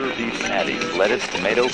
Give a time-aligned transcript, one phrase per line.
[0.00, 1.68] pure beef patties, lettuce, tomato.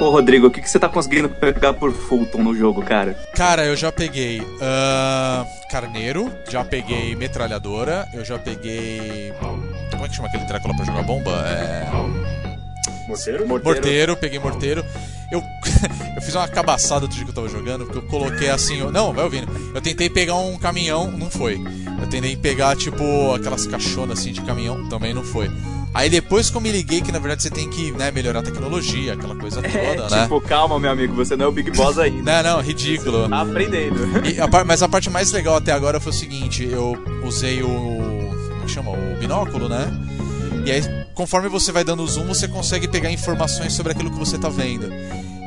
[0.00, 3.14] Ô Rodrigo, o que, que você tá conseguindo pegar por Fulton no jogo, cara?
[3.34, 9.32] Cara, eu já peguei uh, carneiro, já peguei metralhadora, eu já peguei.
[9.90, 11.30] Como é que chama aquele treco lá pra jogar bomba?
[11.48, 11.86] É.
[13.06, 13.46] Morteiro?
[13.46, 14.84] Morteiro, peguei morteiro.
[15.32, 15.40] Eu,
[16.16, 18.78] eu fiz uma cabaçada do dia que eu tava jogando, porque eu coloquei assim.
[18.78, 19.48] eu- Não, vai ouvindo.
[19.74, 21.60] Eu tentei pegar um caminhão, não foi.
[22.00, 25.50] Eu tentei pegar, tipo, aquelas caixonas assim de caminhão, também não foi.
[25.94, 28.42] Aí depois que eu me liguei que na verdade você tem que né, melhorar a
[28.42, 30.22] tecnologia, aquela coisa toda, É, né?
[30.22, 32.42] tipo, calma, meu amigo, você não é o Big Boss ainda.
[32.42, 33.26] Não, não, ridículo.
[33.30, 33.96] Tá aprendendo.
[34.60, 37.68] A mas a parte mais legal até agora foi o seguinte: eu usei o.
[37.68, 38.90] Como é que chama?
[38.90, 39.90] O binóculo, né?
[40.66, 40.82] E aí,
[41.14, 44.92] conforme você vai dando zoom, você consegue pegar informações sobre aquilo que você tá vendo.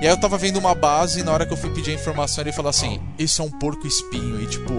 [0.01, 1.93] E aí eu tava vendo uma base e na hora que eu fui pedir a
[1.93, 4.41] informação ele falou assim: Isso é um porco espinho.
[4.41, 4.73] E tipo,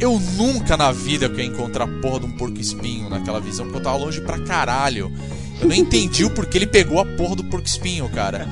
[0.00, 3.66] eu nunca na vida que ia encontrar a porra de um porco espinho naquela visão,
[3.66, 5.12] porque eu tava longe pra caralho.
[5.60, 8.46] Eu não entendi o porquê ele pegou a porra do porco espinho, cara.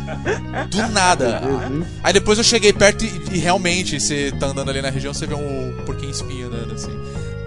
[0.71, 1.43] Do nada.
[2.03, 5.27] Aí depois eu cheguei perto e, e realmente, você tá andando ali na região, você
[5.27, 6.93] vê um porquinho espinho andando assim.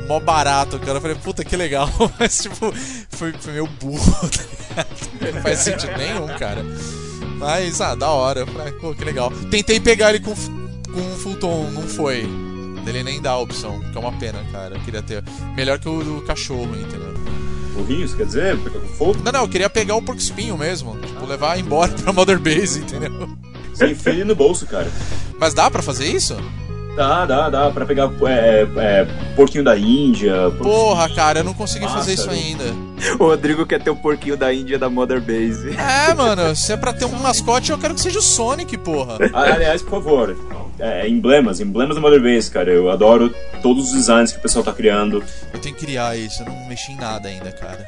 [0.08, 0.98] Mó barato, cara.
[0.98, 1.90] Eu falei, puta que legal.
[2.20, 2.72] Mas, tipo,
[3.10, 4.30] foi, foi meio burro,
[4.76, 4.86] tá?
[5.34, 6.64] Não faz sentido nenhum, cara.
[7.38, 8.46] Mas, ah, da hora.
[8.82, 9.32] Pô, que legal.
[9.52, 12.28] Tentei pegar ele com, com um full tom, não foi.
[12.86, 14.76] Ele nem dá a opção, que é uma pena, cara.
[14.76, 15.24] Eu queria ter.
[15.56, 17.14] Melhor que o do cachorro, entendeu?
[17.74, 18.58] Burrinhos, quer dizer?
[18.58, 19.20] Fica com fogo?
[19.24, 20.98] Não, não, eu queria pegar o porco espinho mesmo.
[21.00, 23.30] Tipo, levar embora pra Mother Base, entendeu?
[23.74, 24.90] Você enfia ele no bolso, cara.
[25.40, 26.36] Mas dá pra fazer isso?
[26.98, 27.70] Dá, dá, dá.
[27.70, 30.50] Pra pegar é, é, porquinho da Índia.
[30.58, 32.44] Porra, cara, eu não consegui fazer isso Pássaro.
[32.44, 32.64] ainda.
[33.20, 35.78] O Rodrigo quer ter o porquinho da Índia da Mother Base.
[35.78, 39.20] É, mano, se é pra ter um mascote, eu quero que seja o Sonic, porra.
[39.32, 40.36] Ah, Aliás, por favor,
[40.80, 42.72] é, emblemas, emblemas da Mother Base, cara.
[42.72, 43.32] Eu adoro
[43.62, 45.24] todos os designs que o pessoal tá criando.
[45.54, 47.88] Eu tenho que criar isso, eu não mexi em nada ainda, cara.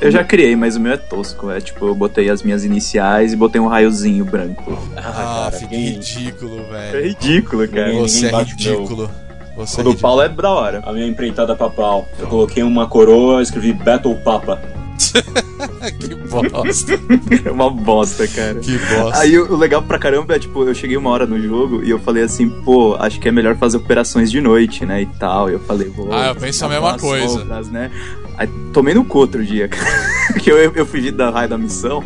[0.00, 1.50] Eu já criei, mas o meu é tosco.
[1.50, 4.78] É tipo, eu botei as minhas iniciais e botei um raiozinho branco.
[4.96, 7.06] Ah, cara, fica ninguém- ridículo, É velho.
[7.08, 7.86] ridículo, cara.
[7.88, 9.10] Ninguém- Você é ridículo.
[9.56, 9.96] Você O é do ridículo.
[9.98, 10.82] Paulo é da hora.
[10.86, 12.08] A minha empreitada papal.
[12.18, 14.60] Eu coloquei uma coroa, escrevi Battle Papa.
[15.98, 16.92] que bosta.
[17.44, 18.56] É uma bosta, cara.
[18.60, 19.18] Que bosta.
[19.20, 21.98] Aí o legal pra caramba é, tipo, eu cheguei uma hora no jogo e eu
[21.98, 25.48] falei assim, pô, acho que é melhor fazer operações de noite, né, e tal.
[25.50, 26.12] E eu falei, vou...
[26.12, 27.28] Ah, eu penso a mesma coisa.
[27.40, 27.90] sombras, né?
[28.40, 30.32] Aí tomei no cu outro dia, cara.
[30.40, 32.02] que eu, eu fugi da raio da missão.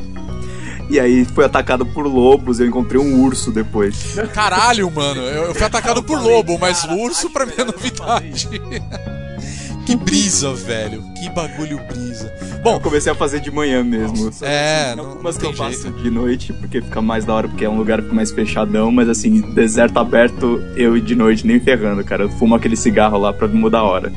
[0.90, 4.16] E aí fui atacado por lobos, eu encontrei um urso depois.
[4.34, 5.20] Caralho, mano.
[5.22, 8.48] Eu, eu fui atacado por lobo, mas o urso pra mim é novidade.
[9.86, 11.02] que brisa, velho.
[11.20, 12.32] Que bagulho brisa.
[12.62, 14.30] Bom, Eu comecei a fazer de manhã mesmo.
[14.32, 16.02] Só que, É, assim, não- algumas não que eu faço jeito.
[16.02, 19.40] de noite, porque fica mais da hora, porque é um lugar mais fechadão, mas assim,
[19.54, 22.24] deserto aberto, eu e de noite nem ferrando, cara.
[22.24, 24.12] Eu fumo aquele cigarro lá pra mudar a hora.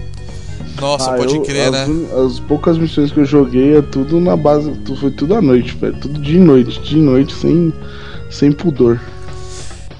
[0.80, 1.88] Nossa, Ah, pode eu- crer, as, né?
[2.26, 4.72] As poucas missões que eu joguei é tudo na base.
[5.00, 5.96] Foi tudo à noite, velho.
[6.00, 7.74] Tudo de noite, de noite, sem,
[8.30, 9.00] sem pudor.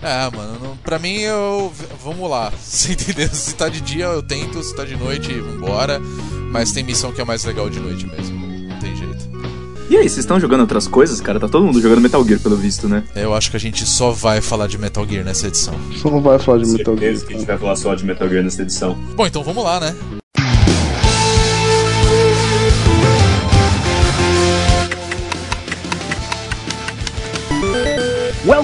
[0.02, 1.72] É, mano, não, pra mim eu.
[2.04, 2.52] Vamos lá.
[2.58, 3.28] Você entendeu?
[3.30, 6.00] Se tá de dia eu tento, se tá de noite, vambora.
[6.52, 8.38] Mas tem missão que é mais legal de noite mesmo.
[8.70, 9.28] Não tem jeito.
[9.90, 11.40] E aí, vocês estão jogando outras coisas, cara?
[11.40, 13.04] Tá todo mundo jogando Metal Gear, pelo visto, né?
[13.16, 15.74] Eu acho que a gente só vai falar de Metal Gear nessa edição.
[15.96, 17.16] Só não vai falar de Metal Gear.
[17.26, 18.96] Que a gente vai falar só de Metal Gear nessa edição.
[19.16, 19.96] Bom, então vamos lá, né?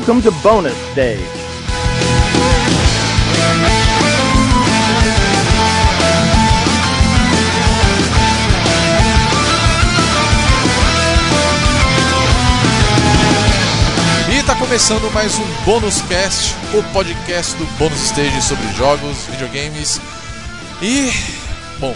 [0.06, 1.24] Welcome to bonus stage.
[14.32, 20.02] E tá começando mais um Bônus Cast, o podcast do Bônus Stage sobre jogos, videogames.
[20.82, 21.12] E.
[21.80, 21.96] Bom,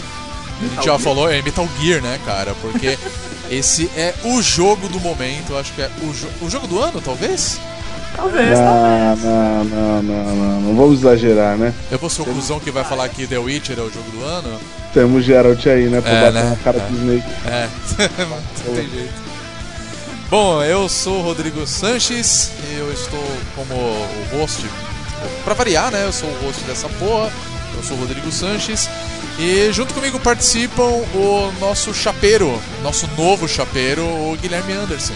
[0.60, 2.54] a gente já falou, é Metal Gear, né, cara?
[2.60, 2.96] Porque
[3.50, 7.00] esse é o jogo do momento, acho que é o, jo- o jogo do ano,
[7.00, 7.58] talvez?
[8.16, 11.72] Talvez, Não, não, não, não, não, não vamos exagerar, né?
[11.90, 14.24] Eu vou ser o cuzão que vai falar que The Witcher é o jogo do
[14.24, 14.58] ano?
[14.92, 16.00] Temos Geralt aí, né?
[16.00, 16.50] Pra É, bater né?
[16.50, 16.80] na cara É.
[16.80, 17.26] do Snake.
[17.46, 17.68] É,
[18.66, 19.28] não tem jeito.
[20.30, 23.24] Bom, eu sou o Rodrigo Sanches e eu estou
[23.56, 24.64] como o host.
[25.44, 26.04] Pra variar, né?
[26.04, 27.30] Eu sou o host dessa porra.
[27.76, 28.88] Eu sou o Rodrigo Sanches.
[29.38, 35.14] E junto comigo participam o nosso chapeiro, nosso novo chapeiro, o Guilherme Anderson.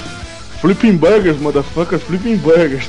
[0.62, 2.84] Flipping Burgers, motherfucker, Flipping Burgers.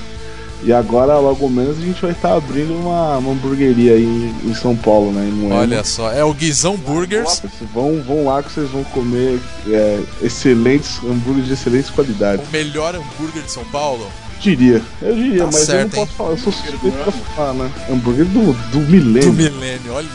[0.65, 4.53] E agora, logo menos, a gente vai estar abrindo uma, uma hamburgueria aí em, em
[4.55, 5.27] São Paulo, né?
[5.27, 5.55] Em Moema.
[5.59, 7.41] Olha só, é o Guizão Burgers.
[7.73, 12.47] Vão, vão lá que vocês vão comer é, excelentes hambúrgueres de excelentes qualidades.
[12.47, 14.09] O melhor hambúrguer de São Paulo.
[14.39, 14.81] diria.
[15.01, 16.05] Eu diria, Tá mas eu certo, não hein?
[16.05, 16.29] posso falar.
[16.29, 17.71] Eu sou suspeito pra falar, né?
[17.89, 19.31] Hambúrguer do, do milênio.
[19.31, 20.07] Do milênio, olha.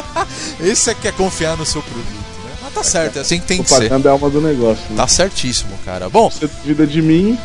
[0.58, 2.21] Esse é que é confiar no seu produto,
[2.74, 3.74] tá certo, é assim que tem que ser.
[3.76, 4.82] Propaganda é alma do negócio.
[4.90, 4.96] Né?
[4.96, 6.08] Tá certíssimo, cara.
[6.08, 7.38] Bom, Você duvida de mim,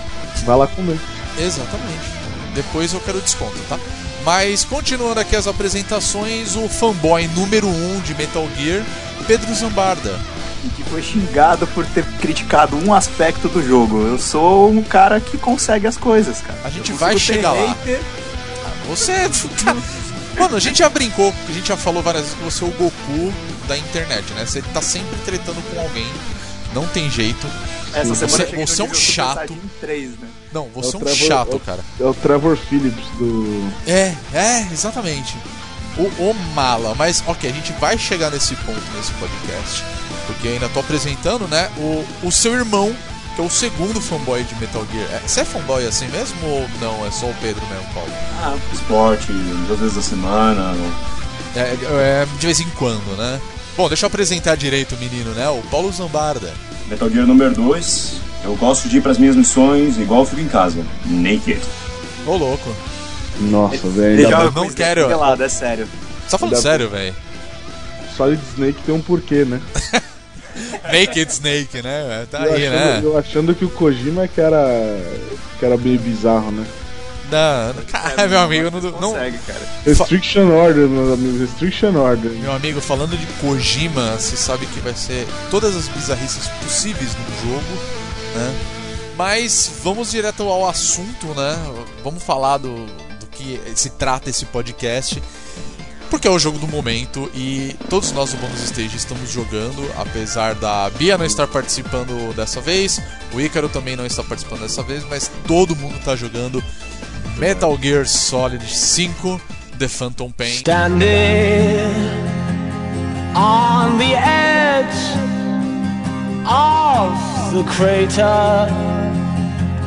[0.46, 0.98] vai lá comer.
[1.40, 2.18] exatamente.
[2.56, 3.78] Depois eu quero desconto, tá?
[4.26, 8.84] Mas continuando aqui as apresentações, o fanboy número 1 um de Metal Gear,
[9.26, 10.20] Pedro Zambarda.
[10.66, 14.02] E que foi xingado por ter criticado um aspecto do jogo.
[14.08, 16.60] Eu sou um cara que consegue as coisas, cara.
[16.64, 17.68] A gente vai chegar lá.
[17.70, 18.02] hater,
[18.90, 19.14] Você.
[19.64, 19.76] tá-
[20.40, 22.72] Mano, a gente já brincou, a gente já falou várias vezes que você é o
[22.72, 23.34] Goku
[23.68, 24.46] da internet, né?
[24.46, 26.08] Você tá sempre tretando com alguém,
[26.74, 27.46] não tem jeito.
[27.94, 28.26] Essa Você-
[28.56, 29.36] no você é um chato.
[29.48, 30.28] Saiyajin 3, né?
[30.54, 31.80] Não, você é É um Trevor- chato, é cara.
[32.00, 33.72] É o Trevor Phillips do.
[33.88, 35.36] É, é, exatamente.
[35.98, 39.84] O, o mala, mas ok, a gente vai chegar nesse ponto nesse podcast,
[40.28, 42.96] porque eu ainda tô apresentando, né, o, o seu irmão,
[43.36, 45.10] que é o segundo fanboy de Metal Gear.
[45.12, 47.04] É, você é fanboy assim mesmo ou não?
[47.06, 48.12] É só o Pedro mesmo, Paulo?
[48.44, 49.32] Ah, esporte,
[49.68, 50.76] duas vezes a semana.
[51.56, 51.62] É,
[52.22, 53.42] é, de vez em quando, né?
[53.78, 55.48] Bom, deixa eu apresentar direito o menino, né?
[55.50, 56.52] O Paulo Zambarda.
[56.88, 58.14] Metal Gear número 2.
[58.44, 60.84] Eu gosto de ir pras minhas missões igual eu fico em casa.
[61.06, 61.62] Naked.
[62.26, 62.76] Ô, louco.
[63.40, 64.24] Nossa, velho.
[64.30, 65.08] Joga não isso quero.
[65.08, 65.88] pelado, é sério.
[66.30, 67.16] Tá falando Ainda- sério, velho?
[68.16, 69.62] Solid Snake tem um porquê, né?
[70.92, 72.26] Naked Snake, né?
[72.32, 73.02] Tá eu, aí, achando, né?
[73.04, 74.66] eu achando que o Kojima é que era.
[75.60, 76.66] que era meio bizarro, né?
[77.76, 79.60] Não- cara, meu amigo, não, não, consegue, cara.
[79.86, 82.32] Restriction Order, meus amigos, Restriction Order.
[82.32, 87.50] Meu amigo, falando de Kojima, você sabe que vai ser todas as bizarrices possíveis no
[87.52, 87.82] jogo,
[88.36, 88.56] né?
[89.18, 91.58] Mas vamos direto ao assunto, né?
[92.04, 92.86] Vamos falar do,
[93.20, 95.22] do que se trata esse podcast.
[96.10, 100.56] Porque é o jogo do momento e todos nós do Bônus Stage estamos jogando, apesar
[100.56, 103.02] da Bia não estar participando dessa vez,
[103.34, 106.64] o Ícaro também não está participando dessa vez, mas todo mundo está jogando
[107.40, 110.58] Metal Gear Solid 5 The Phantom Pain.
[110.58, 111.86] Standing
[113.36, 115.18] on the edge
[116.50, 117.14] of
[117.54, 118.66] the crater,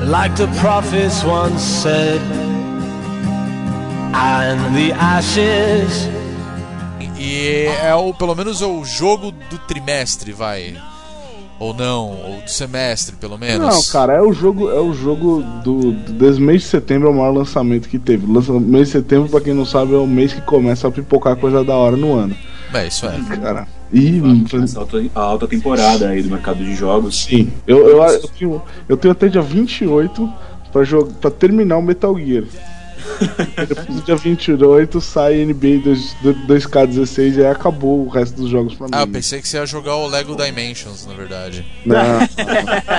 [0.06, 2.20] like the prophets once said,
[4.14, 6.08] and the ashes.
[7.18, 10.80] E é o, pelo menos é o jogo do trimestre, vai.
[11.60, 13.68] Ou não, ou do semestre, pelo menos.
[13.68, 17.10] Não, cara, é o jogo, é o jogo do, do desse mês de setembro é
[17.10, 18.26] o maior lançamento que teve.
[18.26, 21.36] Lança, mês de setembro, pra quem não sabe, é o mês que começa a pipocar
[21.36, 22.34] coisa da hora no ano.
[22.72, 23.20] É, isso é.
[23.36, 23.68] Cara.
[23.92, 24.22] E
[25.14, 27.24] a alta temporada aí do mercado de jogos.
[27.24, 30.32] sim, eu, eu, eu, tenho, eu tenho até dia 28
[30.72, 32.44] pra, jogar, pra terminar o Metal Gear.
[33.68, 36.16] Depois do dia 28 sai NBA 2,
[36.46, 38.92] 2K16 e aí acabou o resto dos jogos pra mim.
[38.94, 41.64] Ah, eu pensei que você ia jogar o Lego Dimensions, na verdade.
[41.84, 41.96] Não,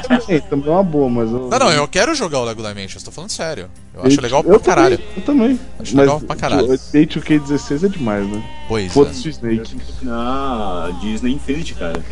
[0.01, 1.47] também, também é uma boa, mas eu.
[1.49, 3.69] Não, não, eu quero jogar o Lego Dimensions, tô falando sério.
[3.93, 4.97] Eu acho Eu- legal eu pra caralho.
[4.97, 5.59] Também, eu também.
[5.79, 6.65] Acho mas legal pra caralho.
[6.65, 8.43] o 2K16 é demais, né?
[8.67, 9.31] Pois Foda-se o é.
[9.31, 9.75] Snake.
[10.01, 12.03] Na Disney Infinity, cara.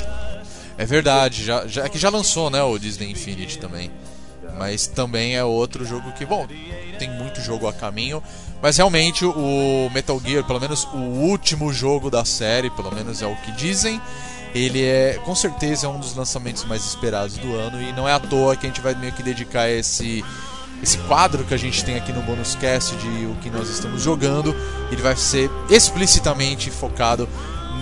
[0.78, 3.92] É verdade, já, já, é que já lançou, né, o Disney Infinity também.
[4.60, 6.46] Mas também é outro jogo que, bom,
[7.00, 8.22] tem muito jogo a caminho.
[8.62, 13.26] Mas realmente o Metal Gear, pelo menos o último jogo da série, pelo menos é
[13.26, 14.02] o que dizem,
[14.54, 17.82] ele é, com certeza, é um dos lançamentos mais esperados do ano.
[17.82, 20.26] E não é à toa que a gente vai meio que dedicar esse,
[20.84, 24.02] esse quadro que a gente tem aqui no Bonus Cast de o que nós estamos
[24.02, 24.54] jogando.
[24.92, 27.30] Ele vai ser explicitamente focado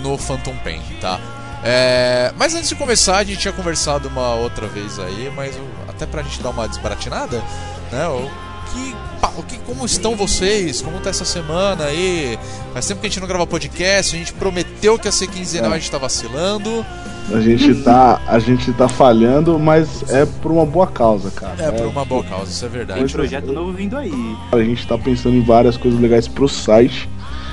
[0.00, 1.18] no Phantom Pain, tá?
[1.64, 5.56] É, mas antes de começar, a gente tinha conversado uma outra vez aí, mas
[5.98, 7.42] até pra gente dar uma desbaratinada,
[7.90, 8.06] né?
[8.08, 8.30] O
[8.72, 8.94] que,
[9.38, 10.80] o que, como estão vocês?
[10.80, 12.38] Como tá essa semana aí?
[12.72, 15.72] Faz tempo que a gente não grava podcast, a gente prometeu que ia ser quinzenal,
[15.72, 16.86] a gente tá vacilando.
[17.34, 21.62] A gente tá, a gente tá falhando, mas é por uma boa causa, cara.
[21.62, 23.12] É, por uma boa causa, isso é Tem verdade.
[23.12, 24.36] projeto novo vindo aí.
[24.52, 27.08] A gente tá pensando em várias coisas legais pro site.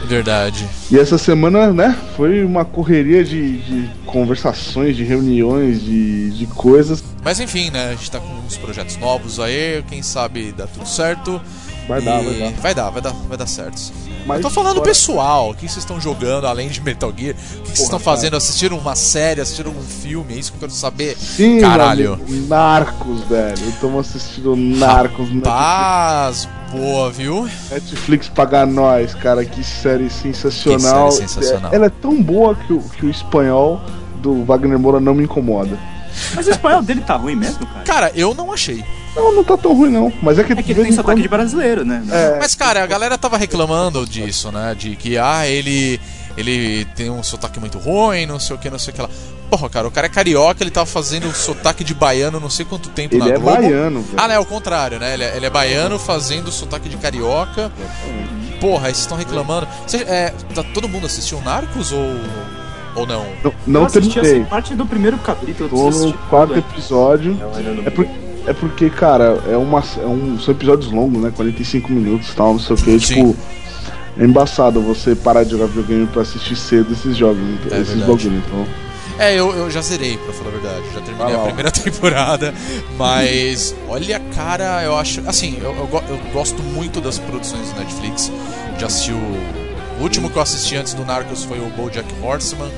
[0.05, 0.67] Verdade.
[0.91, 7.03] E essa semana, né, foi uma correria de, de conversações, de reuniões, de, de coisas.
[7.23, 7.89] Mas enfim, né?
[7.89, 11.41] A gente tá com uns projetos novos aí, quem sabe dá tudo certo.
[11.87, 12.51] Vai dar, vai dar.
[12.61, 13.79] Vai dar, vai dar, vai dar certo.
[14.25, 17.35] Mas Eu tô falando fora- pessoal, o que vocês estão jogando além de Metal Gear?
[17.35, 18.35] O que vocês estão fazendo?
[18.35, 20.33] Assistiram uma série, assistiram um filme?
[20.33, 21.15] É isso que eu quero saber.
[21.15, 22.13] Sim, Caralho.
[22.13, 23.69] amigo, Narcos, velho.
[23.69, 27.47] Estamos assistindo Narcos no Paz, boa, viu?
[27.69, 29.45] Netflix pagar nós, cara.
[29.45, 31.09] Que série sensacional.
[31.09, 31.71] Que série sensacional.
[31.71, 33.79] É- Ela é tão boa que o, que o espanhol
[34.23, 35.77] do Wagner Moura não me incomoda.
[36.35, 37.83] Mas o espanhol dele tá ruim mesmo, cara?
[37.85, 38.83] Cara, eu não achei.
[39.15, 40.11] Não, não tá tão ruim, não.
[40.21, 42.03] Mas é que, É que ele tem sotaque de brasileiro, né?
[42.11, 44.75] É, Mas, cara, a galera tava reclamando disso, né?
[44.77, 45.99] De que, ah, ele.
[46.37, 49.09] Ele tem um sotaque muito ruim, não sei o que, não sei o que lá.
[49.49, 52.89] Porra, cara, o cara é carioca, ele tava fazendo sotaque de baiano não sei quanto
[52.89, 53.55] tempo na Ele é Globo.
[53.55, 54.13] baiano, velho.
[54.17, 55.13] Ah, não, é o contrário, né?
[55.13, 57.71] Ele é, ele é baiano fazendo sotaque de carioca.
[58.59, 59.65] Porra, aí vocês estão reclamando.
[59.87, 62.01] Cê, é, tá, todo mundo assistiu Narcos ou,
[62.95, 63.25] ou não?
[63.43, 64.19] Não, não eu terminei.
[64.31, 65.69] assim, parte do primeiro capítulo.
[65.69, 67.37] Tô no quarto episódio.
[67.85, 68.07] É, por-
[68.47, 71.31] é porque, cara, é uma, é um, são episódios longos, né?
[71.35, 72.97] 45 minutos e tal, não sei o que.
[72.99, 73.35] Tipo,
[74.17, 78.41] é embaçado você parar de jogar videogame pra assistir cedo esses jogos, É esses bagulho.
[78.47, 78.65] Então,
[79.17, 80.83] É, eu, eu já zerei, pra falar a verdade.
[80.93, 82.53] Já terminei Ah a primeira temporada.
[82.97, 85.21] Mas, olha, cara, eu acho.
[85.27, 88.31] Assim, eu, eu, eu gosto muito das produções do Netflix.
[88.77, 89.64] Já assisti o.
[89.99, 92.69] O último que eu assisti antes do Narcos foi o Bojack Horseman,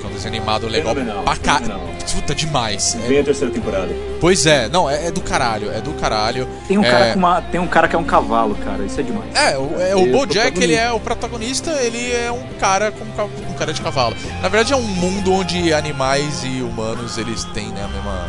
[0.00, 1.80] que é um desenho animado legal Fenomenal, pra fenomenal.
[2.12, 2.94] Puta, demais.
[2.94, 3.88] É- Vem a terceira temporada.
[4.20, 6.46] pois é, não, é, é do caralho, é do caralho.
[6.66, 6.90] Tem um, É.
[6.90, 8.84] cara com uma, tem um cara que é um cavalo, cara.
[8.84, 9.34] Isso é demais.
[9.34, 13.04] É, o, é, o é Bojack, ele é o protagonista, ele é um cara com
[13.04, 14.14] um cara de cavalo.
[14.42, 18.28] Na verdade é um mundo onde animais e humanos eles têm né, a mesma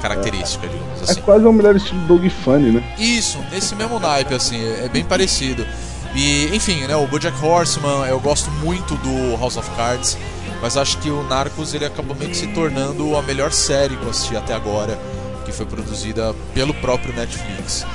[0.00, 1.20] característica, digamos é assim.
[1.20, 2.82] quase o melhor estilo Dog Funny, né?
[2.98, 5.64] Isso, nesse mesmo naipe, assim, é é bem parecido.
[6.14, 10.18] E, enfim, né, o Bojack Horseman, eu gosto muito do House of Cards,
[10.60, 14.04] mas acho que o Narcos ele acabou meio que se tornando a melhor série que
[14.04, 14.98] eu assisti até agora,
[15.44, 17.86] que foi produzida pelo próprio Netflix.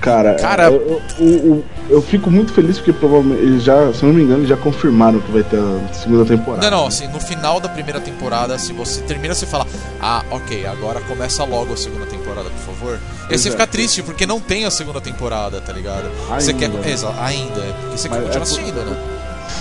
[0.00, 4.12] Cara, Cara- eu, eu, eu- eu fico muito feliz porque provavelmente eles já, se não
[4.12, 6.68] me engano, eles já confirmaram que vai ter a segunda temporada.
[6.70, 9.66] Não, não, assim, no final da primeira temporada, se você termina, você fala,
[10.00, 12.94] ah, ok, agora começa logo a segunda temporada, por favor.
[13.28, 13.52] E aí você Exato.
[13.52, 16.10] fica triste, porque não tem a segunda temporada, tá ligado?
[16.38, 16.66] Você quer.
[16.66, 16.90] Ainda, né?
[16.90, 18.96] Exa, ainda, é porque você Mas quer continuar é por- assistindo, né?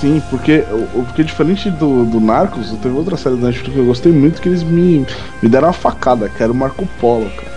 [0.01, 4.11] Sim, porque, porque diferente do, do Narcos, teve outra série da Netflix que eu gostei
[4.11, 5.05] muito que eles me,
[5.41, 7.54] me deram uma facada, que era o Marco Polo, cara.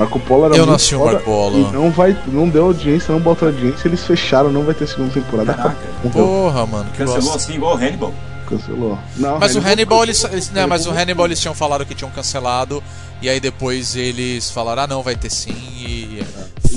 [0.00, 1.58] Marco Polo era Eu não muito assisti o foda Marco Polo.
[1.58, 5.12] E não vai, não deu audiência, não botou audiência, eles fecharam, não vai ter segunda
[5.12, 5.52] temporada.
[5.54, 5.76] Caraca.
[6.12, 7.36] Porra, mano, que Cancelou bosta.
[7.36, 8.14] assim igual o Hannibal.
[8.48, 8.98] Cancelou.
[9.16, 11.94] Não, Mas o Hannibal, eles, Hannibal- eles, né, mas o Hannibal eles tinham falado que
[11.94, 12.82] tinham cancelado,
[13.22, 16.22] e aí depois eles falaram, ah não, vai ter sim, e.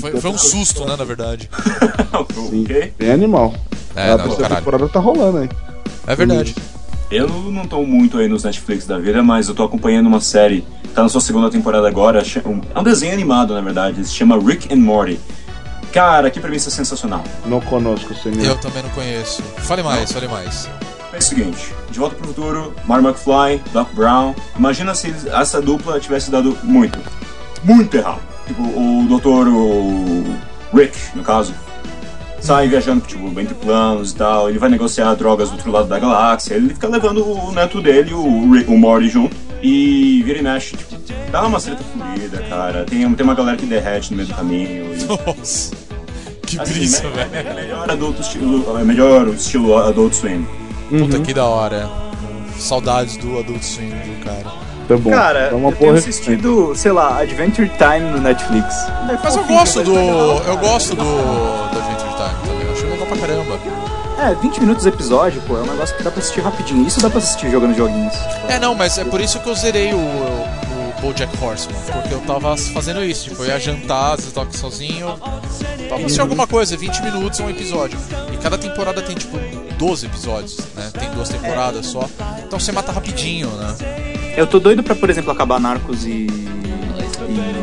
[0.00, 1.48] Foi, foi um susto, né, na verdade.
[2.50, 2.64] Sim,
[2.98, 3.54] bem animal.
[3.96, 4.56] É, a não, do terceira caralho.
[4.64, 5.48] temporada tá rolando aí.
[6.06, 6.54] É verdade.
[7.10, 10.66] Eu não tô muito aí nos Netflix da vida, mas eu tô acompanhando uma série,
[10.94, 14.72] tá na sua segunda temporada agora, é um desenho animado, na verdade, se chama Rick
[14.72, 15.20] and Morty.
[15.92, 17.22] Cara, que premissa sensacional.
[17.46, 18.44] Não conosco, senhor.
[18.44, 19.42] Eu também não conheço.
[19.58, 20.68] Fale mais, fale mais.
[21.12, 24.34] É o seguinte, De Volta pro Futuro, Marty McFly, Doc Brown.
[24.58, 26.98] Imagina se essa dupla tivesse dado muito,
[27.62, 28.20] muito errado.
[28.48, 29.48] Tipo, o Dr.
[29.48, 31.54] o Rick, no caso,
[32.40, 34.48] sai viajando tipo, entre planos e tal.
[34.48, 36.54] Ele vai negociar drogas do outro lado da galáxia.
[36.54, 39.36] Ele fica levando o neto dele, o, Rick, o Morty, junto.
[39.62, 40.94] E vira e mexe, tipo,
[41.30, 42.84] dá uma treta fluida, cara.
[42.84, 44.94] Tem, tem uma galera que derrete no meio do caminho.
[44.94, 45.74] E, Nossa.
[46.46, 47.48] Que assim, brisa, velho.
[47.48, 50.46] é melhor adulto estilo, é melhor o estilo Adult Swim.
[50.90, 51.90] Puta que da hora.
[52.58, 54.52] Saudades do Adult Swim, viu, cara?
[54.86, 55.10] Tá bom.
[55.10, 58.74] Cara, uma eu tenho assistido, sei lá, Adventure Time no Netflix.
[59.22, 59.94] Mas eu gosto do.
[59.94, 61.04] Eu gosto do,
[63.04, 63.60] legal pra caramba.
[64.18, 66.86] É, 20 minutos episódio, pô, é um negócio que dá pra assistir rapidinho.
[66.86, 68.14] Isso dá pra assistir jogando joguinhos.
[68.48, 71.76] É, não, mas é por isso que eu zerei o, o Bojack Horseman.
[71.92, 73.24] Porque eu tava fazendo isso.
[73.30, 75.08] Tipo, eu ia jantar, eu tava sozinho.
[75.88, 77.98] Tava assistindo alguma coisa, 20 minutos é um episódio.
[78.32, 79.36] E cada temporada tem, tipo,
[79.78, 80.90] 12 episódios, né?
[80.98, 82.08] Tem duas temporadas só.
[82.46, 83.74] Então você mata rapidinho, né?
[84.36, 86.26] Eu tô doido pra, por exemplo, acabar Narcos e.
[87.28, 87.53] e...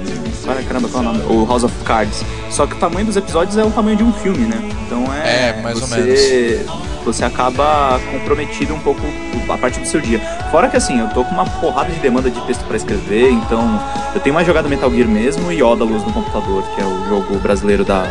[0.45, 1.23] Cara, caramba, qual é o nome?
[1.25, 2.23] O House of Cards.
[2.49, 4.57] Só que o tamanho dos episódios é o tamanho de um filme, né?
[4.85, 5.49] Então é.
[5.49, 6.65] É, mais ou você,
[7.05, 9.01] Você acaba comprometido um pouco
[9.49, 10.19] a parte do seu dia.
[10.49, 13.79] Fora que assim, eu tô com uma porrada de demanda de texto pra escrever, então
[14.13, 17.39] eu tenho mais jogado Metal Gear mesmo e Odalus no computador, que é o jogo
[17.39, 18.03] brasileiro da,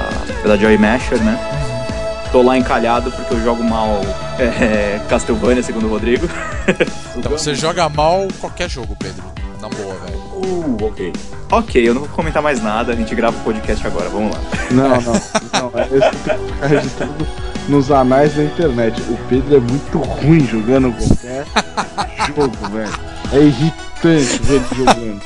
[0.44, 1.38] da Joy Masher, né?
[2.32, 4.00] Tô lá encalhado porque eu jogo mal
[4.38, 6.28] é, Castlevania, segundo o Rodrigo.
[7.16, 9.29] Então você joga mal qualquer jogo, Pedro.
[10.50, 11.12] Uh, ok.
[11.52, 14.40] Ok, eu não vou comentar mais nada, a gente grava o podcast agora, vamos lá.
[14.71, 15.12] Não, não.
[15.73, 17.26] não é isso que tem que ficar registrado
[17.69, 19.00] nos anais da internet.
[19.02, 21.47] O Pedro é muito ruim jogando qualquer
[22.35, 23.11] jogo, velho.
[23.33, 25.21] É irritante ver ele jogando.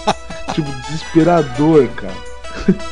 [0.53, 2.35] Tipo, desesperador, cara.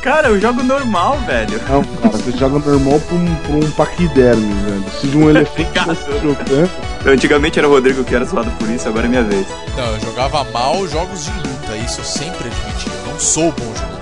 [0.01, 1.59] Cara, eu jogo normal, velho.
[1.69, 4.83] Não, cara, você joga normal pra um, pra um paquiderme, velho.
[4.99, 6.69] Se de um elefante estivesse jogando.
[7.05, 9.47] Antigamente era o Rodrigo que era zoado por isso, agora é minha vez.
[9.75, 11.49] Não, eu jogava mal jogos de luta,
[11.83, 12.87] isso eu sempre admiti.
[12.89, 13.99] Eu não sou bom jogador.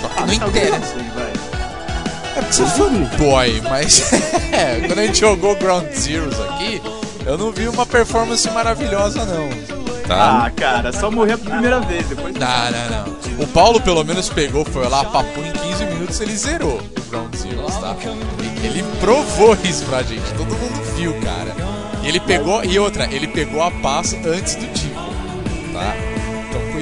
[0.00, 0.94] Só que não interessa.
[2.36, 4.12] É porque você é fanboy, mas
[4.52, 6.82] é, quando a gente jogou Ground Zeroes aqui,
[7.24, 9.48] eu não vi uma performance maravilhosa, não.
[10.06, 10.44] Tá?
[10.44, 12.34] Ah, cara, só morrer a primeira vez, depois.
[12.34, 13.42] Não, não, não.
[13.42, 17.34] O Paulo pelo menos pegou, foi lá, papo em 15 minutos, ele zerou o Ground
[17.34, 17.96] Zeroes, tá?
[18.62, 21.54] Ele provou isso pra gente, todo mundo viu, cara.
[22.02, 24.94] E ele pegou, e outra, ele pegou a paz antes do Tico.
[25.72, 26.15] tá?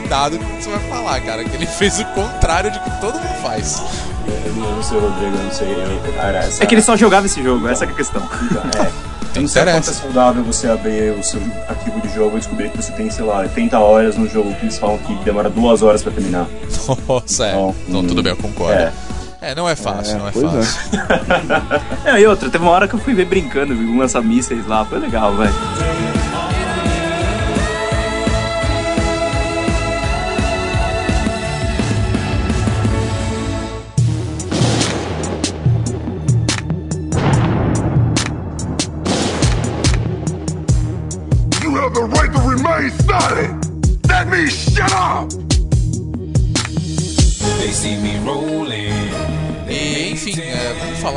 [0.05, 2.79] Então cuidado com o que você vai falar, cara, que ele fez o contrário de
[2.81, 3.83] que todo mundo faz.
[4.45, 5.69] Eu não sei, Rodrigo, eu não sei.
[5.73, 8.23] Eu, cara, essa, É que ele só jogava esse jogo, essa que é a questão.
[8.23, 9.15] É.
[9.37, 12.71] Eu não sei quanto é saudável você abrir o seu arquivo de jogo e descobrir
[12.71, 15.83] que você tem, sei lá, 80 horas no jogo que eles falam que demora duas
[15.83, 16.47] horas pra terminar.
[17.09, 17.51] Nossa, é.
[17.51, 18.75] Então hum, tudo bem, eu concordo.
[18.81, 18.93] é.
[19.41, 20.33] É, não é fácil, É, não é é.
[20.33, 20.91] fácil.
[22.07, 24.87] Não, e outra, teve uma hora que eu fui ver brincando, vi um lança-mísseis lá,
[24.87, 25.53] foi legal, velho.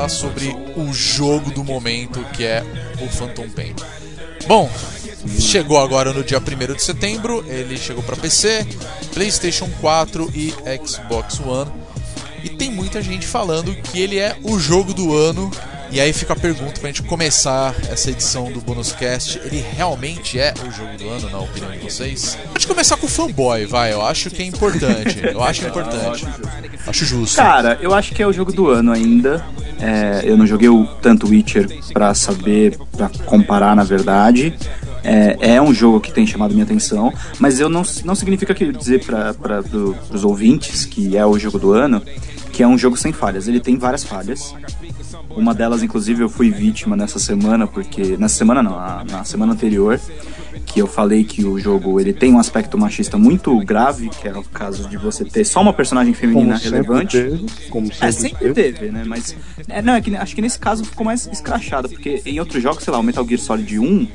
[0.08, 2.64] Falar sobre o jogo do momento que é
[3.02, 3.76] o Phantom Pain.
[4.48, 4.70] Bom,
[5.40, 8.66] chegou agora no dia 1 de setembro, ele chegou para PC,
[9.14, 10.54] PlayStation 4 e
[10.86, 11.72] Xbox One.
[12.44, 15.52] E tem muita gente falando que ele é o jogo do ano.
[15.90, 19.40] E aí fica a pergunta pra gente começar essa edição do Bonus Cast.
[19.44, 22.38] Ele realmente é o jogo do ano, na opinião de vocês?
[22.52, 23.94] Pode começar com o fanboy, vai.
[23.94, 25.20] Eu acho que é importante.
[25.24, 26.28] Eu acho importante.
[26.86, 27.38] Acho justo.
[27.38, 29.44] Cara, eu acho que é o jogo do ano ainda.
[29.80, 34.54] É, eu não joguei o tanto Witcher pra saber, pra comparar na verdade.
[35.04, 38.74] É, é um jogo que tem chamado minha atenção, mas eu não, não significa que
[38.74, 42.02] dizer para pro, os ouvintes que é o jogo do ano
[42.58, 43.48] que é um jogo sem falhas.
[43.48, 44.56] Ele tem várias falhas.
[45.30, 48.18] Uma delas, inclusive, eu fui vítima nessa semana, porque.
[48.18, 50.00] Nessa semana não, na, na semana anterior,
[50.66, 54.36] que eu falei que o jogo ele tem um aspecto machista muito grave, que é
[54.36, 57.16] o caso de você ter só uma personagem feminina Como relevante.
[57.22, 58.74] teve, como É, sempre sempre teve.
[58.80, 59.04] teve, né?
[59.06, 59.36] Mas.
[59.70, 62.84] É, não, é que, acho que nesse caso ficou mais escrachado, porque em outros jogos,
[62.84, 64.08] sei lá, o Metal Gear Solid 1,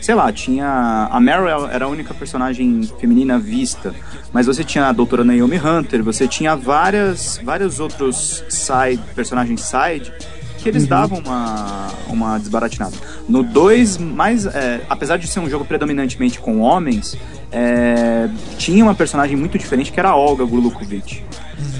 [0.00, 1.08] sei lá, tinha.
[1.10, 3.94] A Meryl era a única personagem feminina vista.
[4.32, 10.12] Mas você tinha a Doutora Naomi Hunter, você tinha várias, vários outros side, personagens side
[10.58, 12.96] que eles davam uma, uma desbaratinada.
[13.28, 17.16] No 2, mais, é, apesar de ser um jogo predominantemente com homens,
[17.50, 21.22] é, tinha uma personagem muito diferente que era a Olga Gurlukovic.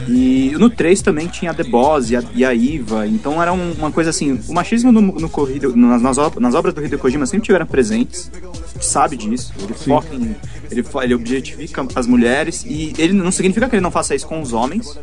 [0.09, 3.53] E no 3 também tinha a The Boss e a, e a Iva, então era
[3.53, 6.83] um- uma coisa assim, o machismo no, no corrido, nas, nas, ob- nas obras do
[6.83, 8.31] Hideo Kojima sempre tiveram presentes,
[8.81, 10.35] sabe disso, ele foca em,
[10.71, 14.41] ele, ele objetifica as mulheres e ele não significa que ele não faça isso com
[14.41, 14.99] os homens,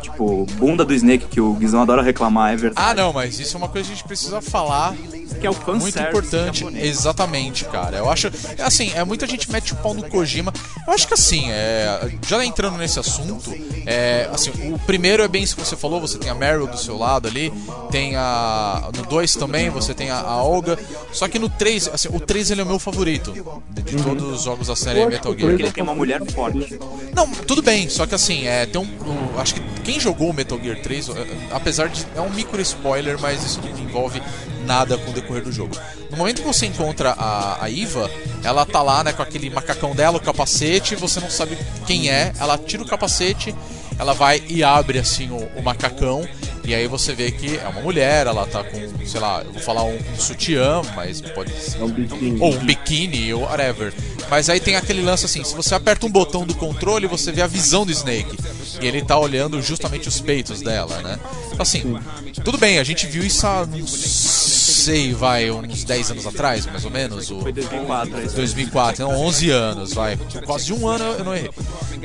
[0.00, 3.56] tipo, bunda do Snake que o Guizão adora reclamar, é verdade, Ah, não, mas isso
[3.56, 4.94] é uma coisa que a gente precisa falar
[5.40, 6.58] que é o fanservice muito importante.
[6.60, 6.84] japonês.
[6.84, 7.98] Exatamente, cara.
[7.98, 8.30] Eu acho.
[8.58, 10.52] Assim, é, muita gente mete o pau no Kojima.
[10.86, 13.52] Eu acho que assim, é, já entrando nesse assunto,
[13.84, 16.78] é, assim, o primeiro é bem isso que você falou, você tem a Meryl do
[16.78, 17.52] seu lado ali,
[17.90, 18.88] tem a.
[18.96, 20.78] No 2 também, você tem a, a Olga.
[21.12, 23.32] Só que no 3, assim, o 3 ele é o meu favorito
[23.70, 25.50] de, de todos os jogos da série Metal Gear.
[25.50, 26.78] Porque ele tem uma mulher forte.
[27.14, 30.34] Não, tudo bem, só que assim, é, tem um, o- acho que quem jogou o
[30.34, 31.12] Metal Gear 3, é,
[31.52, 32.04] apesar de.
[32.16, 34.20] É um micro spoiler, mas isso não envolve
[34.66, 35.76] nada com o decorrer do jogo.
[36.10, 38.10] No momento que você encontra a, a Iva,
[38.42, 42.32] ela tá lá, né, com aquele macacão dela, o capacete, você não sabe quem é,
[42.40, 43.54] ela tira o capacete,
[43.96, 46.28] ela vai e abre assim o, o macacão,
[46.66, 49.62] e aí você vê que é uma mulher, ela tá com, sei lá, eu vou
[49.62, 52.40] falar um, um sutiã, mas pode ser É um biquíni.
[52.40, 53.92] ou um biquíni, ou whatever.
[54.28, 57.42] Mas aí tem aquele lance assim, se você aperta um botão do controle, você vê
[57.42, 58.36] a visão do Snake.
[58.80, 61.18] E ele tá olhando justamente os peitos dela, né?
[61.46, 61.98] Então, Assim,
[62.44, 66.84] tudo bem, a gente viu isso há, não sei, vai, uns 10 anos atrás, mais
[66.84, 67.30] ou menos.
[67.30, 68.36] O, Foi 2004, isso.
[68.36, 70.18] 2004, não, 11 anos, vai.
[70.44, 71.50] Quase um ano eu não errei.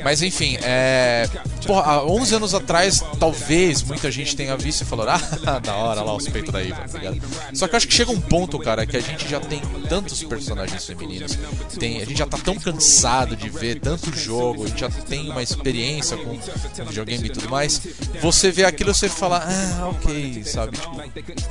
[0.02, 1.28] Mas enfim, é.
[1.66, 5.18] Porra, há 11 anos atrás, talvez muita gente tenha visto e falou: ah,
[5.60, 7.20] da hora lá os peitos da Iva, tá ligado?
[7.54, 10.22] Só que eu acho que chega um ponto, cara, que a gente já tem tantos
[10.24, 11.38] personagens femininos,
[11.78, 15.30] tem, a gente já tá tão cansado de ver tanto jogo, a gente já tem
[15.30, 16.38] uma experiência com,
[16.86, 17.80] videogame e tudo mais.
[18.20, 20.76] Você vê aquilo e você fala: ah, ok, sabe?
[20.76, 21.00] Tipo,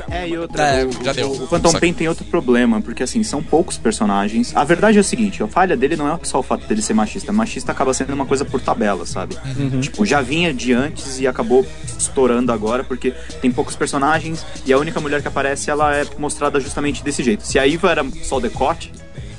[0.10, 1.32] É, e outra, É, o, já deu.
[1.32, 1.72] o Phantom.
[1.80, 4.56] Pain tem outro problema, porque assim, são poucos personagens.
[4.56, 6.94] A verdade é o seguinte, a falha dele não é só o fato dele ser
[6.94, 7.32] machista.
[7.32, 9.38] Machista acaba sendo uma coisa por tabela, sabe?
[9.82, 11.66] Tipo, já vinha de antes e acabou
[11.98, 16.60] estourando agora, porque tem poucos personagens e a única mulher que aparece, ela é mostrada
[16.60, 17.48] justamente desse jeito.
[17.48, 18.92] Se a Iva era só o decote,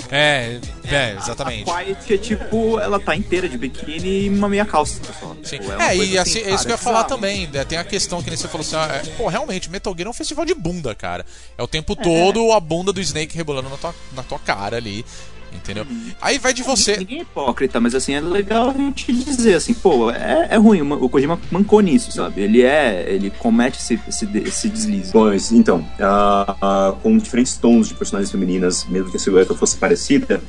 [0.09, 1.65] é, é, a exatamente.
[1.65, 4.99] Quiet é tipo, ela tá inteira de biquíni e uma meia calça.
[5.19, 5.35] Só.
[5.43, 5.59] Sim.
[5.59, 7.21] Tipo, É, coisa e assim, é isso que eu ia falar bizarro.
[7.21, 7.47] também.
[7.47, 7.63] né?
[7.63, 10.09] Tem a questão que nem você falou assim: ah, é, pô, realmente, Metal Gear é
[10.09, 11.25] um festival de bunda, cara.
[11.57, 15.05] É o tempo todo a bunda do Snake rebolando na tua, na tua cara ali.
[15.53, 15.85] Entendeu?
[16.21, 16.97] Aí vai de você.
[16.97, 20.81] Ninguém é hipócrita, mas assim, é legal a gente dizer assim, pô, é, é ruim,
[20.81, 22.41] o Kojima mancou nisso, sabe?
[22.41, 23.05] Ele é.
[23.07, 25.11] Ele comete esse, esse, esse deslize.
[25.11, 29.77] Pois, então, ah, ah, com diferentes tons de personagens femininas, mesmo que a silhueta fosse
[29.77, 30.41] parecida,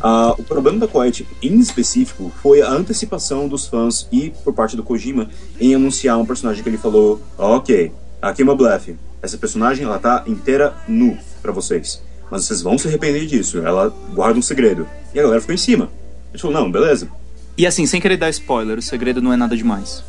[0.00, 4.76] ah, o problema da Quiet, em específico, foi a antecipação dos fãs e por parte
[4.76, 5.28] do Kojima
[5.60, 9.98] em anunciar um personagem que ele falou: ok, aqui é meu blefe, essa personagem ela
[9.98, 12.02] tá inteira nu pra vocês,
[12.34, 14.88] mas vocês vão se arrepender disso, ela guarda um segredo.
[15.14, 15.88] E a galera ficou em cima.
[16.32, 17.08] Ele falou: não, beleza.
[17.56, 20.02] E assim, sem querer dar spoiler, o segredo não é nada demais.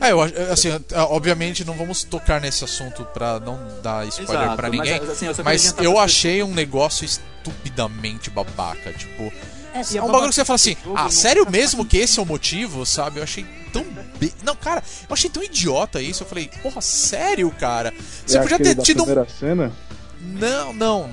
[0.00, 4.42] É, eu acho, assim, é, obviamente não vamos tocar nesse assunto pra não dar spoiler
[4.42, 9.32] Exato, pra mas, ninguém, assim, eu mas eu achei um negócio estupidamente babaca, tipo,
[9.74, 12.20] É, é a um bagulho que você fala assim, ah, não sério mesmo que esse
[12.20, 13.18] é o motivo, sabe?
[13.18, 13.84] Eu achei tão.
[14.20, 14.32] Be...
[14.44, 16.22] Não, cara, eu achei tão idiota isso.
[16.22, 17.92] Eu falei, porra, sério, cara?
[18.24, 19.06] Você É podia ter da tido um.
[19.06, 19.72] primeira cena?
[20.20, 21.10] Não, não.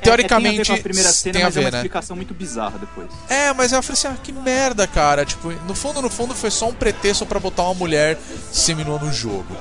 [0.00, 1.66] É, Teoricamente, é, tem a ver com a primeira cena, tem a mas é ver,
[1.66, 1.78] uma né?
[1.78, 3.08] explicação muito bizarra depois.
[3.28, 5.24] É, mas eu falei assim, ah, que merda, cara.
[5.24, 8.18] Tipo, no fundo, no fundo, foi só um pretexto pra botar uma mulher
[8.52, 9.56] seminua no jogo.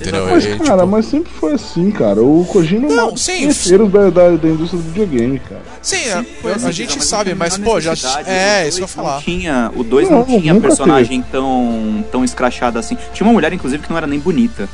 [0.00, 0.26] Entendeu?
[0.26, 2.22] Mas, E, cara, tipo, mas sempre foi assim, cara.
[2.22, 3.40] O Kojima Não, é um sim.
[3.40, 5.62] terceiro da, da, da indústria do videogame, cara.
[5.80, 7.94] Sim, a, Foi a assim, gente mas sabe, mas pô, já.
[8.26, 9.22] É, isso que eu ia falar.
[9.22, 12.96] Tinha, o 2 não, Não, tinha personagem tão, tão escrachado assim.
[13.14, 14.68] Tinha uma mulher, inclusive, que não era nem bonita.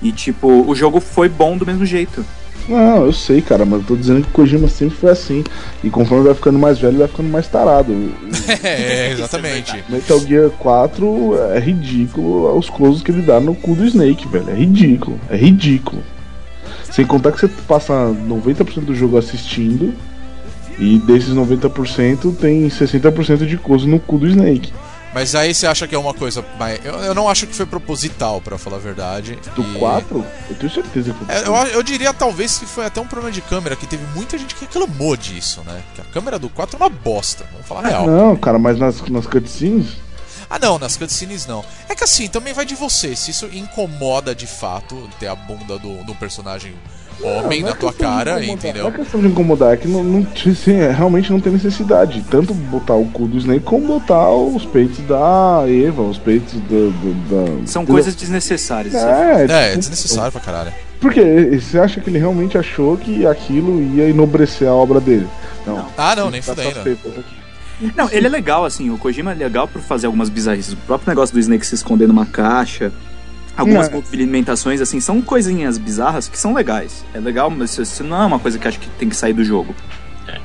[0.00, 2.24] E, tipo, o jogo foi bom do mesmo jeito.
[2.68, 5.44] Não, eu sei, cara, mas eu tô dizendo que o Kojima sempre foi assim.
[5.82, 7.92] E conforme vai ficando mais velho, vai ficando mais tarado.
[8.62, 9.82] É, exatamente.
[9.88, 14.50] Metal Gear 4 é ridículo os closes que ele dá no cu do Snake, velho.
[14.50, 16.02] É ridículo, é ridículo.
[16.90, 19.94] Sem contar que você passa 90% do jogo assistindo.
[20.78, 24.72] E desses 90% tem 60% de close no cu do Snake.
[25.14, 26.44] Mas aí você acha que é uma coisa.
[26.58, 29.38] mais- Eu, eu não acho que foi proposital, pra falar a verdade.
[29.54, 31.34] Do E- 4, eu tenho certeza que foi.
[31.34, 34.36] É, eu, eu diria talvez que foi até um problema de câmera, que teve muita
[34.36, 35.82] gente que reclamou disso, né?
[35.94, 38.06] Que a câmera do 4 é uma bosta, vamos falar a real.
[38.08, 39.86] Não, cara, mas nas, nas cutscenes.
[40.50, 41.64] Ah não, nas cutscenes não.
[41.88, 43.14] É que assim, também vai de você.
[43.16, 46.74] Se isso incomoda de fato ter a bunda do, do personagem
[47.22, 48.82] homem não é na tua questão de cara, incomodar, entendeu?
[48.84, 52.24] Não é questão de incomodar, é que não, não, assim, é, realmente não tem necessidade.
[52.30, 56.90] Tanto botar o cu do Snake como botar os peitos da Eva, os peitos do,
[56.90, 57.66] do- da.
[57.66, 58.94] São coisas desnecessárias.
[58.94, 60.72] É, É, é desnecessário pra caralho.
[61.00, 61.20] Porque
[61.60, 65.26] você acha que ele realmente achou que aquilo ia enobrecer a obra dele?
[65.66, 65.86] Não.
[65.98, 66.74] Ah, não, nem Tá fudendo.
[66.74, 67.44] só tetas aqui.
[67.96, 70.72] Não, ele é legal, assim, o Kojima é legal por fazer algumas bizarrices.
[70.72, 72.92] O próprio negócio do Snake se esconder numa caixa,
[73.56, 73.96] algumas Não.
[73.96, 77.04] movimentações, assim, são coisinhas bizarras que são legais.
[77.14, 79.44] É legal, mas isso não é uma coisa que acho que tem que sair do
[79.44, 79.74] jogo.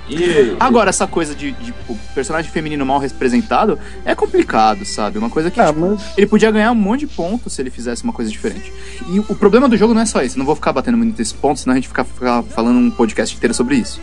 [0.10, 5.18] E Agora, essa coisa de, de tipo, personagem feminino mal representado é complicado, sabe?
[5.18, 6.02] Uma coisa que Ah, tipo, mas.
[6.18, 8.72] ele podia ganhar um monte de pontos se ele fizesse uma coisa diferente.
[9.08, 10.38] E o problema do jogo não é só esse.
[10.38, 13.36] Não vou ficar batendo muito nesse ponto, senão a gente fica, fica falando um podcast
[13.36, 14.02] inteiro sobre isso.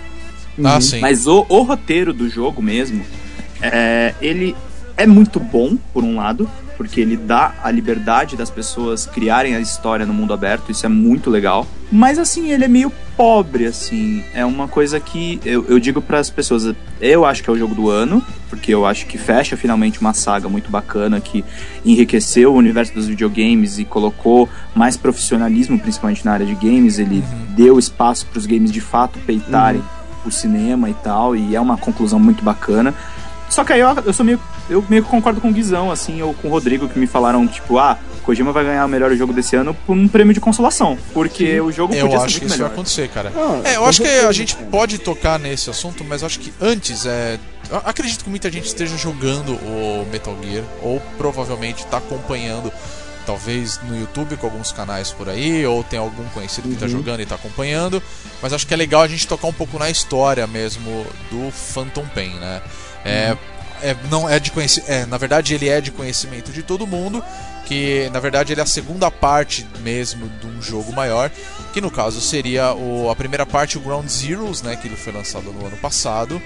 [0.64, 0.99] Ah, sim.
[1.01, 3.05] Mas o, o roteiro do jogo mesmo,
[3.61, 4.57] é, ele
[4.97, 9.61] é muito bom, por um lado, porque ele dá a liberdade das pessoas criarem a
[9.61, 11.67] história no mundo aberto, isso é muito legal.
[11.91, 14.23] Mas assim, ele é meio pobre, assim.
[14.35, 17.59] É uma coisa que eu, eu digo para as pessoas, eu acho que é o
[17.59, 21.45] jogo do ano, porque eu acho que fecha finalmente uma saga muito bacana que
[21.85, 26.99] enriqueceu o universo dos videogames e colocou mais profissionalismo, principalmente na área de games.
[26.99, 29.83] Ele deu espaço para os games de fato peitarem
[30.25, 32.93] o cinema e tal, e é uma conclusão muito bacana.
[33.49, 34.41] Só que aí eu, eu sou meio.
[34.68, 37.46] Eu meio que concordo com o Guizão, assim, ou com o Rodrigo, que me falaram,
[37.46, 40.98] tipo, ah, Kojima vai ganhar o melhor jogo desse ano por um prêmio de consolação.
[41.14, 43.33] Porque o jogo Eu podia acho ser que muito isso vai acontecer, cara.
[43.35, 46.52] Ah, É, eu acho que a gente pode tocar nesse assunto, mas eu acho que
[46.61, 47.38] antes é.
[47.70, 52.72] eu Acredito que muita gente esteja jogando o Metal Gear, ou provavelmente está acompanhando,
[53.24, 57.20] talvez no YouTube com alguns canais por aí, ou tem algum conhecido que está jogando
[57.20, 58.02] e está acompanhando.
[58.42, 62.07] Mas acho que é legal a gente tocar um pouco na história mesmo do Phantom
[62.12, 62.61] Pain, né?
[63.05, 63.37] É,
[63.83, 67.23] é, não é de conheci é, na verdade ele é de conhecimento de todo mundo
[67.65, 71.31] que na verdade ele é a segunda parte mesmo de um jogo maior
[71.73, 75.12] que no caso seria o, a primeira parte o Ground Zeroes né que ele foi
[75.12, 76.41] lançado no ano passado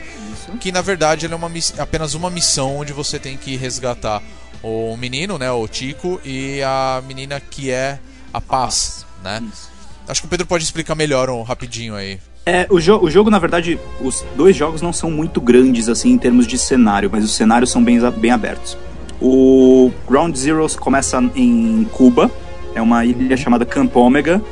[0.61, 4.23] que na verdade ele é uma apenas uma missão onde você tem que resgatar
[4.63, 7.99] o menino né o Tico e a menina que é
[8.33, 9.05] a Paz.
[9.25, 9.43] né?
[9.53, 9.69] Isso.
[10.09, 13.31] acho que o Pedro pode explicar melhor um, rapidinho aí É, o, jo o jogo,
[13.31, 17.25] na verdade, os dois jogos não são muito grandes, assim, em termos de cenário, mas
[17.25, 18.77] os cenários são bem, bem abertos.
[19.21, 22.31] O Ground Zeroes começa em Cuba,
[22.75, 24.43] é uma ilha chamada Camp Omega,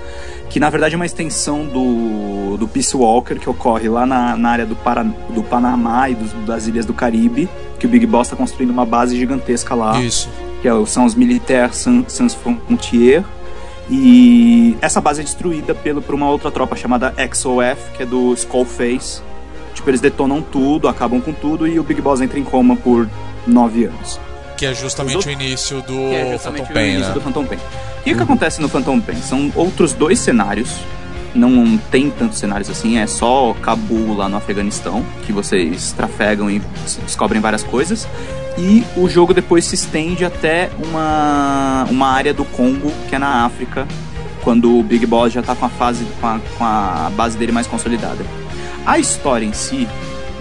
[0.51, 4.51] que na verdade é uma extensão do, do Peace Walker, que ocorre lá na, na
[4.51, 7.49] área do, Para, do Panamá e dos, das ilhas do Caribe,
[7.79, 10.29] que o Big Boss está construindo uma base gigantesca lá isso
[10.61, 13.25] que é são os Militaires Sans, Sans Frontières.
[13.91, 18.35] E essa base é destruída pelo, por uma outra tropa chamada XOF, que é do
[18.35, 19.23] Skullface.
[19.75, 23.09] Tipo, eles detonam tudo, acabam com tudo e o Big Boss entra em coma por
[23.47, 24.21] nove anos.
[24.57, 27.15] Que é justamente Os o início do Que é Phantom o Pain, início né?
[27.15, 27.59] do Phantom Pain.
[27.59, 29.21] O que, que acontece no Phantom Pain?
[29.23, 30.77] São outros dois cenários.
[31.39, 36.61] Não tem tantos cenários assim, é só Cabul lá no Afeganistão, que vocês trafegam e
[37.05, 38.09] descobrem várias coisas.
[38.59, 43.45] E o jogo depois se estende até uma, uma área do Congo, que é na
[43.45, 43.87] África,
[44.43, 47.53] quando o Big Boss já tá com a fase com a, com a base dele
[47.53, 48.25] mais consolidada.
[48.85, 49.87] A história em si,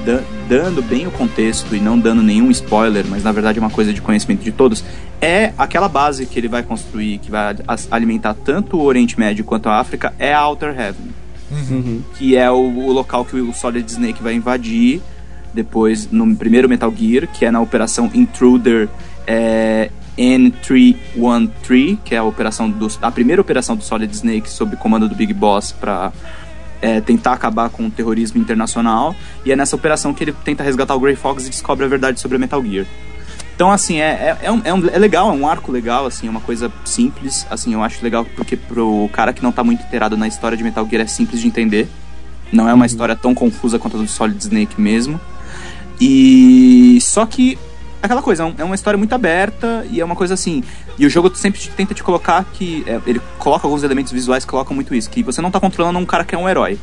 [0.07, 3.69] da- dando bem o contexto e não dando nenhum spoiler, mas na verdade é uma
[3.69, 4.83] coisa de conhecimento de todos,
[5.21, 7.55] é aquela base que ele vai construir, que vai
[7.91, 11.07] alimentar tanto o Oriente Médio quanto a África, é a Outer Heaven.
[12.17, 15.01] Que é o, o local que o Solid Snake vai invadir
[15.53, 18.87] depois no primeiro Metal Gear, que é na Operação Intruder
[19.25, 25.07] é, N313, que é a operação do, a primeira operação do Solid Snake sob comando
[25.07, 26.11] do Big Boss para
[26.81, 29.15] é, tentar acabar com o terrorismo internacional.
[29.45, 32.19] E é nessa operação que ele tenta resgatar o Grey Fox e descobre a verdade
[32.19, 32.85] sobre a Metal Gear.
[33.55, 36.27] Então, assim, é, é, é, um- é, um- é legal, é um arco legal, assim,
[36.27, 39.83] é uma coisa simples, assim, eu acho legal porque pro cara que não tá muito
[39.83, 41.87] inteirado na história de Metal Gear é simples de entender.
[42.51, 45.19] Não é uma história tão confusa quanto a do Solid Snake mesmo.
[45.99, 47.57] E só que
[48.01, 50.63] aquela coisa, é é uma história muito aberta e é uma coisa assim.
[50.97, 52.83] E o jogo sempre te- tenta te colocar que.
[52.87, 55.97] é, ele coloca alguns elementos visuais que colocam muito isso, que você não tá controlando
[55.99, 56.77] um cara que é um herói.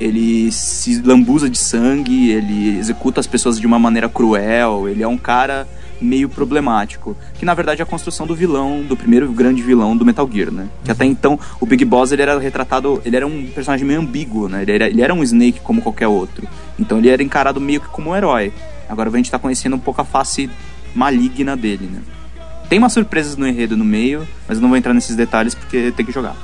[0.00, 5.06] Ele se lambuza de sangue, ele executa as pessoas de uma maneira cruel, ele é
[5.06, 5.66] um cara
[6.00, 7.16] meio problemático.
[7.38, 10.50] Que na verdade é a construção do vilão, do primeiro grande vilão do Metal Gear,
[10.50, 10.66] né?
[10.82, 14.48] Que até então o Big Boss ele era retratado, ele era um personagem meio ambíguo,
[14.48, 14.62] né?
[14.62, 16.48] Ele era, ele era um Snake como qualquer outro.
[16.80, 18.52] Então ele era encarado meio que como um herói.
[18.92, 20.50] Agora a gente tá conhecendo um pouco a face
[20.94, 22.02] maligna dele, né?
[22.68, 25.90] Tem umas surpresas no enredo no meio, mas eu não vou entrar nesses detalhes porque
[25.92, 26.36] tem que jogar.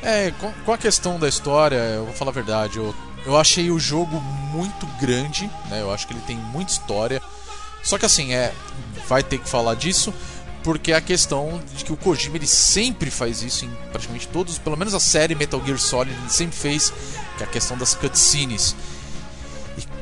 [0.00, 0.32] É,
[0.64, 2.94] com, a questão da história, eu vou falar a verdade, eu,
[3.26, 4.20] eu achei o jogo
[4.52, 5.80] muito grande, né?
[5.80, 7.20] Eu acho que ele tem muita história.
[7.82, 8.52] Só que assim, é,
[9.08, 10.14] vai ter que falar disso,
[10.62, 14.56] porque é a questão de que o Kojima ele sempre faz isso em praticamente todos,
[14.56, 16.92] pelo menos a série Metal Gear Solid, ele sempre fez,
[17.36, 18.76] que é a questão das cutscenes.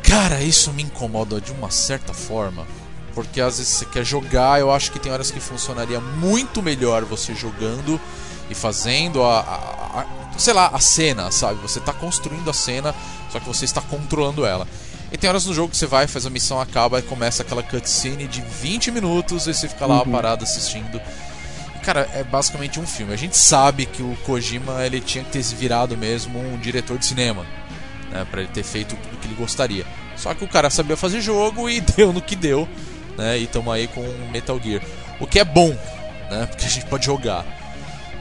[0.08, 2.66] Cara, isso me incomoda de uma certa forma.
[3.14, 7.02] Porque às vezes você quer jogar, eu acho que tem horas que funcionaria muito melhor
[7.04, 7.98] você jogando
[8.50, 11.54] e fazendo a, a- a- sei lá, a cena, sabe?
[11.62, 12.94] Você está construindo a cena,
[13.32, 14.68] só que você está controlando ela.
[15.10, 17.62] E tem horas no jogo que você vai, faz a missão, acaba e começa aquela
[17.62, 21.00] cutscene de 20 minutos e você fica lá parado assistindo.
[21.82, 23.14] Cara, é basicamente um filme.
[23.14, 26.98] A gente sabe que o Kojima ele tinha que ter se virado mesmo um diretor
[26.98, 27.46] de cinema,
[28.10, 29.84] né, para ele ter feito tudo que ele gostaria.
[30.16, 32.68] Só que o cara sabia fazer jogo e deu no que deu,
[33.16, 33.38] né?
[33.38, 34.82] E tamo aí com Metal Gear.
[35.20, 35.70] O que é bom,
[36.30, 36.46] né?
[36.50, 37.44] Porque a gente pode jogar.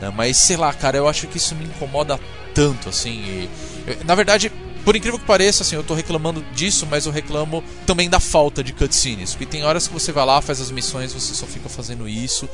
[0.01, 0.11] né?
[0.15, 2.19] Mas sei lá, cara, eu acho que isso me incomoda
[2.53, 3.11] tanto, assim.
[3.11, 3.49] e-
[3.87, 4.51] eu- na verdade,
[4.83, 8.63] por incrível que pareça, assim, eu tô reclamando disso, mas eu reclamo também da falta
[8.63, 9.31] de cutscenes.
[9.31, 12.47] Porque tem horas que você vai lá, faz as missões, você só fica fazendo isso,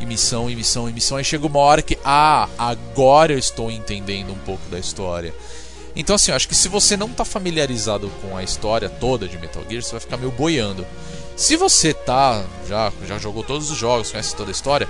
[0.00, 3.70] e missão, e missão, e missão, aí chega uma hora que, ah, agora eu estou
[3.70, 5.32] entendendo um pouco da história.
[5.96, 9.38] Então, assim, eu acho que se você não tá familiarizado com a história toda de
[9.38, 10.84] Metal Gear, você vai ficar meio boiando.
[11.36, 14.88] Se você tá, já, já jogou todos os jogos, conhece toda a história,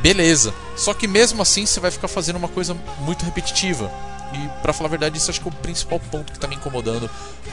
[0.00, 0.54] beleza.
[0.76, 3.90] Só que mesmo assim você vai ficar fazendo uma coisa muito repetitiva.
[4.32, 6.56] E pra falar a verdade, isso acho que é o principal ponto que tá me
[6.56, 7.08] incomodando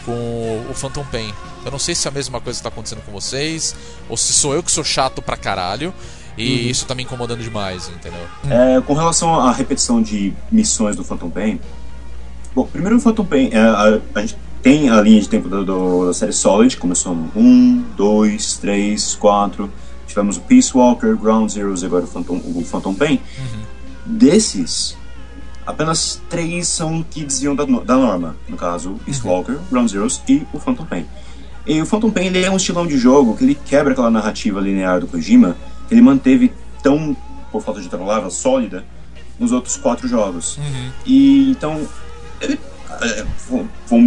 [0.06, 1.32] com o Phantom Pain.
[1.64, 3.76] Eu não sei se é a mesma coisa que tá acontecendo com vocês,
[4.10, 5.94] ou se sou eu que sou chato pra caralho,
[6.38, 8.26] e isso tá me incomodando demais, entendeu?
[8.50, 11.60] É, com relação à repetição de missões do Phantom Pain,
[12.56, 15.64] bom, primeiro o Phantom Pain, é, a, a gente tem a linha de tempo do,
[15.66, 19.72] do- da série Solid, começou no 1, 2, 3, 4,
[20.08, 23.20] tivemos o Peace Walker, Ground Zeroes e agora o Phantom, o Phantom Pain.
[24.06, 24.98] Desses,
[25.66, 30.46] apenas três são que desviam da, da norma, no caso, Peace Walker, Ground Zeroes e
[30.54, 31.06] o Phantom Pain.
[31.66, 34.60] E o Phantom Pain ele é um estilão de jogo que ele quebra aquela narrativa
[34.60, 35.56] linear do Kojima,
[35.88, 37.16] que ele manteve tão,
[37.52, 38.84] por falta de outra palavra, sólida
[39.40, 40.60] nos outros quatro jogos.
[41.06, 41.88] E então,
[43.02, 43.26] é,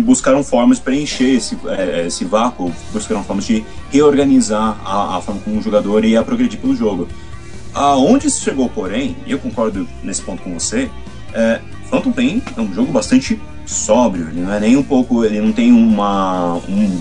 [0.05, 5.41] buscaram formas de preencher esse, é, esse vácuo, buscaram formas de reorganizar a, a forma
[5.41, 7.09] como o jogador ia progredir pelo jogo.
[7.73, 10.89] Aonde isso chegou, porém, e eu concordo nesse ponto com você,
[11.33, 15.41] é, Phantom Pain é um jogo bastante sóbrio, ele não é nem um pouco, ele
[15.41, 17.01] não tem uma um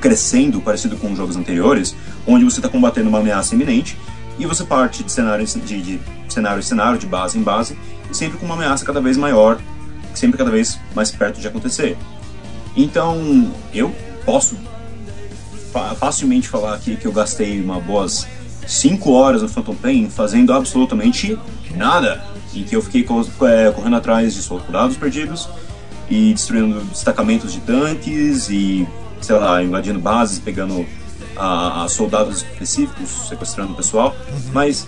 [0.00, 1.94] crescendo parecido com os jogos anteriores,
[2.26, 3.96] onde você está combatendo uma ameaça iminente
[4.38, 7.78] e você parte de cenário de, de cenário em cenário, de base em base,
[8.12, 9.58] sempre com uma ameaça cada vez maior,
[10.14, 11.96] sempre cada vez mais perto de acontecer.
[12.76, 14.56] Então, eu posso
[15.72, 18.26] fa- facilmente falar aqui que eu gastei uma boas
[18.66, 21.38] 5 horas no Phantom Pain fazendo absolutamente
[21.74, 22.24] nada.
[22.52, 25.48] E que eu fiquei co- é, correndo atrás de soldados perdidos,
[26.08, 28.86] e destruindo destacamentos de tanques e,
[29.22, 30.86] sei lá, invadindo bases, pegando
[31.36, 34.14] a, a soldados específicos, sequestrando o pessoal.
[34.52, 34.86] Mas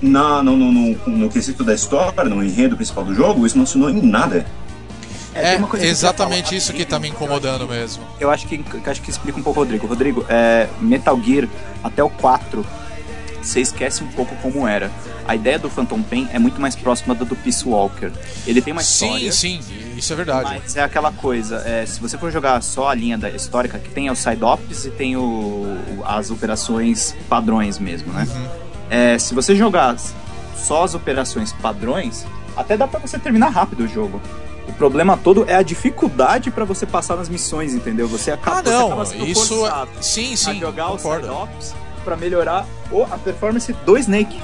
[0.00, 3.64] na, no, no, no, no quesito da história, no enredo principal do jogo, isso não
[3.66, 4.46] funcionou em nada.
[5.34, 8.02] É, eu exatamente isso que tá me incomodando mesmo.
[8.18, 9.86] Eu acho que, que acho que explica um pouco o Rodrigo.
[9.86, 11.46] Rodrigo, é, Metal Gear
[11.84, 12.66] até o 4,
[13.40, 14.90] você esquece um pouco como era.
[15.28, 18.10] A ideia do Phantom Pain é muito mais próxima da do Peace Walker.
[18.46, 19.30] Ele tem uma história.
[19.30, 20.58] Sim, sim, isso é verdade.
[20.62, 23.90] Mas é aquela coisa, é, se você for jogar só a linha da histórica, que
[23.90, 28.26] tem os side-ops e tem o, o- as operações padrões mesmo, né?
[28.90, 29.96] É, se você jogar
[30.56, 32.24] só as operações padrões,
[32.56, 34.20] até dá pra você terminar rápido o jogo.
[34.66, 38.06] O problema todo é a dificuldade pra você passar nas missões, entendeu?
[38.08, 41.02] Você acaba, Ah, você não, acaba sendo isso é- forçado sim, a sim, jogar os
[41.02, 41.26] concordo.
[41.26, 41.74] side-ops
[42.04, 44.38] pra melhorar o, a performance do Snake.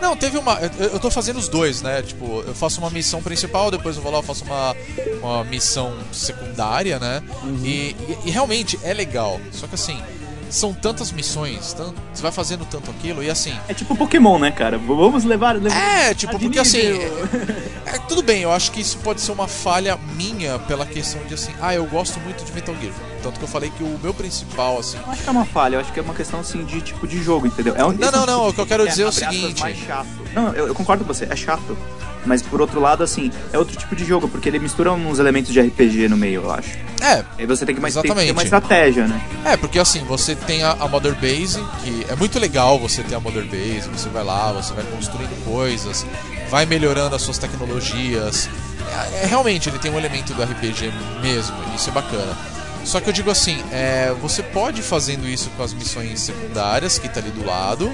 [0.00, 0.54] Não, teve uma.
[0.78, 2.02] Eu, eu tô fazendo os dois, né?
[2.02, 4.74] Tipo, eu faço uma missão principal, depois eu vou lá, eu faço uma,
[5.22, 7.22] uma missão secundária, né?
[7.62, 9.40] E, e- e realmente é legal.
[9.52, 10.00] Só que assim,
[10.50, 13.54] são tantas missões, tan- você vai fazendo tanto aquilo, e assim.
[13.68, 14.78] É tipo Pokémon, né, cara?
[14.78, 15.56] Vamos levar.
[15.56, 16.92] levar É, tipo, porque assim.
[16.92, 17.28] nível.
[17.86, 21.34] É, tudo bem, eu acho que isso pode ser uma falha minha pela questão de
[21.34, 22.92] assim, ah, eu gosto muito de Metal Gear.
[23.22, 24.98] Tanto que eu falei que o meu principal, assim.
[25.04, 27.06] Não acho que é uma falha, eu acho que é uma questão assim de tipo
[27.06, 27.74] de jogo, entendeu?
[27.76, 29.62] É um, Não, é não, não, o que eu quero jogo dizer é o seguinte.
[30.34, 31.76] Não, eu, eu concordo com você, é chato.
[32.28, 35.52] Mas por outro lado, assim, é outro tipo de jogo, porque ele mistura uns elementos
[35.52, 36.76] de RPG no meio, eu acho.
[37.00, 38.32] É, Aí você tem que mais, ter Exatamente.
[38.32, 39.20] uma estratégia, né?
[39.44, 43.14] É, porque assim, você tem a, a Mother Base, que é muito legal você ter
[43.14, 46.04] a Mother Base, você vai lá, você vai construindo coisas,
[46.50, 48.48] vai melhorando as suas tecnologias.
[48.92, 52.36] É, é, realmente, ele tem um elemento do RPG mesmo, isso é bacana.
[52.84, 56.98] Só que eu digo assim, é, você pode ir fazendo isso com as missões secundárias,
[56.98, 57.92] que tá ali do lado,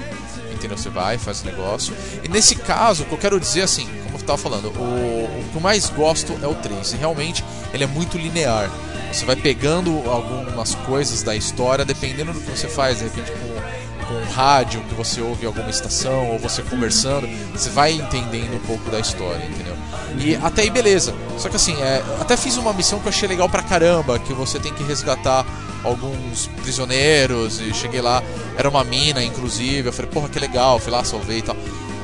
[0.55, 0.77] entendeu?
[0.77, 1.95] Você vai, faz o negócio.
[2.23, 5.45] E nesse caso, o que eu quero dizer assim, como eu tava falando, o, o
[5.51, 6.93] que eu mais gosto é o 3.
[6.93, 8.69] E realmente ele é muito linear.
[9.11, 14.05] Você vai pegando algumas coisas da história, dependendo do que você faz, de repente com,
[14.05, 18.89] com rádio que você ouve alguma estação, ou você conversando, você vai entendendo um pouco
[18.89, 19.74] da história, entendeu?
[20.19, 21.13] E até aí beleza.
[21.37, 24.33] Só que assim, é, até fiz uma missão que eu achei legal pra caramba, que
[24.33, 25.45] você tem que resgatar
[25.83, 28.23] alguns prisioneiros, e cheguei lá,
[28.57, 31.55] era uma mina, inclusive, eu falei, porra, que legal, fui lá, salvei e tal.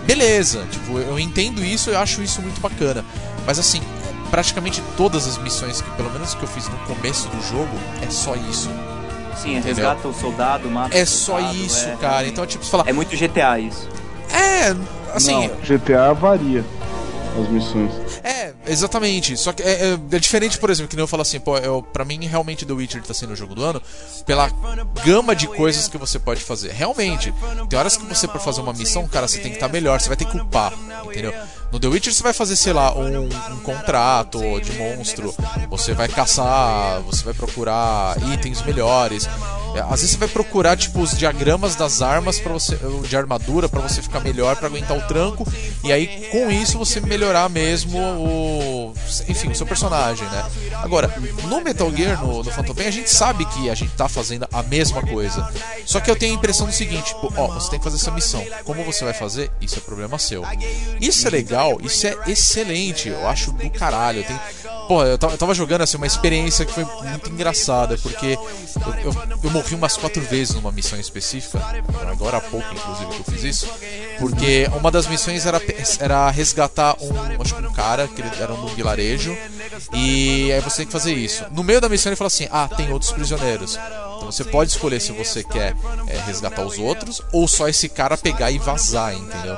[0.06, 3.04] Beleza, tipo, eu entendo isso, eu acho isso muito bacana.
[3.46, 3.82] Mas assim,
[4.30, 7.70] praticamente todas as missões que, pelo menos que eu fiz no começo do jogo,
[8.06, 8.70] é só isso.
[9.42, 9.64] Sim, Entendeu?
[9.76, 12.28] resgata o soldado, mata É o só soldado, isso, é- cara.
[12.28, 13.88] Então, tipo, você fala, É muito GTA isso.
[14.32, 14.76] é,
[15.16, 16.64] assim, Não, GTA varia
[17.40, 18.01] as missões.
[18.24, 19.38] É, exatamente.
[19.38, 21.82] Só que é, é- é diferente, por exemplo, que nem eu falo assim, pô, eu,
[21.82, 23.82] pra mim realmente The Witcher tá sendo o jogo do ano
[24.26, 24.50] pela
[25.06, 26.72] gama de coisas que você pode fazer.
[26.72, 27.34] Realmente,
[27.70, 30.08] tem horas que você, pra fazer uma missão, cara, você tem que estar melhor, você
[30.08, 30.74] vai ter que upar,
[31.06, 31.34] entendeu?
[31.72, 35.34] No The Witcher você vai fazer, sei lá, um, um contrato de monstro,
[35.70, 39.28] você vai caçar, você vai procurar itens melhores.
[39.90, 43.80] Às vezes você vai procurar tipo os diagramas das armas para você de armadura para
[43.80, 45.48] você ficar melhor para aguentar o tranco
[45.82, 48.94] e aí com isso você melhorar mesmo o
[49.28, 50.46] enfim, o seu personagem, né?
[50.76, 51.14] Agora,
[51.48, 54.48] no Metal Gear, no, no Phantom Pain, a gente sabe que a gente tá fazendo
[54.52, 55.50] a mesma coisa.
[55.86, 58.12] Só que eu tenho a impressão do seguinte, tipo, ó, você tem que fazer essa
[58.12, 58.44] missão.
[58.64, 59.52] Como você vai fazer?
[59.60, 60.44] Isso é problema seu.
[61.00, 64.24] Isso é legal, isso é excelente, eu acho do caralho.
[64.24, 64.40] Tem,
[65.00, 68.38] Eu tava, jogando assim uma experiência que foi muito engraçada, porque
[69.04, 71.60] eu, eu, eu morri umas quatro vezes numa missão específica,
[72.10, 73.70] agora há pouco, inclusive, que eu fiz isso,
[74.20, 75.62] porque uma das missões era,
[76.00, 79.36] era resgatar um, acho que um cara, que era um vilarejo,
[79.94, 81.46] e aí você tem que fazer isso.
[81.52, 83.76] No meio da missão ele fala assim: ah, tem outros prisioneiros.
[83.76, 85.76] Então você pode escolher se você quer
[86.08, 89.58] é, resgatar os outros ou só esse cara pegar e vazar, entendeu?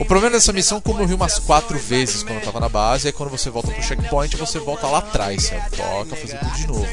[0.00, 3.08] O problema dessa missão, como eu morri umas quatro vezes quando eu tava na base,
[3.08, 5.76] é quando você volta pro checkpoint, você volta lá atrás, certo?
[5.76, 6.86] Toca, fazer tudo de novo.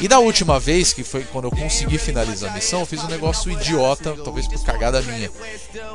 [0.00, 3.08] E da última vez, que foi quando eu consegui finalizar a missão, eu fiz um
[3.08, 5.30] negócio idiota, talvez por cagada minha.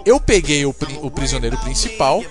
[0.05, 2.23] Eu peguei o, pri- o prisioneiro principal,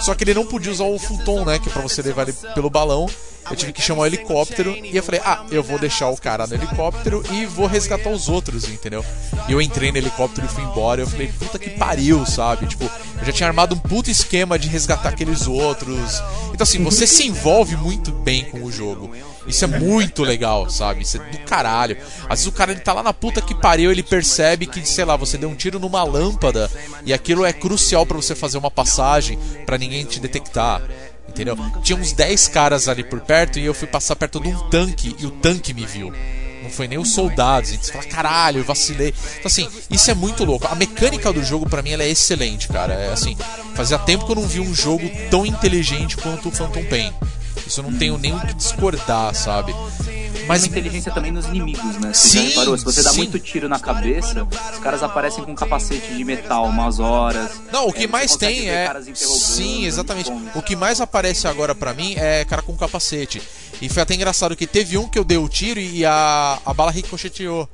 [0.00, 1.58] só que ele não podia usar o futon, né?
[1.58, 3.06] Que é pra você levar ele pelo balão.
[3.50, 6.46] Eu tive que chamar o helicóptero e eu falei, ah, eu vou deixar o cara
[6.46, 9.04] no helicóptero e vou resgatar os outros, entendeu?
[9.48, 11.00] E eu entrei no helicóptero e fui embora.
[11.00, 12.66] Eu falei, puta que pariu, sabe?
[12.66, 16.22] Tipo, eu já tinha armado um puto esquema de resgatar aqueles outros.
[16.52, 19.10] Então, assim, você se envolve muito bem com o jogo.
[19.46, 21.02] Isso é muito legal, sabe?
[21.02, 21.96] Isso é do caralho.
[22.24, 25.04] Às vezes o cara ele tá lá na puta que pariu, ele percebe que, sei
[25.04, 26.70] lá, você deu um tiro numa lâmpada
[27.04, 30.82] e aquilo é crucial pra você fazer uma passagem pra ninguém te detectar.
[31.30, 31.56] Entendeu?
[31.82, 35.16] Tinha uns 10 caras ali por perto e eu fui passar perto de um tanque
[35.18, 36.12] e o tanque me viu.
[36.62, 37.70] Não foi nem os soldados.
[37.70, 39.14] Você fala, caralho, eu vacilei.
[39.38, 40.66] Então, assim, isso é muito louco.
[40.66, 42.92] A mecânica do jogo, pra mim, ela é excelente, cara.
[42.92, 43.36] É assim,
[43.74, 47.12] fazia tempo que eu não vi um jogo tão inteligente quanto o Phantom Pain.
[47.70, 49.72] Isso eu não tenho nem o que discordar, sabe?
[49.72, 52.12] Mas Mas inteligência também nos inimigos, né?
[52.12, 52.76] Você já Sim, reparou?
[52.76, 53.18] Se você dá sim.
[53.18, 54.42] muito tiro na cabeça,
[54.72, 57.60] os caras aparecem com capacete de metal umas horas.
[57.72, 58.92] Não, o É, que você mais tem é.
[59.14, 60.32] Sim, exatamente.
[60.56, 63.40] O que mais aparece agora pra mim é cara com capacete.
[63.80, 66.74] E foi até engraçado que teve um que eu dei o tiro e a, a
[66.74, 67.68] bala ricocheteou.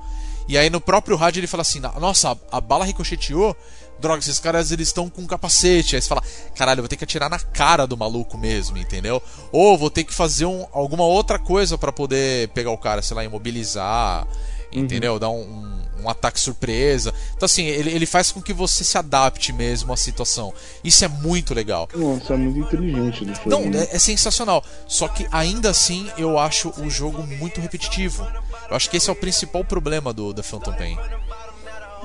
[0.47, 3.57] E aí no próprio rádio ele fala assim: Nossa, a, a bala ricocheteou.
[3.99, 5.97] Droga, esses caras eles estão com capacete.
[5.97, 6.23] Aí você fala:
[6.55, 9.23] Caralho, eu vou ter que atirar na cara do maluco mesmo, entendeu?
[9.51, 13.17] Ou vou ter que fazer um- alguma outra coisa pra poder pegar o cara, sei
[13.17, 14.27] lá, imobilizar,
[14.73, 15.19] entendeu?
[15.19, 17.13] Dar um, um- um ataque surpresa.
[17.35, 20.53] Então, assim, ele, ele faz com que você se adapte mesmo à situação.
[20.85, 21.89] Isso é muito legal.
[21.95, 23.49] Nossa, é muito inteligente do jogo.
[23.51, 23.89] Não, né?
[23.91, 24.63] é, é sensacional.
[24.87, 28.27] Só que ainda assim eu acho o jogo muito repetitivo.
[28.69, 30.99] Eu acho que esse é o principal problema do da Phantom Pain.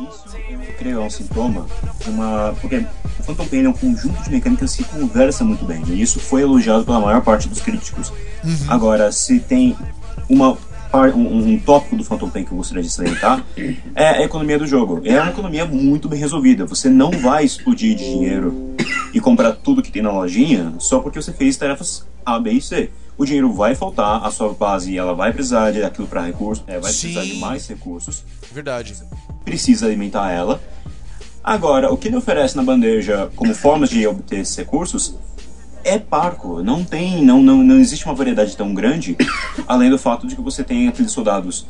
[0.09, 1.65] Isso, eu creio, é um sintoma,
[2.07, 2.55] uma...
[2.59, 2.77] porque
[3.19, 6.41] o Phantom Pain é um conjunto de mecânicas que conversa muito bem, e isso foi
[6.41, 8.11] elogiado pela maior parte dos críticos.
[8.67, 9.75] Agora, se tem
[10.29, 10.57] uma
[11.15, 13.45] um, um tópico do Phantom Pain que eu gostaria de salientar,
[13.95, 15.01] é a economia do jogo.
[15.05, 16.65] É uma economia muito bem resolvida.
[16.65, 18.75] Você não vai explodir de dinheiro
[19.13, 22.61] e comprar tudo que tem na lojinha só porque você fez tarefas A, B e
[22.61, 22.89] C.
[23.21, 26.79] O dinheiro vai faltar, a sua base ela vai precisar de aquilo para recursos, é,
[26.79, 27.39] vai precisar de Sim.
[27.39, 28.95] mais recursos Verdade.
[29.45, 30.59] precisa alimentar ela.
[31.43, 35.15] Agora, o que ele oferece na bandeja como formas de obter esses recursos
[35.83, 36.63] é parco.
[36.63, 39.15] Não tem, não, não, não existe uma variedade tão grande,
[39.67, 41.67] além do fato de que você tem aqueles soldados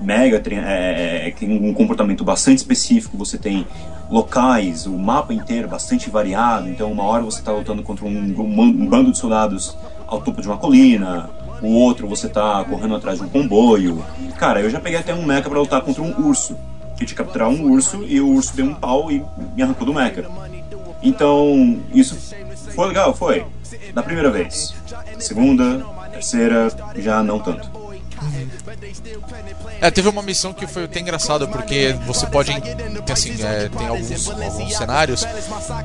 [0.00, 3.16] mega é, é, que tem um comportamento bastante específico.
[3.16, 3.66] Você tem
[4.08, 6.68] locais, o mapa inteiro bastante variado.
[6.68, 9.76] Então, uma hora você está lutando contra um, um, um bando de soldados
[10.06, 11.28] ao topo de uma colina.
[11.62, 14.04] O outro você tá correndo atrás de um comboio.
[14.38, 16.56] Cara, eu já peguei até um mecha pra lutar contra um urso.
[16.96, 19.94] Que que capturar um urso e o urso deu um pau e me arrancou do
[19.94, 20.24] mecha.
[21.02, 22.16] Então, isso
[22.74, 23.44] foi legal, foi.
[23.94, 24.74] Da primeira vez.
[25.18, 27.70] Segunda, terceira, já não tanto.
[29.80, 32.50] É, teve uma missão que foi até engraçada, porque você pode.
[32.60, 35.24] Tem, assim, é, tem alguns, alguns cenários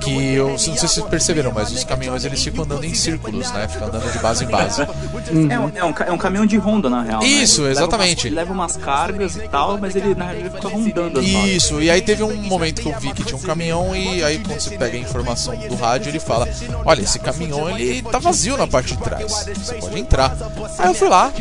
[0.01, 3.51] que eu não sei se vocês perceberam, mas os caminhões eles ficam andando em círculos,
[3.51, 3.67] né?
[3.67, 4.81] Ficam andando de base em base.
[4.81, 7.21] É, um, é, um, é um caminhão de Honda, na real.
[7.21, 7.27] né?
[7.27, 8.17] Isso, Ele leva exatamente.
[8.17, 11.21] umas- Ele leva umas cargas e tal, mas ele, na ele fica rondando.
[11.21, 14.39] Isso, e aí teve um momento que eu vi que tinha um caminhão e aí
[14.39, 16.47] quando você pega a informação do rádio, ele fala:
[16.85, 19.31] "Olha, esse caminhão ele tá vazio na parte de trás.
[19.55, 20.35] Você pode entrar".
[20.77, 21.31] Aí eu fui lá,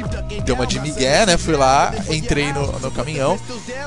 [0.45, 1.37] deu uma de migué, né?
[1.37, 3.39] Fui lá, entrei no, no caminhão.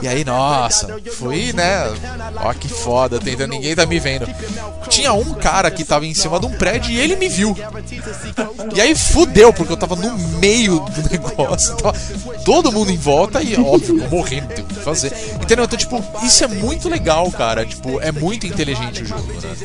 [0.02, 0.88] E aí, nossa,
[1.18, 1.92] fui, né?
[2.38, 4.28] Ó que foda, tentando ninguém tá me vendo.
[4.90, 7.56] Tinha um cara que tava em cima de um prédio e ele me viu.
[8.76, 11.76] E aí fudeu, porque eu tava no meio do negócio.
[11.78, 11.98] Tava
[12.46, 14.54] todo mundo em volta e, óbvio, morrendo,
[14.84, 15.14] o fazer.
[15.42, 15.66] Entendeu?
[15.66, 17.66] Então, tipo, isso é muito legal, cara.
[17.66, 19.56] Tipo, é muito inteligente o jogo, né?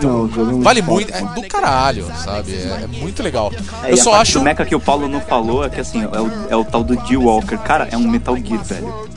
[0.00, 0.92] Não, o jogo é Vale foda.
[0.92, 2.54] muito, é do caralho, sabe?
[2.54, 3.52] É, é muito legal.
[3.84, 4.38] É, Eu só acho.
[4.38, 6.82] do mecha que o Paulo não falou é que assim, é o, é o tal
[6.84, 7.58] do D-Walker.
[7.58, 9.08] Cara, é um Metal Gear, velho.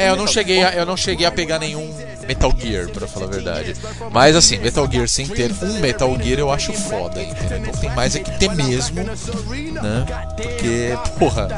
[0.00, 1.94] É, eu não cheguei a, eu não cheguei a pegar nenhum
[2.26, 3.74] Metal Gear, pra falar a verdade.
[4.10, 7.58] Mas assim, Metal Gear sem ter um Metal Gear eu acho foda, entendeu?
[7.58, 10.06] Então tem mais é que ter mesmo, né?
[10.36, 11.48] Porque, porra,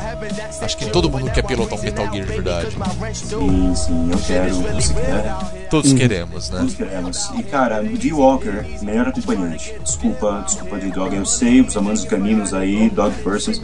[0.61, 2.77] acho que todo mundo quer pilotar um Metal Gear de verdade.
[3.15, 5.69] Sim, sim, eu quero, você quer.
[5.71, 6.59] Todos queremos, né?
[6.59, 7.31] Todos queremos.
[7.39, 8.13] E cara, D.
[8.13, 9.75] Walker, melhor acompanhante.
[9.83, 11.15] Desculpa, desculpa, D-Dog.
[11.15, 13.61] Eu sei, os amantes dos caninos aí, Dog Persons.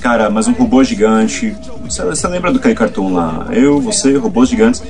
[0.00, 1.56] Cara, mas um robô gigante.
[1.84, 3.46] Você, você lembra do Kai Cartoon lá?
[3.52, 4.82] Eu, você, robôs gigantes.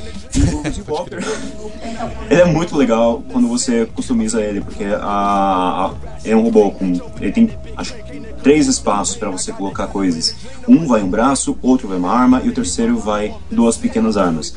[2.30, 5.90] Ele é muito legal quando você customiza ele, porque a, a-
[6.24, 6.92] é um robô com.
[7.20, 7.94] Ele tem, acho
[8.42, 10.34] três espaços para você colocar coisas.
[10.66, 14.54] Um vai um braço, outro vai uma arma e o terceiro vai duas pequenas armas.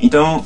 [0.00, 0.44] Então,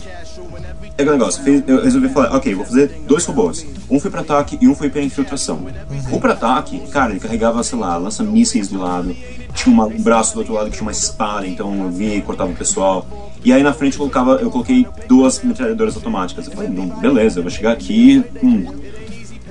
[0.98, 3.64] é negócio, eu resolvi falar, ok, vou fazer dois robôs.
[3.88, 5.64] Um foi para ataque e um foi para infiltração.
[6.10, 9.14] O para ataque, cara, ele carregava, sei lá, lança mísseis do lado,
[9.54, 12.20] tinha uma- um braço do outro lado que tinha uma espada, então eu vinha e
[12.20, 13.06] cortava o pessoal.
[13.44, 16.46] E aí na frente eu colocava, eu coloquei duas metralhadoras automáticas.
[16.46, 18.66] Eu falei, beleza, eu vou chegar aqui, hum,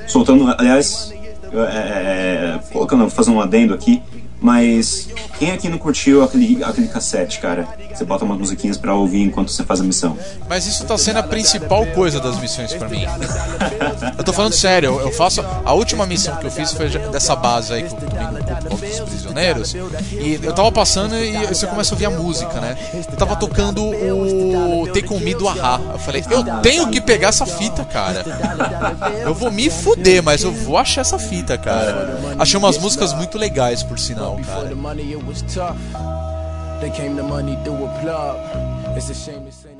[0.06, 1.14] soltando, aliás,
[1.50, 4.02] eu, é, é, colocando, fazendo um adendo aqui,
[4.48, 7.68] mas quem aqui não curtiu aquele, aquele cassete, cara?
[7.94, 10.18] Você bota umas musiquinhas pra ouvir enquanto você faz a missão.
[10.48, 13.04] Mas isso tá sendo a principal coisa das missões pra mim.
[14.18, 15.44] Eu tô falando sério, eu- faço.
[15.66, 18.28] A última missão que eu fiz foi dessa base aí que eu tomei
[18.70, 19.74] corpo dos prisioneiros.
[20.14, 22.78] E eu tava passando e você começa a ouvir a música, né?
[22.94, 25.82] Eu tava tocando o Take On Me do Ahá.
[25.94, 28.24] Eu falei, eu tenho que pegar essa fita, cara.
[29.26, 32.18] Eu vou me fuder, mas eu vou achar essa fita, cara.
[32.40, 35.80] Achei umas músicas muito legais, por sinal, Before the money, it was tough.
[36.82, 38.38] They came the money through a plug.
[38.96, 39.77] It's a shame this ain't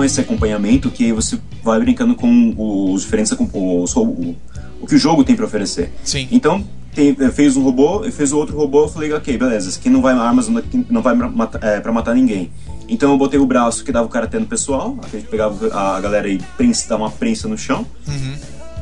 [0.00, 3.30] com esse acompanhamento que você vai brincando com os diferentes
[3.82, 4.34] os, o,
[4.80, 5.92] o que o jogo tem pra oferecer.
[6.02, 6.26] Sim.
[6.32, 9.90] Então, tem- fez um robô, fez o outro robô, eu falei, ok, beleza, esse aqui
[9.90, 10.48] não vai armas,
[10.88, 12.50] não vai matar, é, pra matar ninguém.
[12.88, 16.00] Então eu botei o braço que dava o karatê no pessoal, a gente pegava a
[16.00, 17.86] galera e prensa, dava uma prensa no chão.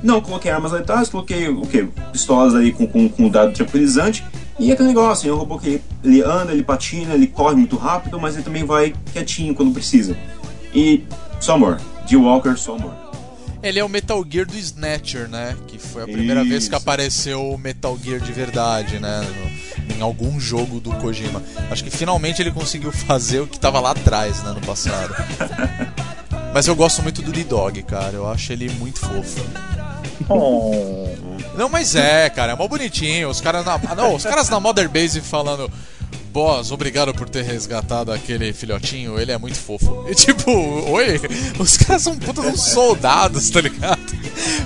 [0.01, 1.89] Não, coloquei armas letais, coloquei o quê?
[2.12, 4.25] Pistolas ali com, com, com dado tranquilizante.
[4.61, 8.19] E aquele negócio, é um robô que ele anda, ele patina, ele corre muito rápido,
[8.21, 10.16] mas ele também vai quietinho quando precisa.
[10.79, 11.05] E
[11.49, 11.81] amor.
[12.07, 12.95] De Walker, amor.
[13.61, 15.57] Ele é o Metal Gear do Snatcher, né?
[15.66, 16.76] Que foi a primeira vez que Isso.
[16.76, 19.26] apareceu o Metal Gear de verdade, né?
[19.97, 21.43] Em algum jogo do Kojima.
[21.68, 24.53] Acho que finalmente ele conseguiu fazer o que tava lá atrás, né?
[24.53, 25.12] No passado.
[26.55, 28.14] Mas eu gosto muito do D-Dog, cara.
[28.14, 29.45] Eu acho ele muito fofo.
[30.29, 31.09] Oh.
[31.57, 33.29] Não, mas é, cara, é mó bonitinho.
[33.29, 35.70] Os caras na, não, os caras na Mother Base falando.
[36.39, 40.07] Boss, obrigado por ter resgatado aquele filhotinho, ele é muito fofo.
[40.09, 40.49] E tipo,
[40.89, 41.20] oi?
[41.59, 43.98] Os caras são puta uns soldados, tá ligado?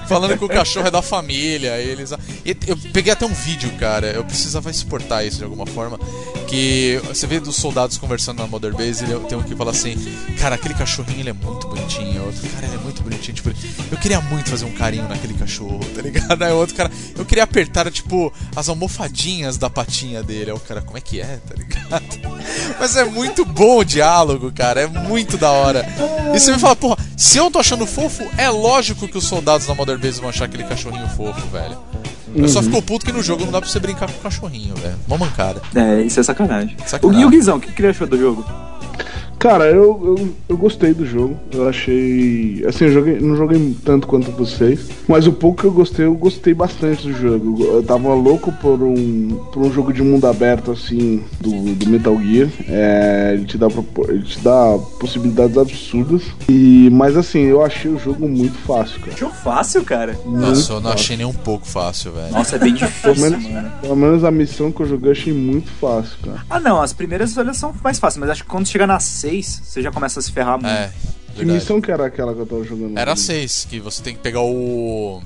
[0.09, 1.78] Falando que o cachorro é da família.
[1.78, 2.12] Eles.
[2.12, 4.09] eu peguei até um vídeo, cara.
[4.09, 5.98] Eu precisava exportar isso de alguma forma.
[6.48, 9.96] Que você vê dos soldados conversando na Mother Base, ele tem um que fala assim:
[10.38, 12.24] Cara, aquele cachorrinho ele é muito bonitinho.
[12.24, 13.34] Outro, cara, ele é muito bonitinho.
[13.34, 13.53] Tipo,
[13.90, 16.42] eu queria muito fazer um carinho naquele cachorro, tá ligado?
[16.42, 20.50] Aí outro cara, eu queria apertar, tipo, as almofadinhas da patinha dele.
[20.50, 22.03] Aí o cara, como é que é, tá ligado?
[22.78, 24.82] Mas é muito bom o diálogo, cara.
[24.82, 25.86] É muito da hora.
[26.34, 29.66] E você me fala, porra, se eu tô achando fofo, é lógico que os soldados
[29.66, 31.76] da Mother Base vão achar aquele cachorrinho fofo, velho.
[32.34, 34.74] Eu só fico puto que no jogo não dá pra você brincar com o cachorrinho,
[34.76, 34.97] velho.
[35.07, 35.61] Uma mancada.
[35.74, 36.76] É, isso é sacanagem.
[36.86, 37.20] Sacanagem.
[37.20, 38.45] O, e o Guizão, o que, que ele achou do jogo?
[39.43, 41.36] Cara, eu, eu, eu gostei do jogo.
[41.53, 42.64] Eu achei.
[42.64, 44.88] Assim, eu joguei, não joguei tanto quanto vocês.
[45.09, 47.61] Mas o pouco que eu gostei, eu gostei bastante do jogo.
[47.61, 52.16] Eu tava louco por um, por um jogo de mundo aberto, assim, do, do Metal
[52.22, 52.49] Gear.
[52.68, 53.66] É, ele, te dá,
[54.09, 56.22] ele te dá possibilidades absurdas.
[56.49, 59.12] E, mas assim, eu achei o jogo muito fácil, cara.
[59.14, 60.16] Achou fácil, cara.
[60.24, 62.30] Nossa, eu não achei nem um pouco fácil, velho.
[62.30, 63.72] Nossa, é bem Pelo difícil, menos, mano.
[63.80, 66.45] pelo menos a missão que eu joguei eu achei muito fácil, cara.
[66.49, 69.01] Ah, não, as primeiras olhas são mais fáceis, mas acho que quando chega na
[69.33, 70.66] 6, você já começa a se ferrar muito.
[70.74, 70.91] É,
[71.35, 72.99] Que missão que era aquela que eu tava jogando?
[72.99, 75.22] Era seis, que você tem que pegar o.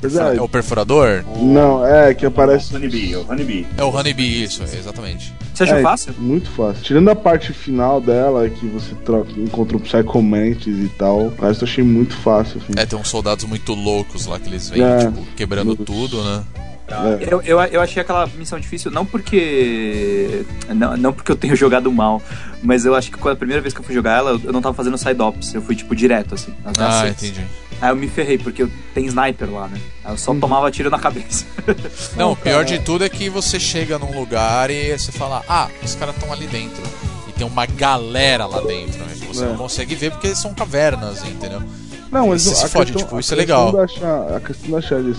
[0.00, 0.38] Verdade.
[0.38, 1.22] É o perfurador?
[1.42, 2.74] Não, é que aparece.
[2.74, 3.66] Honeybee, o Honeybee.
[3.76, 5.30] É o Honeybee, isso, exatamente.
[5.54, 6.14] Você achou É, fácil?
[6.18, 6.82] Muito fácil.
[6.82, 11.28] Tirando a parte final dela, que você troca, encontra o Psycho Mantis e tal, o
[11.28, 12.72] resto eu achei muito fácil, assim.
[12.80, 14.98] É, tem uns soldados muito loucos lá que eles vêm, É.
[15.04, 16.44] tipo, quebrando tudo, né?
[16.90, 17.28] É.
[17.32, 20.44] Eu, eu, eu achei aquela missão difícil, não porque.
[20.68, 22.22] Não, não porque eu tenho jogado mal,
[22.62, 24.60] mas eu acho que quando a primeira vez que eu fui jogar ela, eu não
[24.60, 26.54] tava fazendo side-ops, eu fui tipo direto, assim.
[26.78, 27.44] Ah, entendi.
[27.80, 29.80] Aí eu me ferrei, porque eu- tem sniper lá, né?
[30.04, 31.46] Aí eu só tomava tiro na cabeça.
[32.16, 35.68] Não, o pior de tudo é que você chega num lugar e você fala, ah,
[35.82, 36.82] os caras estão ali dentro.
[37.28, 39.14] E tem uma galera lá dentro, né?
[39.18, 39.48] Que você É.
[39.48, 41.62] não consegue ver porque são cavernas, entendeu?
[42.10, 43.80] Não, mas Você se a fode, questão- tipo, isso é legal.
[43.80, 45.18] achar- a questão de achar eles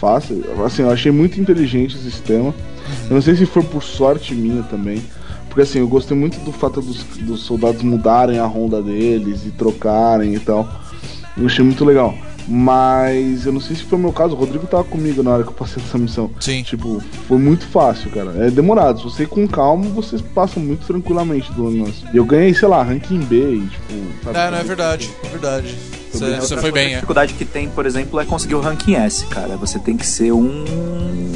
[0.00, 2.46] fácil, assim, eu achei muito inteligente o sistema.
[2.46, 2.54] Uhum.
[3.10, 5.02] Eu não sei se foi por sorte minha também.
[5.48, 9.52] Porque assim, eu gostei muito do fato dos, dos soldados mudarem a ronda deles e
[9.52, 10.68] trocarem e tal.
[11.36, 12.12] Eu achei muito legal.
[12.48, 15.42] Mas eu não sei se foi o meu caso, o Rodrigo tava comigo na hora
[15.44, 16.30] que eu passei essa missão.
[16.40, 16.62] Sim.
[16.64, 18.32] Tipo, foi muito fácil, cara.
[18.46, 18.98] É demorado.
[18.98, 22.06] Se você ir com calma, vocês passam muito tranquilamente do negócio.
[22.12, 24.24] E eu ganhei, sei lá, ranking B e, tipo.
[24.24, 24.38] sabe?
[24.38, 25.74] É, não, é verdade, é verdade.
[26.18, 26.94] Você, você Outra foi bem, A é.
[26.94, 29.56] dificuldade que tem, por exemplo, é conseguir o ranking S, cara.
[29.56, 30.64] Você tem que ser um,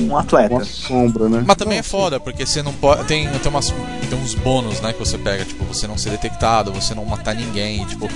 [0.09, 0.55] um atleta.
[0.55, 1.45] Uma sombra, né?
[1.47, 3.05] Mas também é foda, porque você não pode.
[3.05, 3.71] Tem, tem, umas,
[4.09, 7.35] tem uns bônus, né, que você pega, tipo, você não ser detectado, você não matar
[7.35, 8.09] ninguém, tipo.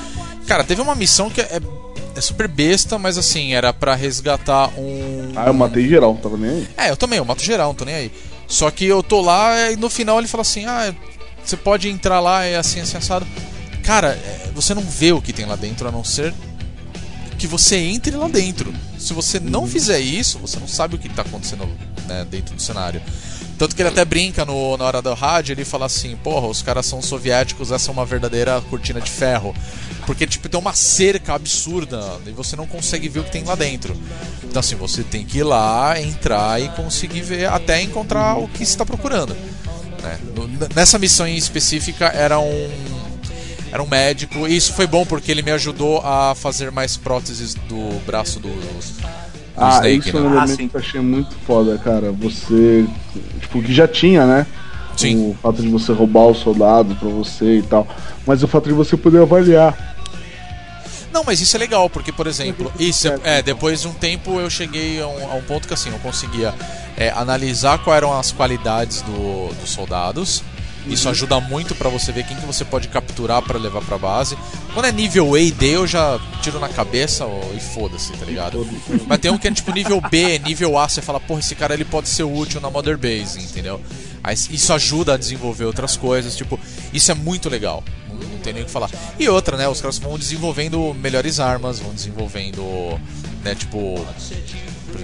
[0.47, 1.61] Cara, teve uma missão que é,
[2.15, 5.33] é super besta, mas assim, era pra resgatar um.
[5.35, 6.69] Ah, eu matei geral, tava nem aí.
[6.77, 8.13] É, eu também, eu mato geral, não tô nem aí.
[8.47, 10.95] Só que eu tô lá e no final ele fala assim: ah,
[11.43, 13.27] você pode entrar lá, é assim, assim, assado.
[13.83, 16.33] Cara, é, você não vê o que tem lá dentro, a não ser
[17.43, 18.73] que você entre lá dentro.
[18.97, 21.69] Se você não fizer isso, você não sabe o que tá acontecendo
[22.07, 23.03] né, dentro do cenário.
[23.59, 26.63] Tanto que ele até brinca no, na hora do rádio, ele fala assim, porra, os
[26.63, 29.53] caras são soviéticos, essa é uma verdadeira cortina de ferro.
[30.07, 33.57] Porque, tipo, tem uma cerca absurda e você não consegue ver o que tem lá
[33.57, 34.01] dentro.
[34.45, 38.63] Então, assim, você tem que ir lá, entrar e conseguir ver até encontrar o que
[38.63, 39.37] está procurando.
[40.01, 40.21] né?
[40.77, 43.02] Nessa missão em específica era um
[43.73, 47.55] era um médico e isso foi bom porque ele me ajudou a fazer mais próteses
[47.55, 48.79] do braço do, do
[49.57, 50.37] Ah, Snake, isso é um né?
[50.39, 50.69] Ah, elemento sim.
[50.69, 52.13] que eu achei muito foda, cara.
[52.13, 52.85] Você.
[53.41, 54.47] Tipo, que já tinha, né?
[54.97, 55.31] Sim.
[55.31, 57.87] O fato de você roubar o soldado pra você e tal.
[58.27, 59.91] Mas o fato de você poder avaliar.
[61.13, 63.43] Não, mas isso é legal, porque, por exemplo, isso é, então.
[63.45, 66.55] depois de um tempo eu cheguei a um, a um ponto que assim, eu conseguia
[66.97, 70.43] é, analisar quais eram as qualidades do- dos soldados
[70.87, 74.37] Isso ajuda muito pra você ver quem que você pode capturar pra levar pra base.
[74.75, 78.25] Quando é nível A e D, eu já tiro na cabeça ó, e foda-se, tá
[78.25, 78.67] ligado?
[79.07, 81.75] Mas tem um que é tipo nível B, nível A, você fala, porra, esse cara
[81.75, 83.81] ele pode ser útil na Mother Base, entendeu?
[84.25, 86.59] Aí isso ajuda a desenvolver outras coisas, tipo,
[86.93, 87.83] isso é muito legal.
[88.09, 88.91] Não, não tem nem o que falar.
[89.19, 89.69] E outra, né?
[89.69, 93.01] Os caras vão desenvolvendo melhores armas, vão desenvolvendo,
[93.45, 94.05] né, tipo,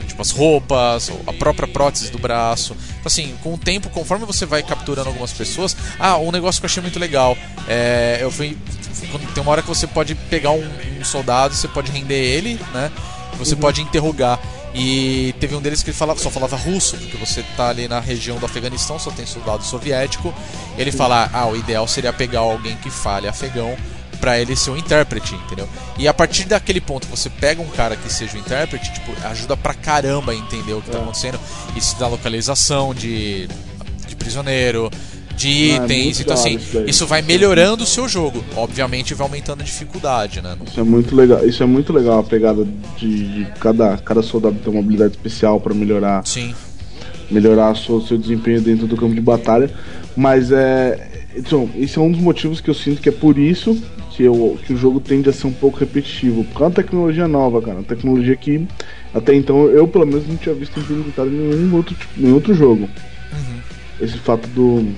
[0.07, 2.77] tipo as roupas, ou a própria prótese do braço.
[2.91, 6.67] Então, assim, com o tempo, conforme você vai capturando algumas pessoas, ah, um negócio que
[6.67, 7.37] eu achei muito legal,
[7.69, 8.57] é, eu fui,
[9.35, 10.69] tem uma hora que você pode pegar um,
[11.01, 12.91] um soldado, você pode render ele, né?
[13.39, 14.41] Você pode interrogar.
[14.75, 18.01] E teve um deles que ele falava, só falava russo, porque você tá ali na
[18.01, 20.35] região do Afeganistão, só tem soldado soviético.
[20.77, 23.77] Ele fala, ah, o ideal seria pegar alguém que fale afegão
[24.21, 25.69] pra ele ser um intérprete, entendeu?
[25.99, 29.13] E a partir daquele ponto que você pega um cara que seja um intérprete, tipo,
[29.27, 31.39] ajuda pra caramba a entender o que tá acontecendo.
[31.77, 33.49] Isso dá localização de,
[34.07, 34.91] de prisioneiro,
[35.37, 36.05] de Ah, é itens.
[36.05, 38.45] muito então, assim, isso isso vai melhorando o seu jogo.
[38.57, 40.57] Obviamente vai aumentando a dificuldade, né?
[40.67, 41.47] Isso é muito legal.
[41.47, 42.67] Isso é muito legal a pegada
[42.97, 46.53] de, de cada, cada soldado ter uma habilidade especial pra melhorar Sim.
[47.31, 49.71] melhorar o seu, seu desempenho dentro do campo de batalha.
[50.17, 51.27] Mas é.
[51.37, 53.81] Então, esse é um dos motivos que eu sinto que é por isso
[54.19, 56.43] que, eu, que o jogo tende a ser um pouco repetitivo.
[56.43, 57.77] Porque é uma tecnologia nova, cara.
[57.77, 58.67] Uma tecnologia que
[59.15, 62.53] até então eu, pelo menos, não tinha visto implementada em nenhum outro, tipo- nenhum outro
[62.53, 62.91] jogo.
[64.01, 64.93] Esse fato do.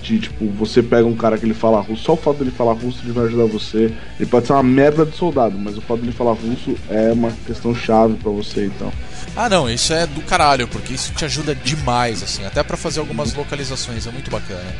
[0.00, 2.72] De tipo, você pega um cara que ele fala russo, só o fato dele falar
[2.72, 3.92] russo ele vai ajudar você.
[4.18, 7.30] Ele pode ser uma merda de soldado, mas o fato dele falar russo é uma
[7.46, 8.90] questão chave pra você então.
[9.36, 13.00] Ah, não, isso é do caralho, porque isso te ajuda demais, assim, até pra fazer
[13.00, 14.74] algumas localizações, é muito bacana.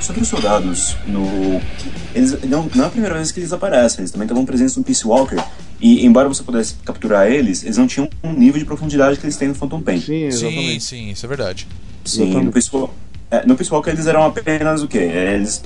[0.00, 1.60] Sobre os soldados, no...
[2.14, 4.82] eles, não, não é a primeira vez que eles aparecem, eles também estavam presentes no
[4.84, 5.36] Peace Walker.
[5.80, 9.36] E embora você pudesse capturar eles, eles não tinham um nível de profundidade que eles
[9.36, 9.98] têm no Phantom Pain.
[10.00, 10.84] Sim, Sim, exatamente.
[10.84, 11.66] sim, isso é verdade.
[12.04, 12.92] Sim, no Peace, Walker,
[13.30, 14.98] é, no Peace Walker eles eram apenas o quê?
[14.98, 15.62] Eles,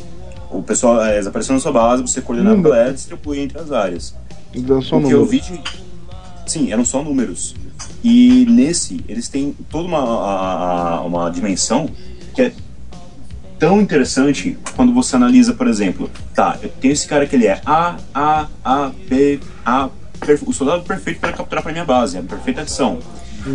[0.50, 2.74] o pessoal, eles apareciam na sua base, você coordenava a Número.
[2.74, 4.14] galera e distribuía entre as áreas.
[4.54, 5.20] Então, só o que número.
[5.22, 5.60] eu vi de.
[6.46, 7.54] Sim, eram só números.
[8.04, 11.88] E nesse, eles têm toda uma, a- a- uma dimensão
[12.34, 12.52] que é
[13.58, 17.60] tão interessante quando você analisa, por exemplo, tá, eu tenho esse cara que ele é
[17.64, 19.88] A, A, A, B, A,
[20.46, 22.98] o soldado perfeito para capturar para minha base, é a perfeita adição.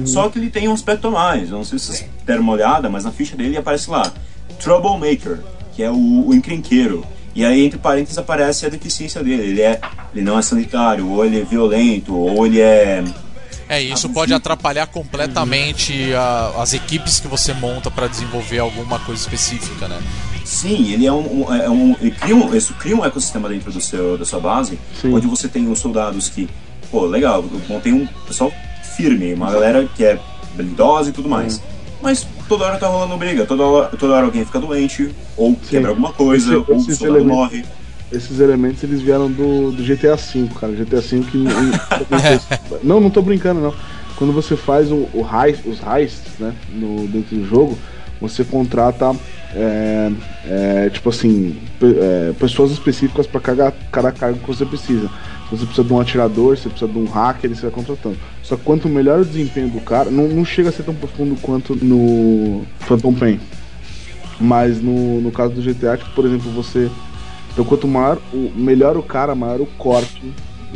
[0.06, 2.54] Só que ele tem um aspecto a mais, eu não sei se vocês deram uma
[2.54, 4.12] olhada, mas na ficha dele aparece lá,
[4.60, 5.40] Troublemaker,
[5.74, 7.04] que é o, o encrenqueiro.
[7.34, 9.44] E aí, entre parênteses, aparece a deficiência dele.
[9.44, 9.80] Ele, é,
[10.14, 13.04] ele não é sanitário, ou ele é violento, ou ele é.
[13.70, 18.98] É, e isso pode atrapalhar completamente a- as equipes que você monta pra desenvolver alguma
[19.00, 20.02] coisa específica, né?
[20.44, 21.44] Sim, ele é um.
[21.48, 24.40] um- é um ele cria um, isso cria um ecossistema dentro do seu, da sua
[24.40, 25.14] base, Sim.
[25.14, 26.50] onde você tem os soldados que.
[26.90, 28.52] Pô, legal, eu montei um pessoal
[28.98, 30.20] firme, uma galera que é
[30.56, 31.62] habilidosa e tudo mais.
[32.02, 35.90] Mas toda hora tá rolando briga, toda hora, toda hora alguém fica doente, ou quebra
[35.92, 37.66] alguma coisa, Esse- ou o soldado elementos- morre.
[38.12, 40.74] Esses elementos eles vieram do, do GTA V, cara.
[40.74, 41.46] GTA V que.
[42.84, 43.74] não, não tô brincando, não.
[44.16, 47.78] Quando você faz o, o heist, os heists, né, no, dentro do jogo,
[48.20, 49.16] você contrata,
[49.56, 50.12] é,
[50.46, 55.08] é, tipo assim, é, pessoas específicas para cada, cada cargo que você precisa.
[55.50, 58.18] Se você precisa de um atirador, se você precisa de um hacker, você vai contratando.
[58.44, 61.36] Só que quanto melhor o desempenho do cara, não, não chega a ser tão profundo
[61.42, 63.40] quanto no Phantom Pain.
[64.40, 66.90] Mas no, no caso do GTA, tipo, por exemplo, você.
[67.52, 70.34] Então quanto maior, o melhor o cara, maior o corte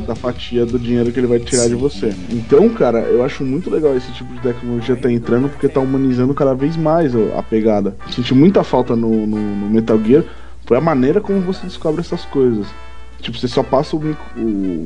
[0.07, 2.13] da fatia do dinheiro que ele vai tirar de você.
[2.29, 6.33] Então, cara, eu acho muito legal esse tipo de tecnologia tá entrando porque tá humanizando
[6.33, 7.95] cada vez mais a pegada.
[8.09, 10.23] Senti muita falta no, no, no Metal Gear
[10.65, 12.67] foi a maneira como você descobre essas coisas.
[13.21, 13.99] Tipo, você só passa o,
[14.37, 14.85] o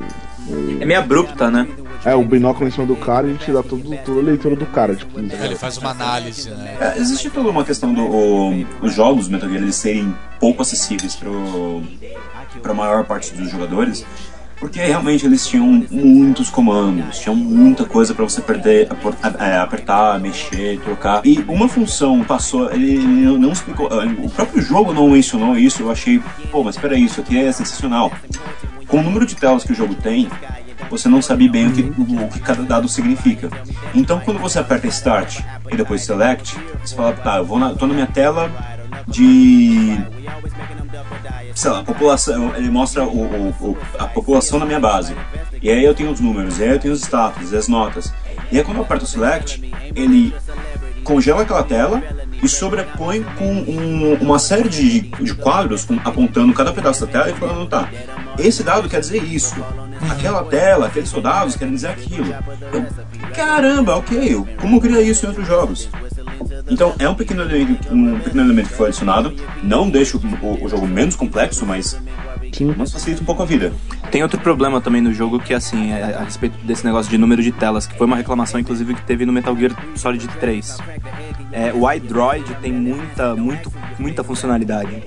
[0.80, 1.68] É meio abrupta, né?
[2.06, 4.56] é, o binóculo em cima do cara e ele te dá todo, toda a leitura
[4.56, 4.96] do cara.
[4.96, 6.78] Tipo, Ele faz uma análise, né?
[6.80, 11.16] É, existe toda uma questão do o- os jogos Metal Gear eles serem pouco acessíveis
[11.16, 14.06] para a maior parte dos jogadores,
[14.60, 18.88] porque realmente eles tinham muitos comandos, tinham muita coisa para você perder,
[19.40, 21.22] é, apertar, mexer, trocar.
[21.26, 22.98] E uma função passou, ele
[23.38, 25.84] não explicou, é, o próprio jogo não mencionou isso.
[25.84, 26.20] Eu achei,
[26.52, 28.12] pô, mas espera aí, isso aqui é sensacional.
[28.88, 30.30] Com o número de telas que o jogo tem,
[30.90, 33.50] você não sabe bem o que, o que cada dado significa.
[33.94, 37.86] Então, quando você aperta Start e depois Select, você fala, tá, eu vou na, tô
[37.88, 38.50] na minha tela
[39.08, 39.98] de.
[41.56, 45.16] Sei lá, população, ele mostra o, o- a população na minha base.
[45.62, 48.14] E aí eu tenho os números, e aí eu tenho os status, as notas.
[48.52, 49.60] E aí quando eu aperto Select,
[49.96, 50.34] ele
[51.04, 52.02] congela aquela tela
[52.42, 57.30] e sobrepõe com um- uma série de, de quadros com- apontando cada pedaço da tela
[57.30, 57.90] e falando, tá,
[58.38, 59.56] esse dado quer dizer isso,
[60.12, 62.28] aquela tela, aqueles soldados querem dizer aquilo.
[62.72, 62.86] Eu,
[63.36, 65.90] caramba, ok, eu- como eu queria isso em outros jogos?
[66.70, 69.34] Então é um pequeno elemento, um pequeno elemento que foi adicionado.
[69.64, 71.98] Não deixa o, o jogo menos complexo, mas,
[72.54, 72.74] Sim.
[72.78, 73.72] mas facilita um pouco a vida.
[74.12, 77.42] Tem outro problema também no jogo que, assim, é a respeito desse negócio de número
[77.42, 80.78] de telas, que foi uma reclamação, inclusive, que teve no Metal Gear Solid 3.
[81.52, 85.04] É, o iDroid tem muita, muito, muita funcionalidade.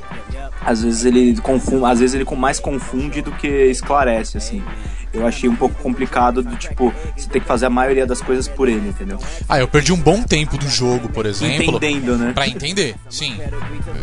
[0.64, 4.62] Às vezes ele confunde, às vezes ele com- mais confunde do que esclarece, assim.
[5.12, 8.46] Eu achei um pouco complicado do tipo, você tem que fazer a maioria das coisas
[8.46, 9.18] por ele, entendeu?
[9.48, 11.76] Ah, eu perdi um bom tempo do jogo, por exemplo.
[11.76, 12.32] Entendendo, né?
[12.32, 13.36] Pra entender, sim.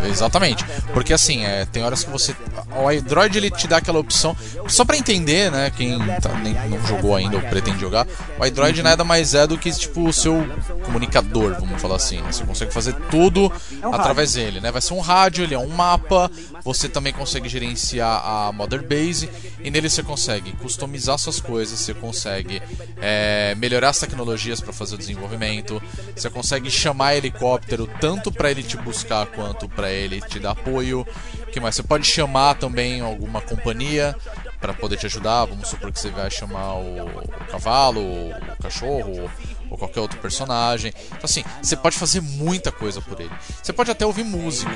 [0.09, 0.65] Exatamente.
[0.93, 2.35] Porque assim, é, tem horas que você.
[2.75, 4.35] O Android ele te dá aquela opção.
[4.67, 5.71] Só pra entender, né?
[5.75, 8.05] Quem tá- nem, não jogou ainda ou pretende jogar,
[8.39, 10.45] o Android nada mais é do que tipo o seu
[10.83, 12.17] comunicador, vamos falar assim.
[12.21, 12.31] né?
[12.31, 13.51] Você consegue fazer tudo
[13.83, 14.71] um através dele, né?
[14.71, 16.29] Vai ser um rádio, ele é um mapa.
[16.67, 19.29] Você também consegue gerenciar a Mother Base.
[19.63, 22.61] E nele você consegue customizar suas coisas, você consegue
[23.01, 25.81] é, melhorar as tecnologias para fazer o desenvolvimento.
[26.13, 31.07] Você consegue chamar helicóptero tanto para ele te buscar quanto para ele te dar apoio.
[31.53, 31.73] que mais?
[31.73, 34.13] Você pode chamar também alguma companhia
[34.59, 35.45] para poder te ajudar.
[35.45, 39.31] Vamos supor que você vai chamar o, o cavalo, o cachorro
[39.69, 40.93] ou qualquer outro personagem.
[41.07, 43.31] Então assim, você pode fazer muita coisa por ele.
[43.61, 44.71] Você pode até ouvir música.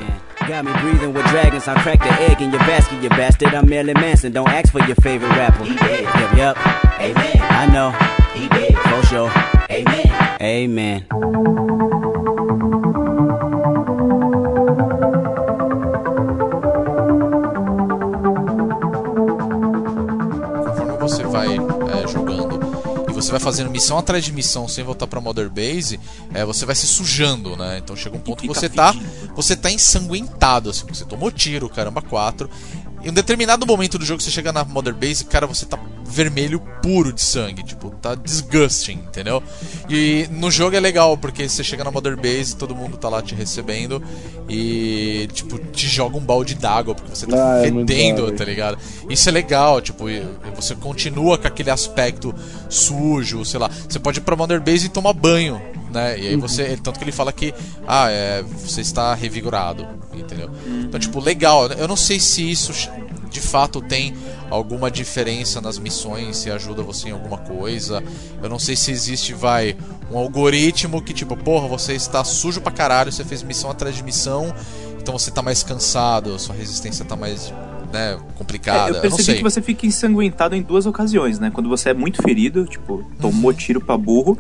[0.47, 0.63] Got
[23.21, 25.99] você vai fazendo missão atrás de missão sem voltar pra Mother Base,
[26.33, 27.77] é, você vai se sujando, né?
[27.77, 28.93] Então chega um ponto que você tá,
[29.35, 32.49] você tá ensanguentado, assim, você tomou tiro, caramba, 4.
[33.03, 36.59] Em um determinado momento do jogo você chega na Mother Base, cara, você tá vermelho
[36.83, 39.41] puro de sangue, tipo, tá disgusting, entendeu?
[39.89, 43.21] E no jogo é legal porque você chega na Mother Base, todo mundo tá lá
[43.21, 44.03] te recebendo
[44.47, 48.35] e tipo te joga um balde d'água porque você tá Ah, é fedendo, hora.
[48.35, 48.77] tá ligado?
[49.09, 52.35] Isso é legal, tipo, e- e você continua com aquele aspecto
[52.69, 53.69] sujo, sei lá.
[53.89, 55.61] Você pode ir pra Mother Base e tomar banho,
[55.91, 56.19] né?
[56.19, 56.77] E aí você.
[56.81, 57.53] Tanto que ele fala que,
[57.87, 60.49] ah, é, você está revigorado, entendeu?
[60.83, 61.67] Então, tipo, legal.
[61.67, 62.71] Eu não sei se isso
[63.29, 64.13] de fato tem
[64.49, 68.03] alguma diferença nas missões, se ajuda você em alguma coisa.
[68.43, 69.75] Eu não sei se existe, vai,
[70.11, 74.03] um algoritmo que, tipo, porra, você está sujo pra caralho, você fez missão atrás de
[74.03, 74.53] missão,
[74.99, 77.53] então você tá mais cansado, sua resistência tá mais,
[77.93, 78.89] né, complicada.
[78.89, 79.35] É, eu não percebi sei.
[79.37, 81.49] que você fica ensanguentado em duas ocasiões, né?
[81.49, 84.37] Quando você é muito ferido, tipo, tomou tiro pra burro,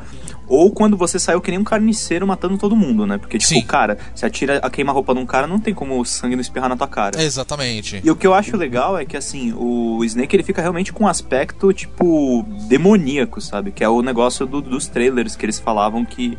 [0.51, 3.17] ou quando você saiu que nem um carniceiro matando todo mundo, né?
[3.17, 3.61] Porque, tipo, Sim.
[3.61, 6.75] cara, se atira a queima-roupa num cara, não tem como o sangue não espirrar na
[6.75, 7.21] tua cara.
[7.21, 8.01] Exatamente.
[8.03, 11.05] E o que eu acho legal é que, assim, o Snake ele fica realmente com
[11.05, 13.71] um aspecto, tipo, demoníaco, sabe?
[13.71, 16.37] Que é o negócio do- dos trailers que eles falavam que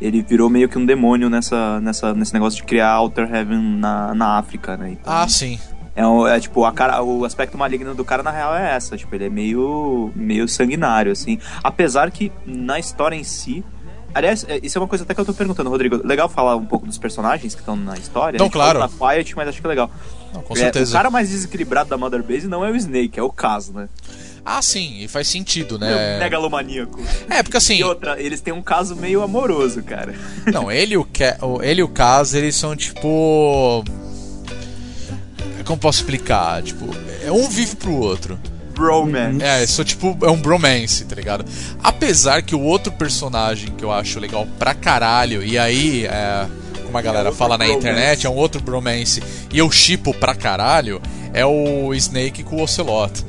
[0.00, 4.14] ele virou meio que um demônio nessa, nessa, nesse negócio de criar Outer Heaven na,
[4.14, 4.90] na África, né?
[4.92, 5.58] Então, Ah, sim.
[6.00, 8.96] É, um- é, tipo, a cara, o aspecto maligno do cara na real é essa,
[8.96, 11.38] tipo, ele é meio, meio sanguinário, assim.
[11.62, 13.64] Apesar que na história em si.
[14.14, 16.00] Aliás, é, isso é uma coisa até que eu tô perguntando, Rodrigo.
[16.04, 18.38] Legal falar um pouco dos personagens que estão na história.
[18.38, 18.78] Não, falou claro.
[18.78, 19.90] Da Quiet, mas acho que é legal.
[20.32, 20.90] Não, com É, certeza.
[20.90, 23.88] o cara mais desequilibrado da Mother Base não é o Snake, é o Caso, né?
[24.44, 26.18] Ah, sim, e faz sentido, É né?
[26.20, 26.98] megalomaníaco.
[27.28, 30.14] É, porque assim, E outra, eles têm um caso meio amoroso, cara.
[30.50, 31.06] não, ele e o,
[31.42, 33.84] o- ele e o Kaz, eles são tipo.
[35.64, 36.62] Como posso explicar?
[36.62, 36.88] Tipo,
[37.22, 38.38] é um vive pro outro.
[38.74, 39.42] Bromance.
[39.42, 41.44] É, isso tipo, é um bromance, tá ligado?
[41.82, 46.46] Apesar que o outro personagem que eu acho legal pra caralho, e aí, é,
[46.84, 47.86] como a galera outro fala na bromance.
[47.86, 49.20] internet, é um outro bromance,
[49.52, 51.02] e eu chipo pra caralho,
[51.34, 53.24] é o Snake com o Ocelot.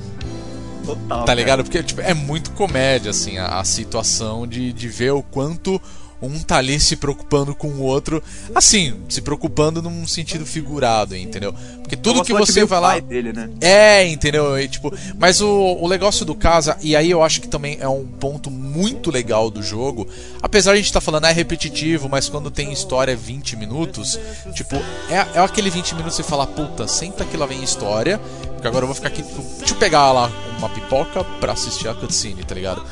[0.86, 1.20] Total.
[1.20, 1.34] Tá cara.
[1.34, 1.64] ligado?
[1.64, 5.82] Porque tipo, é muito comédia, assim, a, a situação de, de ver o quanto
[6.22, 8.22] um tá ali se preocupando com o outro.
[8.54, 11.54] Assim, se preocupando num sentido figurado, entendeu?
[11.82, 13.00] Porque tudo O que você vai lá.
[13.00, 13.50] dele, né?
[13.62, 14.60] É, entendeu?
[14.60, 17.88] E, tipo, mas o, o negócio do casa, e aí eu acho que também é
[17.88, 20.08] um ponto muito legal do jogo,
[20.42, 24.20] apesar de a gente estar falando, ah, é repetitivo, mas quando tem história 20 minutos,
[24.54, 24.76] tipo,
[25.10, 28.20] é, é aquele 20 minutos que você fala, puta, senta que lá vem história,
[28.54, 31.88] porque agora eu vou ficar aqui, tipo, deixa eu pegar lá uma pipoca pra assistir
[31.88, 32.84] a cutscene, tá ligado?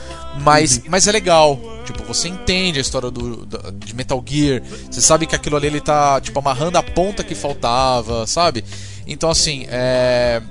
[0.41, 5.01] Mas, mas é legal, tipo, você entende a história do, do- de Metal Gear, você
[5.01, 8.63] sabe que aquilo ali ele tá, tipo, amarrando a ponta que faltava, sabe?
[9.05, 10.41] Então, assim, é.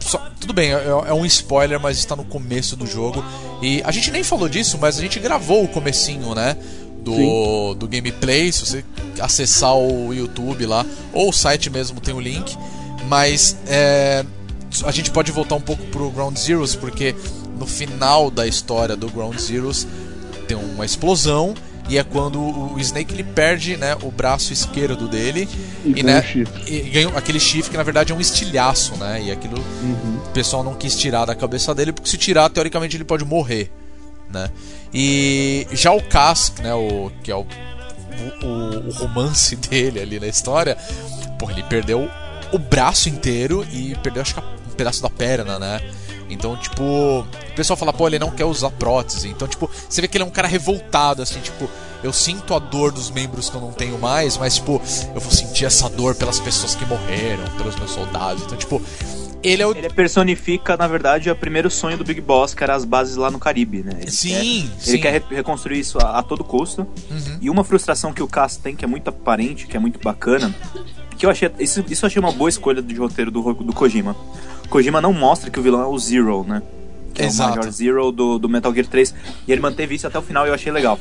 [0.00, 3.24] só- tudo bem, é, é um spoiler, mas está no começo do jogo.
[3.60, 6.56] E a gente nem falou disso, mas a gente gravou o comecinho, né?
[7.02, 8.50] Do, do gameplay.
[8.52, 8.84] Se você
[9.20, 12.56] acessar o YouTube lá, ou o site mesmo tem o link.
[13.08, 14.24] Mas é,
[14.84, 17.14] a gente pode voltar um pouco pro Ground Zeroes, porque
[17.58, 19.86] no final da história do Ground Zeroes
[20.46, 21.54] tem uma explosão
[21.88, 25.48] e é quando o Snake ele perde né, o braço esquerdo dele
[25.84, 29.22] E ganha né, um e ganha aquele chifre que na verdade é um estilhaço, né?
[29.22, 30.20] E aquilo Uhum.
[30.26, 33.70] o pessoal não quis tirar da cabeça dele, porque se tirar, teoricamente ele pode morrer,
[34.30, 34.50] né?
[34.92, 37.46] E já o Kask, né, o que é o,
[38.42, 40.76] o, o romance dele ali na história,
[41.38, 42.08] pô, ele perdeu
[42.52, 45.80] o braço inteiro e perdeu acho que um pedaço da perna, né?
[46.30, 47.26] Então, tipo, o
[47.56, 49.28] pessoal fala, pô, ele não quer usar prótese.
[49.28, 51.68] Então, tipo, você vê que ele é um cara revoltado, assim, tipo,
[52.02, 54.80] eu sinto a dor dos membros que eu não tenho mais, mas, tipo,
[55.14, 58.42] eu vou sentir essa dor pelas pessoas que morreram, pelos meus soldados.
[58.44, 58.80] Então, tipo,
[59.42, 59.70] ele é o.
[59.76, 63.30] Ele personifica, na verdade, o primeiro sonho do Big Boss, que era as bases lá
[63.30, 63.92] no Caribe, né?
[64.00, 64.42] Ele Sim, quer,
[64.84, 64.90] sim.
[64.90, 66.82] Ele quer re- reconstruir isso a, a todo custo.
[67.10, 67.38] Uhum.
[67.40, 70.52] E uma frustração que o Cass tem, que é muito aparente, que é muito bacana,
[71.16, 71.50] que eu achei.
[71.60, 74.14] Isso, isso eu achei uma boa escolha de roteiro do, do Kojima.
[74.68, 76.62] Kojima não mostra que o vilão é o Zero, né?
[77.14, 77.50] Que Exato.
[77.50, 79.14] é o Major Zero do, do Metal Gear 3.
[79.46, 80.98] E ele manteve isso até o final e eu achei legal.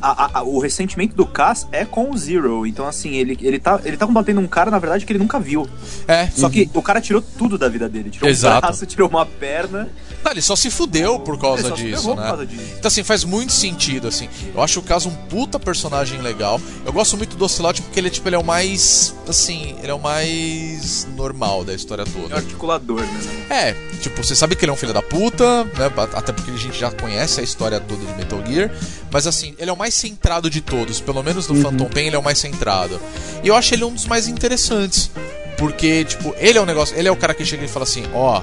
[0.00, 2.66] A- a- o ressentimento do Cass é com o Zero.
[2.66, 5.38] Então, assim, ele, ele, tá, ele tá combatendo um cara, na verdade, que ele nunca
[5.40, 5.66] viu.
[6.06, 8.10] É, Só que o cara tirou tudo da vida dele.
[8.10, 8.58] Tirou Exato.
[8.58, 9.88] um braço, tirou uma perna.
[10.24, 12.14] Não, ele só se fudeu por causa disso, né?
[12.16, 12.62] por causa disso.
[12.78, 14.28] Então, assim, faz muito sentido, assim.
[14.54, 16.60] Eu acho o caso um puta personagem legal.
[16.84, 19.14] Eu gosto muito do Ocelot porque ele, tipo, ele é o mais.
[19.28, 22.36] Assim, ele é o mais normal da história É o toda.
[22.36, 23.46] articulador, né?
[23.48, 25.90] É, tipo, você sabe que ele é um filho da puta, né?
[26.14, 28.70] Até porque a gente já conhece a história toda de Metal Gear.
[29.16, 31.00] Mas assim, ele é o mais centrado de todos.
[31.00, 33.00] Pelo menos no Phantom Pain ele é o mais centrado.
[33.42, 35.10] E eu acho ele um dos mais interessantes.
[35.56, 36.94] Porque, tipo, ele é um negócio.
[36.98, 38.42] Ele é o cara que chega e fala assim, ó,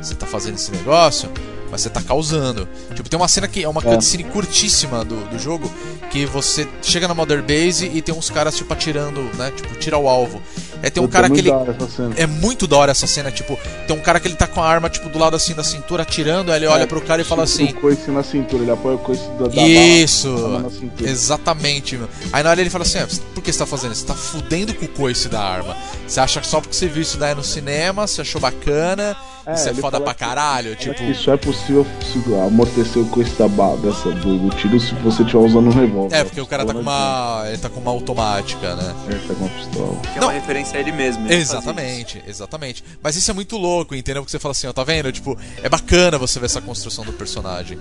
[0.00, 1.30] você tá fazendo esse negócio,
[1.70, 2.68] mas você tá causando.
[2.96, 5.72] Tipo, tem uma cena que é uma cutscene curtíssima do, do jogo,
[6.12, 9.50] que você chega na Mother Base e tem uns caras, tipo, atirando, né?
[9.56, 10.42] Tipo, tira o alvo.
[10.82, 11.50] Aí tem um Puta, cara que ele.
[12.16, 14.66] É muito da hora essa cena, tipo, tem um cara que ele tá com a
[14.68, 17.44] arma, tipo, do lado assim da cintura, atirando, aí ele olha pro cara e fala
[17.44, 17.66] assim.
[17.70, 20.28] O coice na cintura, ele apoia o coice da, da Isso,
[20.78, 21.08] cintura.
[21.10, 22.08] exatamente, meu.
[22.32, 24.02] Aí na hora ele fala assim: ah, por que você tá fazendo isso?
[24.02, 25.76] Você tá fudendo com o coice da arma.
[26.06, 29.68] Você acha só porque você viu isso daí no cinema, você achou bacana, É, isso
[29.68, 30.74] é foda pra que- caralho?
[30.76, 31.86] Tipo, Só é possível
[32.46, 36.01] amortecer o coice da bala, dessa, do, do tiro se você estiver usando um revólver.
[36.10, 37.44] É, porque o cara tá com uma.
[37.46, 38.94] Ele tá com uma automática, né?
[39.08, 40.00] Ele tá com uma pistola.
[40.00, 40.28] Que é Não.
[40.28, 41.26] uma referência a ele mesmo.
[41.26, 42.84] ele Exatamente, exatamente.
[43.02, 44.22] Mas isso é muito louco, entendeu?
[44.22, 45.12] Porque você fala assim, ó, tá vendo?
[45.12, 47.78] Tipo, é bacana você ver essa construção do personagem.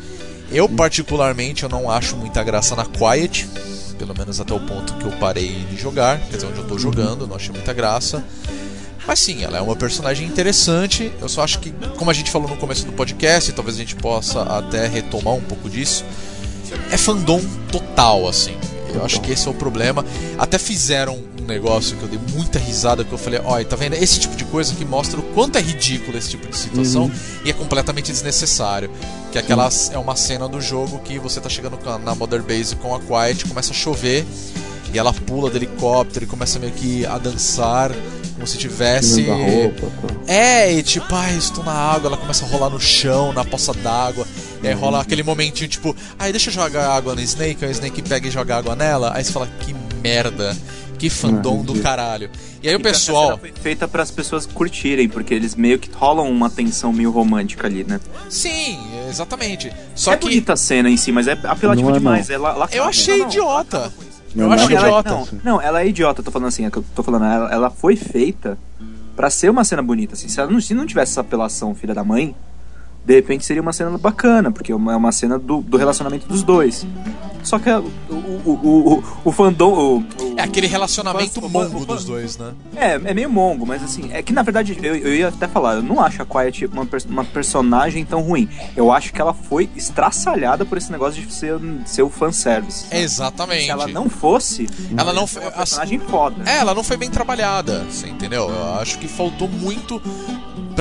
[0.51, 3.47] Eu, particularmente, eu não acho muita graça na Quiet.
[3.97, 6.19] Pelo menos até o ponto que eu parei de jogar.
[6.19, 8.23] Quer dizer, onde eu tô jogando, não achei muita graça.
[9.05, 11.11] Mas sim, ela é uma personagem interessante.
[11.19, 13.95] Eu só acho que, como a gente falou no começo do podcast, talvez a gente
[13.95, 16.05] possa até retomar um pouco disso.
[16.91, 17.41] É fandom
[17.71, 18.55] total, assim.
[18.93, 20.05] Eu acho que esse é o problema.
[20.37, 23.93] Até fizeram um negócio que eu dei muita risada, que eu falei, olha, tá vendo?
[23.93, 27.09] Esse tipo de coisa que mostra o quanto é ridículo esse tipo de situação
[27.45, 28.91] e é completamente desnecessário.
[29.31, 32.75] Que é aquela é uma cena do jogo que você tá chegando na Mother Base
[32.75, 34.25] com a Quiet, começa a chover
[34.93, 37.91] e ela pula do helicóptero e começa meio que a dançar
[38.35, 39.23] como se tivesse.
[39.23, 40.13] Roupa, tá.
[40.33, 43.73] É, e tipo, ai, estou na água, ela começa a rolar no chão, na poça
[43.73, 44.25] d'água.
[44.63, 47.71] E aí rola aquele momentinho, tipo, ai, deixa eu jogar água no Snake, aí o
[47.71, 49.11] Snake pega e joga água nela.
[49.15, 50.55] Aí você fala, que merda,
[50.99, 52.29] que fandom do caralho.
[52.63, 53.25] E aí o E a pessoal.
[53.27, 57.09] cena Foi feita para as pessoas curtirem, porque eles meio que rolam uma tensão meio
[57.11, 57.99] romântica ali, né?
[58.29, 58.79] Sim,
[59.09, 59.71] exatamente.
[59.95, 62.27] Só é que bonita a cena em si, mas é apelativo Não é, demais.
[62.29, 62.35] não.
[62.35, 62.75] É la- lacrada.
[62.77, 63.93] eu achei Não, não, idiota.
[64.31, 64.39] Isso.
[64.39, 65.09] Eu Não, acho não, ela, idiota.
[65.09, 67.51] Não, não, ela é idiota, eu tô falando assim, é que eu tô falando, ela,
[67.51, 68.57] ela foi feita
[69.15, 70.27] pra ser uma cena bonita, assim.
[70.27, 72.35] Se ela não, se não tivesse essa apelação filha da mãe,
[73.05, 76.27] de repente seria uma cena bacana, porque é uma, é uma cena do, do relacionamento
[76.27, 76.85] dos dois.
[77.43, 78.13] Só que a- o,
[78.45, 78.51] o,
[78.99, 79.73] o, o, fandom.
[79.73, 80.05] O, o-
[80.37, 82.53] É aquele relacionamento mongo dos dois, né?
[82.75, 85.75] é, é meio mongo, mas assim, é que na verdade eu, eu ia até falar,
[85.75, 88.47] eu não acho a Quiet uma, uma personagem tão ruim.
[88.75, 92.85] Eu acho que ela foi estraçalhada por esse negócio de ser, ser o fanservice.
[92.91, 93.65] Exatamente.
[93.65, 95.41] Se ela não fosse, Ela não é foi.
[95.41, 96.35] uma personagem foda.
[96.49, 98.49] É, ela não foi bem trabalhada, você entendeu?
[98.49, 99.99] Eu acho que faltou muito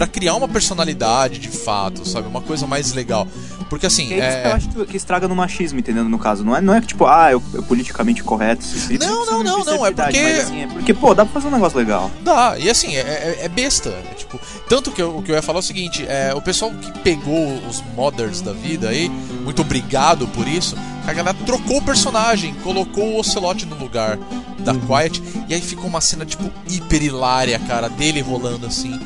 [0.01, 2.27] pra criar uma personalidade de fato, sabe?
[2.27, 3.29] Uma coisa mais legal.
[3.69, 6.09] Porque assim, Que é isso que eu acho que- estraga no machismo, entendendo?
[6.09, 6.43] No caso.
[6.43, 8.63] Não é, não é que tipo, ah, eu, eu politicamente correto.
[8.65, 11.27] isso- isso- Não, isso não, não, não, é porque- mas, assim, é porque, pô, dá
[11.27, 12.11] pra fazer um negócio legal.
[12.23, 13.91] dá, e assim, é, é- é besta.
[13.91, 14.41] É, tipo,
[14.71, 16.91] tanto que eu, o que eu ia falar é o seguinte: é, o pessoal que
[17.01, 19.11] pegou os modders da vida aí,
[19.45, 20.77] muito obrigado por isso.
[21.07, 24.19] A galera trocou o personagem, colocou o Ocelot no lugar
[24.61, 28.99] da Quiet, e aí ficou uma cena, tipo, hiper hilária, cara, dele rolando assim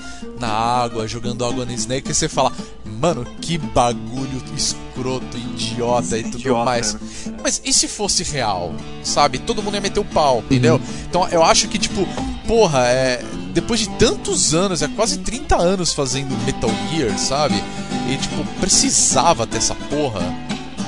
[0.47, 2.53] na água, jogando água no Snake, e você fala,
[2.85, 6.95] mano, que bagulho escroto, idiota e tudo Idiota, mais.
[6.95, 7.01] né?
[7.43, 8.73] Mas e se fosse real?
[9.03, 9.39] Sabe?
[9.39, 10.81] Todo mundo ia meter o pau, entendeu?
[11.09, 12.07] Então eu acho que, tipo,
[12.47, 13.23] porra, é.
[13.53, 17.55] Depois de tantos anos, é quase 30 anos fazendo Metal Gear, sabe?
[18.09, 20.21] E, tipo, precisava ter essa porra.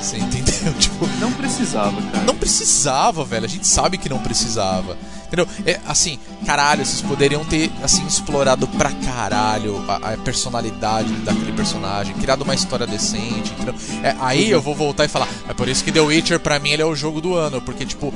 [0.01, 0.55] Você entendeu?
[0.79, 2.25] Tipo, Não precisava, cara.
[2.25, 3.45] não precisava, velho.
[3.45, 4.97] A gente sabe que não precisava.
[5.27, 5.47] Entendeu?
[5.65, 12.15] É, assim, caralho, vocês poderiam ter, assim, explorado pra caralho a, a personalidade daquele personagem,
[12.15, 13.75] criado uma história decente, entendeu?
[14.03, 16.71] É, aí eu vou voltar e falar, é por isso que The Witcher, pra mim,
[16.71, 18.15] ele é o jogo do ano, porque, tipo,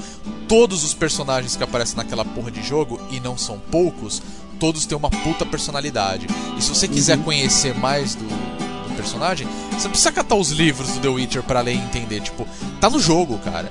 [0.49, 4.23] todos os personagens que aparecem naquela porra de jogo, e não são poucos,
[4.59, 6.27] todos têm uma puta personalidade.
[6.57, 10.91] E se você quiser conhecer mais do, do personagem, você não precisa catar os livros
[10.91, 12.21] do The Witcher pra ler e entender.
[12.21, 12.47] Tipo,
[12.81, 13.71] tá no jogo, cara.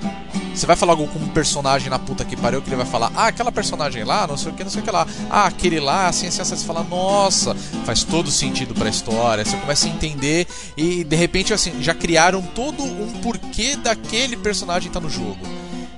[0.54, 3.12] Você vai falar algo com um personagem na puta que pariu, que ele vai falar,
[3.16, 5.08] ah, aquela personagem lá, não sei o que, não sei o que lá.
[5.30, 6.56] Ah, aquele lá, assim, assim, assim.
[6.56, 9.46] Você fala, nossa, faz todo sentido pra história.
[9.46, 14.92] Você começa a entender e, de repente, assim, já criaram todo um porquê daquele personagem
[14.92, 15.38] tá no jogo.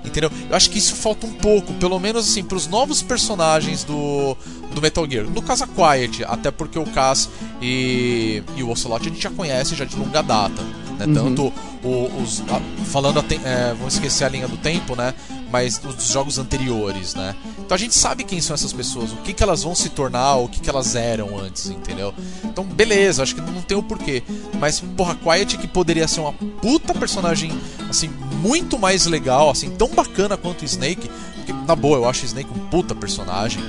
[0.03, 0.31] Entendeu?
[0.49, 4.35] Eu acho que isso falta um pouco, pelo menos assim, pros novos personagens do,
[4.73, 5.25] do Metal Gear.
[5.25, 7.29] No caso, a Quiet, até porque o Cass
[7.61, 10.61] e, e o Ocelot a gente já conhece já de longa data.
[10.97, 11.05] Né?
[11.13, 12.41] Tanto o- os.
[12.41, 15.13] a- falando, a, tem- é, vamos esquecer a linha do tempo, né?
[15.51, 17.35] Mas os dos jogos anteriores, né?
[17.59, 20.35] Então a gente sabe quem são essas pessoas, o que, que elas vão se tornar,
[20.37, 22.13] o que, que elas eram antes, entendeu?
[22.43, 24.23] Então, beleza, acho que não tem o porquê.
[24.59, 27.51] Mas, porra, Quiet que poderia ser uma puta personagem,
[27.89, 28.09] assim,
[28.41, 31.09] muito mais legal, assim, tão bacana quanto Snake.
[31.35, 33.61] Porque, na boa, eu acho Snake um puta personagem.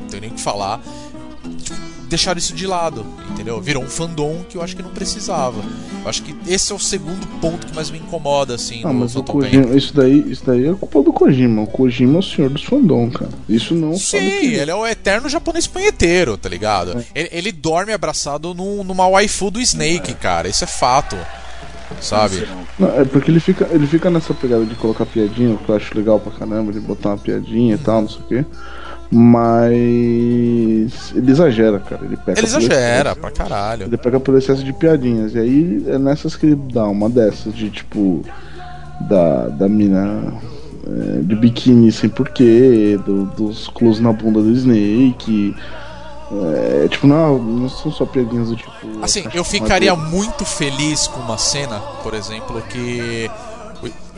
[0.00, 0.80] Não tenho nem o que falar.
[2.12, 3.58] Deixaram isso de lado, entendeu?
[3.58, 5.62] Virou um fandom que eu acho que não precisava.
[6.02, 9.00] Eu acho que esse é o segundo ponto que mais me incomoda, assim, Ah, no
[9.00, 9.22] mas o.
[9.24, 11.62] Kojima, isso daí, isso daí é culpa do Kojima.
[11.62, 13.30] O Kojima é o senhor dos fandom, cara.
[13.48, 17.02] Isso não Sim, que- ele é o eterno japonês punheteiro, tá ligado?
[17.14, 20.48] Ele, ele dorme abraçado num- numa waifu do Snake, cara.
[20.48, 21.16] Isso é fato.
[22.00, 22.46] Sabe?
[22.78, 25.96] Não, é porque ele fica, ele fica nessa pegada de colocar piadinha, que eu acho
[25.96, 28.44] legal pra caramba, de botar uma piadinha e tal, não sei o quê.
[29.12, 32.04] Mas ele exagera, cara.
[32.04, 33.20] Ele, peca Ele exagera excesso.
[33.20, 33.84] pra caralho.
[33.86, 35.34] Ele pega por excesso de piadinhas.
[35.34, 38.22] E aí é nessas que ele dá uma dessas de tipo.
[39.08, 40.32] Da, da mina
[40.86, 45.56] é, de biquíni sem porquê, do- dos close na bunda do Snake.
[46.84, 48.70] É, tipo, não, não são só piadinhas do tipo.
[49.02, 53.28] Assim, caixa eu ficaria muito feliz com uma cena, por exemplo, que.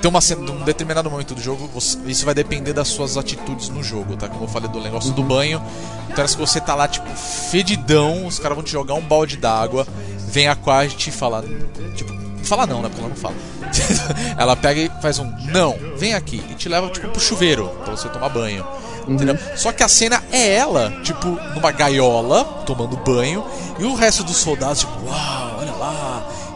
[0.04, 3.70] Tem uma cena, num determinado momento do jogo, você- isso vai depender das suas atitudes
[3.70, 4.28] no jogo, tá?
[4.28, 5.62] Como eu falei do negócio do banho.
[6.10, 9.86] Então, que você tá lá, tipo, fedidão, os caras vão te jogar um balde d'água,
[10.28, 11.42] vem a Quagit e fala.
[11.94, 12.12] Tipo,
[12.44, 12.90] fala não, né?
[12.90, 13.34] Porque ela não fala.
[14.36, 17.96] ela pega e faz um não, vem aqui, e te leva, tipo, pro chuveiro, pra
[17.96, 18.62] você tomar banho.
[19.08, 19.38] Entendeu?
[19.56, 23.42] Só que a cena é ela, tipo, numa gaiola, tomando banho,
[23.78, 25.43] e o resto dos soldados, tipo, uau,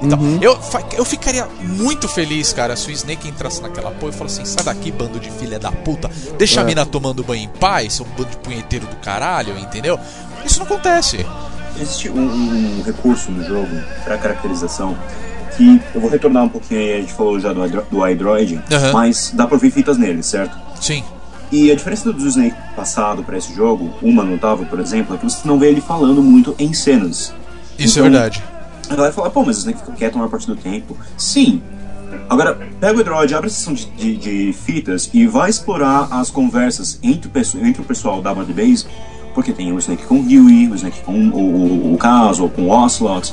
[0.02, 0.22] olha lá.
[0.32, 0.80] e tal.
[0.82, 4.50] Eu, eu ficaria muito feliz, cara, se o Snake entrasse naquela porra e falasse assim:
[4.52, 6.66] sai daqui, bando de filha da puta, deixa a É.
[6.66, 9.98] mina tomando banho em paz, seu bando de punheteiro do caralho, entendeu?
[10.44, 11.24] Isso não acontece.
[11.80, 13.68] Existe um, um recurso no jogo
[14.04, 14.96] para caracterização
[15.56, 18.92] que eu vou retornar um pouquinho aí, a gente falou já do, do iDroid, Aham.
[18.92, 20.56] mas dá pra ouvir fitas nele, certo?
[20.80, 21.02] Sim.
[21.50, 25.24] E a diferença do Snake passado para esse jogo, uma notável, por exemplo, é que
[25.24, 27.32] você não vê ele falando muito em cenas.
[27.78, 28.44] Isso Então, é verdade.
[28.90, 30.96] Aí vai falar, pô, mas o Snake fica quieto a maior parte do tempo.
[31.16, 31.62] Sim.
[32.30, 36.30] Agora, pega o Android, abre a sessão de, de- de fitas e vai explorar as
[36.30, 38.86] conversas entre o, entre o pessoal da Band Base,
[39.34, 42.48] porque tem o Snake com o Huey, o Snake com o, o, o Caso, ou
[42.48, 43.32] com o Ocelot.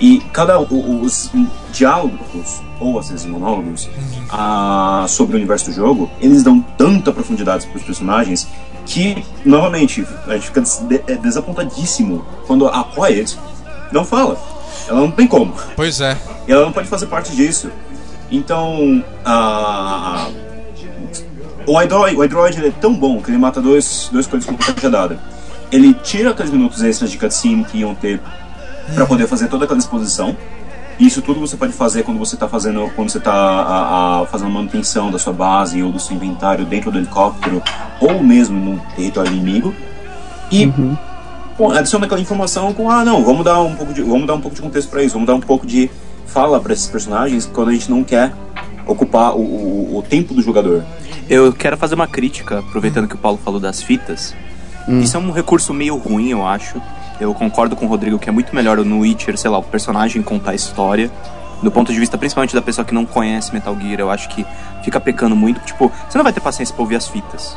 [0.00, 1.30] E cada os
[1.72, 3.88] diálogos, ou às vezes monólogos,
[4.30, 8.48] ah, sobre o universo do jogo, eles dão tanta profundidade para os personagens
[8.86, 13.38] que, novamente, a gente fica des- de- é desapontadíssimo quando a Quiet
[13.92, 14.36] não fala.
[14.88, 15.54] Ela não tem como.
[15.76, 16.16] Pois é.
[16.48, 17.70] E ela não pode fazer parte disso.
[18.30, 20.28] Então, a.
[21.66, 24.54] O iDroid, o iDroid ele é tão bom que ele mata dois, dois coisas com
[24.56, 25.18] uma cajadada.
[25.70, 28.20] Ele tira aqueles minutos extras de cutscene que iam ter
[28.94, 30.36] pra poder fazer toda aquela exposição.
[30.98, 34.50] Isso tudo você pode fazer quando você tá fazendo quando você tá a, a- fazendo
[34.50, 37.62] manutenção da sua base ou do seu inventário dentro do helicóptero
[38.00, 39.74] ou mesmo no território inimigo.
[40.50, 40.96] E Bom,
[41.70, 44.54] adiciona aquela informação com ah não, vamos dar um pouco de, vamos dar um pouco
[44.54, 45.90] de contexto pra isso, vamos dar um pouco de
[46.26, 48.32] fala pra esses personagens quando a gente não quer
[48.86, 50.84] ocupar o, o, o tempo do jogador.
[51.28, 54.34] Eu quero fazer uma crítica, aproveitando que o Paulo falou das fitas.
[54.88, 56.80] Isso é um recurso meio ruim, eu acho.
[57.20, 60.22] Eu concordo com o Rodrigo que é muito melhor no Witcher, sei lá, o personagem
[60.22, 61.10] contar a história.
[61.62, 64.44] Do ponto de vista principalmente da pessoa que não conhece Metal Gear, eu acho que
[64.82, 65.60] fica pecando muito.
[65.60, 67.56] Tipo, você não vai ter paciência pra ouvir as fitas.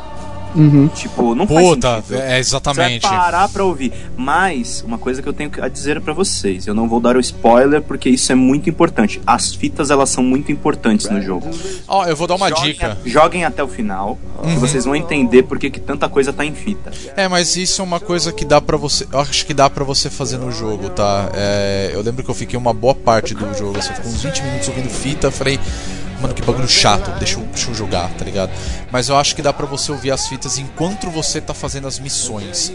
[0.54, 0.88] Uhum.
[0.88, 2.14] Tipo, não faz Puta, sentido.
[2.20, 3.02] é exatamente.
[3.02, 3.92] Você vai parar pra ouvir.
[4.16, 7.20] Mas, uma coisa que eu tenho a dizer pra vocês, eu não vou dar o
[7.20, 9.20] spoiler porque isso é muito importante.
[9.26, 11.50] As fitas, elas são muito importantes no jogo.
[11.88, 12.98] Ó, eu vou dar uma Joguem dica.
[13.04, 16.54] a- Joguem até o final, que vocês vão entender por que tanta coisa tá em
[16.54, 16.90] fita.
[17.16, 19.06] É, mas isso é uma coisa que dá pra você.
[19.12, 21.30] Eu acho que dá pra você fazer no jogo, tá?
[21.34, 24.22] É, eu lembro que eu fiquei uma boa parte do jogo, assim, eu fiquei uns
[24.22, 25.58] 20 minutos ouvindo fita, falei,
[26.24, 28.50] mano, que bagulho chato, deixa eu, deixa eu jogar, tá ligado?
[28.90, 31.98] Mas eu acho que dá pra você ouvir as fitas enquanto você tá fazendo as
[31.98, 32.72] missões.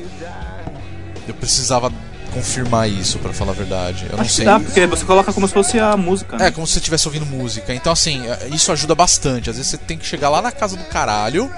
[1.28, 1.92] Eu precisava
[2.32, 4.06] confirmar isso, pra falar a verdade.
[4.08, 4.46] Eu não Acho que sei.
[4.46, 6.38] dá, porque você coloca como se fosse a música.
[6.38, 6.48] né?
[6.48, 7.74] É, como se você estivesse ouvindo música.
[7.74, 9.50] Então, assim, é, isso ajuda bastante.
[9.50, 11.52] Às vezes você tem que chegar lá na casa do caralho.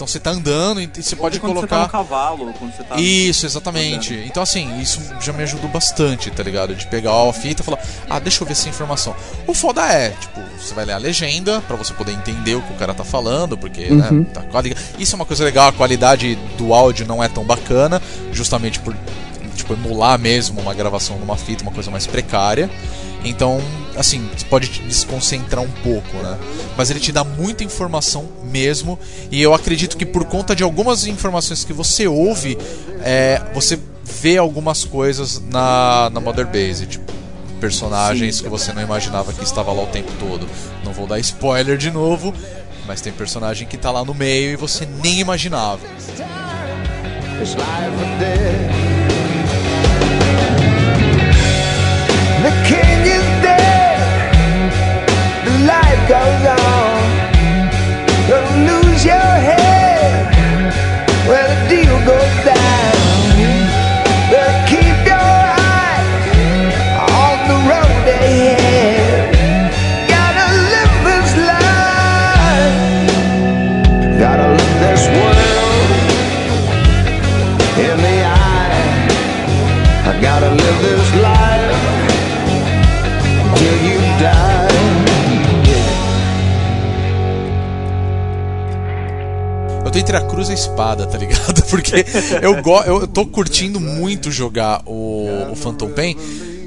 [0.00, 1.76] Então você tá andando e você pode quando colocar.
[1.76, 2.96] Você tá no cavalo, ou quando você tá.
[2.98, 4.14] Isso, exatamente.
[4.26, 6.74] Então, assim, isso já me ajudou bastante, tá ligado?
[6.74, 7.78] De pegar a fita e falar,
[8.08, 9.14] ah, deixa eu ver essa informação.
[9.46, 12.72] O foda é, tipo, você vai ler a legenda pra você poder entender o que
[12.72, 14.20] o cara tá falando, porque, Uhum.
[14.20, 17.44] né, tá quali- Isso é uma coisa legal, a qualidade do áudio não é tão
[17.44, 18.00] bacana,
[18.32, 18.96] justamente por,
[19.54, 22.70] tipo, emular mesmo uma gravação numa fita, uma coisa mais precária.
[23.22, 23.60] Então,
[24.00, 26.38] assim, você pode te desconcentrar um pouco, né?
[26.76, 28.98] Mas ele te dá muita informação mesmo.
[29.30, 32.56] E eu acredito que por conta de algumas informações que você ouve,
[33.02, 36.86] é, você vê algumas coisas na, na Mother Base.
[36.86, 37.12] Tipo,
[37.60, 40.48] personagens que você não imaginava que estava lá o tempo todo.
[40.82, 42.34] Não vou dar spoiler de novo,
[42.86, 45.80] mas tem personagem que tá lá no meio e você nem imaginava.
[47.40, 48.89] It's life or death.
[56.10, 57.02] Goes on.
[58.28, 59.79] Don't lose your head
[90.40, 91.62] Eu tô entre a cruz e a espada, tá ligado?
[91.68, 92.04] Porque
[92.42, 96.16] eu, go eu tô curtindo muito jogar o, o Phantom Pain,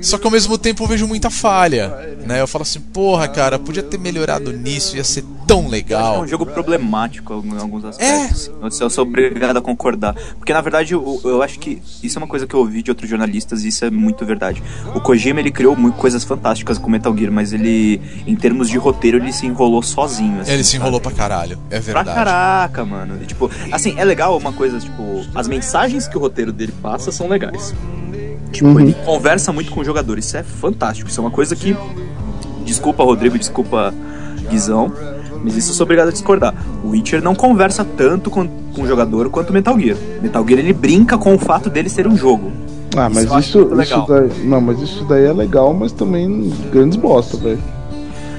[0.04, 2.42] só que ao mesmo tempo eu vejo muita falha, né?
[2.42, 6.22] Eu falo assim, porra, cara, podia ter melhorado nisso, ia ser tão É legal.
[6.22, 8.52] um jogo problemático em alguns aspectos.
[8.82, 10.16] Eu sou obrigado a concordar.
[10.38, 12.92] Porque, na verdade, eu, eu acho que isso é uma coisa que eu ouvi de
[12.92, 14.62] outros jornalistas e isso é muito verdade.
[14.96, 18.78] O Kojima, ele criou muito, coisas fantásticas com Metal Gear, mas ele, em termos de
[18.78, 20.42] roteiro, ele se enrolou sozinho.
[20.42, 20.82] assim, Ele se sabe?
[20.82, 22.16] enrolou pra caralho, é Pra verdade.
[22.16, 23.20] caraca, mano.
[23.22, 27.12] E, tipo, assim, é legal uma coisa, tipo, as mensagens que o roteiro dele passa
[27.12, 27.74] são legais.
[28.54, 31.10] Tipo, ele conversa muito com o jogador, isso é fantástico.
[31.10, 31.76] Isso é uma coisa que.
[32.64, 33.94] Desculpa, Rodrigo, desculpa,
[34.50, 34.94] Guizão.
[35.44, 36.54] Mas isso eu sou obrigado a discordar.
[36.84, 39.98] O Witcher não conversa tanto com, com o jogador quanto o Metal Gear.
[40.22, 42.52] Metal Gear ele brinca com o fato dele ser um jogo.
[42.96, 44.06] Ah, mas isso, isso, legal.
[44.08, 44.30] daí.
[44.46, 47.60] Não, mas isso daí é legal, mas também grandes bosta, velho.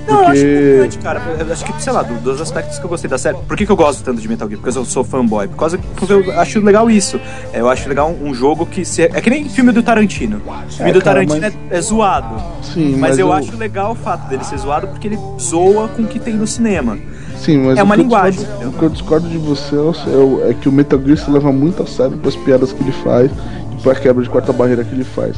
[0.06, 1.22] Não, eu acho Porque- importante, cara.
[1.38, 3.36] Eu acho que, sei lá, do- dos aspectos que eu gostei da série.
[3.48, 4.60] Por que, que eu gosto tanto de Metal Gear?
[4.60, 5.48] Porque eu sou fanboy.
[5.48, 7.18] Por causa porque eu acho legal isso.
[7.52, 8.84] É, Eu acho legal um, um jogo que.
[8.84, 10.36] Se, é que nem filme do Tarantino.
[10.38, 12.34] O filme É, do cara, Tarantino mas- é, é zoado.
[12.62, 15.88] Sim, mas, mas eu eu- acho legal o fato dele ser zoado porque ele zoa
[15.88, 16.98] com o que tem no cinema.
[17.38, 20.68] Sim, mas É uma linguagem, discordo- o que eu discordo de você é é, que
[20.68, 23.30] o Metal Gear se leva muito a sério pras piadas que ele faz
[23.84, 25.36] pra quebra de quarta barreira que ele faz.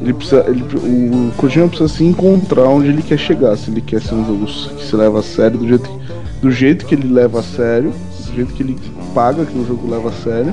[0.00, 3.56] Ele precisa, ele, o Kojima precisa se encontrar onde ele quer chegar.
[3.56, 5.88] Se ele quer ser um jogo que se leva a sério do jeito,
[6.42, 7.92] do jeito que ele leva a sério,
[8.26, 8.76] do jeito que ele
[9.14, 10.52] paga que o jogo leva a sério,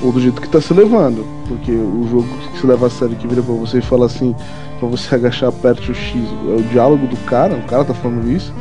[0.00, 1.26] ou do jeito que tá se levando.
[1.48, 4.34] Porque o jogo que se leva a sério que vira pra você e fala assim,
[4.78, 8.30] pra você agachar aperte o X, é o diálogo do cara, o cara tá falando
[8.30, 8.54] isso.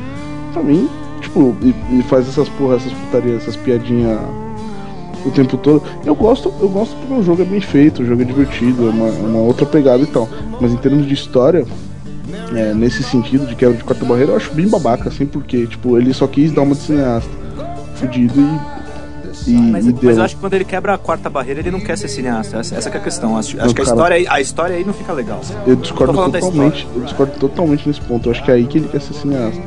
[0.51, 0.89] Pra mim,
[1.21, 4.17] tipo, e, e faz essas porra, essas putarias, essas piadinhas
[5.25, 5.83] o tempo todo.
[6.05, 8.89] Eu gosto, eu gosto porque o jogo é bem feito, o jogo é divertido, é
[8.91, 10.27] uma, é uma outra pegada e tal.
[10.61, 11.65] Mas em termos de história,
[12.55, 15.97] é, nesse sentido de quebra de quarta barreira, eu acho bem babaca, assim, porque, tipo,
[15.97, 17.29] ele só quis dar uma de cineasta
[17.95, 18.79] fudido e.
[19.47, 21.79] E, Mas, e mas eu acho que quando ele quebra a quarta barreira, ele não
[21.79, 22.57] quer ser cineasta.
[22.57, 23.37] Essa, essa é a questão.
[23.37, 23.95] Acho, acho Não, que a cara.
[23.95, 25.39] história, aí- a história aí não fica legal.
[25.65, 28.27] Eu discordo totalmente, eu discordo totalmente nesse ponto.
[28.27, 29.61] Eu acho que é aí que ele quer ser cineasta.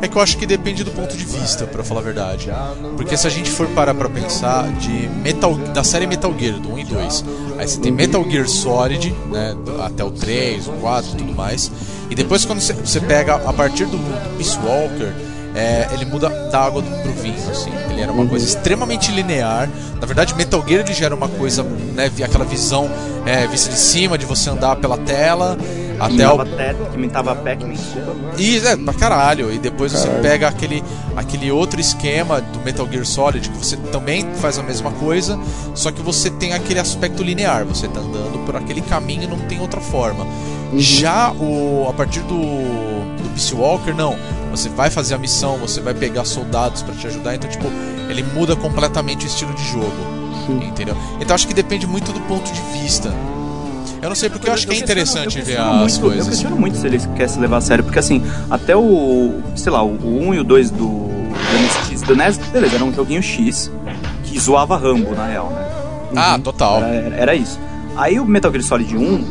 [0.00, 2.50] É que eu acho que depende do ponto de vista, pra falar a verdade.
[2.96, 6.72] Porque se a gente for parar pra pensar de Metal, da série Metal Gear, do
[6.74, 7.24] 1 e 2,
[7.58, 11.70] aí você tem Metal Gear Solid, né, até o 3, o 4 e tudo mais,
[12.10, 15.12] e depois quando você, pega a partir do, do Peace Walker,
[15.54, 17.70] é, ele muda da água pro vinho, assim.
[17.90, 19.68] Ele era uma coisa extremamente linear.
[20.00, 22.88] Na verdade, Metal Gear ele já era uma coisa, né, aquela visão
[23.26, 25.58] é, vista de cima, de você andar pela tela.
[25.98, 28.14] Que Até o que imitava Pac-Man, desculpa.
[28.38, 29.52] E é, pra caralho.
[29.52, 30.22] E depois você Caralho.
[30.22, 30.84] pega aquele,
[31.16, 35.38] aquele outro esquema do Metal Gear Solid, que você também faz a mesma coisa,
[35.74, 37.64] só que você tem aquele aspecto linear.
[37.64, 40.24] Você tá andando por aquele caminho e não tem outra forma.
[40.76, 44.16] Já o a partir do, do Peace Walker, não.
[44.50, 47.34] Você vai fazer a missão, você vai pegar soldados pra te ajudar.
[47.34, 47.66] Então, tipo,
[48.08, 50.18] ele muda completamente o estilo de jogo.
[50.46, 50.64] Sim.
[50.64, 50.96] Entendeu?
[51.20, 53.12] Então, acho que depende muito do ponto de vista.
[54.00, 56.28] Eu não sei porque eu acho que é interessante ver as muito- Eu coisas.
[56.28, 59.82] questiono muito se ele quer se levar a sério, porque assim, até o, sei lá,
[59.82, 59.90] o
[60.28, 63.70] 1 e o 2 do, do NES, do NES, beleza, era um joguinho X
[64.24, 65.66] que zoava Rambo, na real, né?
[66.16, 66.78] Ah, total.
[66.78, 67.58] Era, era- era isso.
[67.96, 69.24] Aí o Metal Gear Solid 1,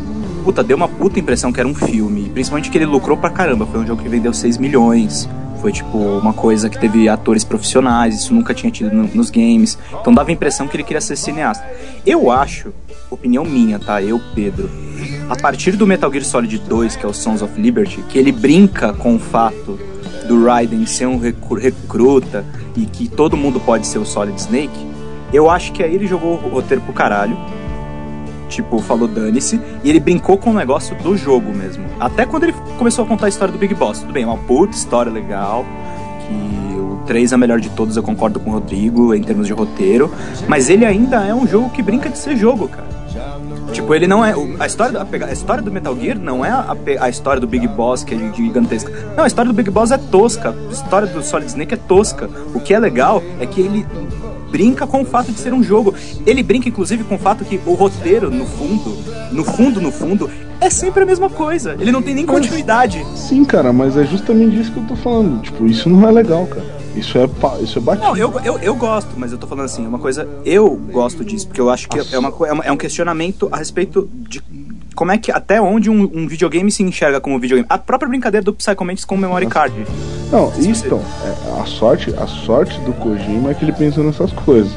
[0.44, 2.30] puta, deu uma puta impressão que era um filme.
[2.30, 3.65] Principalmente que ele lucrou pra caramba.
[3.65, 5.27] Foi um jogo que vendeu 6 milhões.
[5.61, 9.77] Foi tipo uma coisa que teve atores profissionais, isso nunca tinha tido no- nos games.
[10.01, 11.65] Então dava a impressão que ele queria ser cineasta.
[12.05, 12.71] Eu acho,
[13.09, 14.01] opinião minha, tá?
[14.01, 14.69] Eu, Pedro.
[15.29, 18.31] A partir do Metal Gear Solid 2, que é o Sons of Liberty, que ele
[18.31, 19.79] brinca com o fato
[20.27, 24.88] do Raiden ser um recru- recruta e que todo mundo pode ser o Solid Snake,
[25.34, 27.38] eu acho que aí ele jogou o roteiro pro caralho.
[28.47, 29.59] Tipo, falou dane-se.
[29.83, 31.85] E ele brincou com o negócio do jogo mesmo.
[31.99, 33.99] Até quando ele começou a contar a história do Big Boss.
[33.99, 35.65] Tudo bem, é uma puta história legal.
[36.27, 39.47] Que o 3 é a melhor de todos, eu concordo com o Rodrigo em termos
[39.47, 40.11] de roteiro.
[40.47, 42.96] Mas ele ainda é um jogo que brinca de ser jogo, cara.
[43.72, 44.34] Tipo, ele não é.
[44.60, 47.68] A história, do- a história do Metal Gear não é a, a história do Big
[47.68, 48.91] Boss, que é gigantesca.
[49.15, 50.56] Não, a história do Big Boss é tosca.
[50.69, 52.30] A história do Solid Snake é tosca.
[52.53, 53.85] O que é legal é que ele
[54.49, 55.94] brinca com o fato de ser um jogo.
[56.26, 58.98] Ele brinca, inclusive, com o fato que o roteiro, no fundo,
[59.31, 60.30] no fundo, no fundo,
[60.61, 61.76] é sempre a mesma coisa.
[61.80, 63.06] Ele não tem nem continuidade.
[63.15, 65.41] Sim, cara, mas é justamente isso que eu tô falando.
[65.41, 66.76] Tipo, isso não é legal, cara.
[66.97, 67.29] Isso é,
[67.61, 68.05] isso é batido.
[68.07, 70.27] Não, eu, eu, eu gosto, mas eu tô falando assim, é uma coisa.
[70.45, 72.33] Eu gosto disso, porque eu acho que é, é uma-
[72.65, 74.41] é um questionamento a respeito de
[74.95, 75.31] como é que.
[75.31, 77.67] Até onde um, um videogame se enxerga como videogame.
[77.69, 79.75] A própria brincadeira do Psycho Mantis com o Memory Card.
[80.31, 84.31] Não, isso então, é, a sorte, a sorte do Kojima é que ele pensa nessas
[84.31, 84.71] coisas.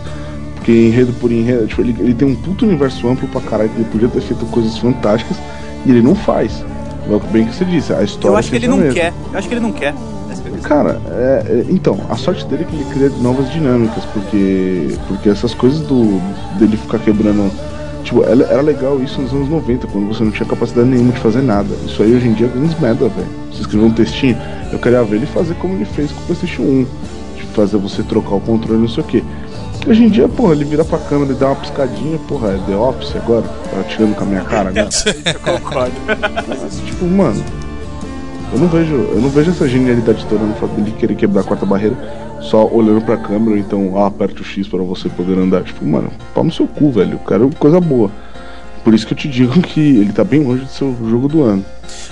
[0.56, 3.76] Porque enredo por enredo, tipo, ele, ele tem um puto universo amplo pra caralho, que
[3.76, 5.38] ele podia ter feito coisas fantásticas
[5.86, 6.62] e ele não faz.
[7.10, 8.94] É bem que você disse, a história Eu acho que ele fica não mesmo.
[8.94, 9.12] quer.
[9.32, 9.94] Eu acho que ele não quer.
[10.62, 15.28] Cara, é, é, então, a sorte dele é que ele cria novas dinâmicas, porque porque
[15.28, 16.20] essas coisas do
[16.59, 17.51] dele ficar quebrando.
[18.05, 21.43] Tipo, era, legal isso nos anos 90, quando você não tinha capacidade nenhuma de fazer
[21.43, 21.69] nada.
[21.85, 23.28] Isso aí hoje em dia é grandes merda, velho.
[23.52, 24.39] Você escreveu um textinho,
[24.73, 26.86] eu queria ver ele fazer como ele fez com o PlayStation 1.
[27.36, 29.23] De fazer você trocar o controle, não sei o quê.
[29.86, 32.77] Hoje em dia, porra, ele vira pra câmera e dá uma piscadinha, porra, é The
[32.77, 33.43] Office agora?
[33.43, 34.89] Tá tirando com a minha cara agora?
[35.24, 35.94] Eu concordo.
[36.47, 37.43] Mas, tipo, mano,
[38.52, 41.44] eu não vejo, eu não vejo essa genialidade toda no fato dele querer quebrar a
[41.44, 41.97] quarta barreira
[42.40, 45.62] só olhando pra câmera, então ah, aperte o X para você poder andar.
[45.62, 47.12] Tipo, mano, pau no seu cu, velho.
[47.12, 48.10] Eu quero coisa boa.
[48.82, 51.28] Por isso que eu te digo que ele tá bem longe de ser o jogo
[51.28, 51.64] do ano.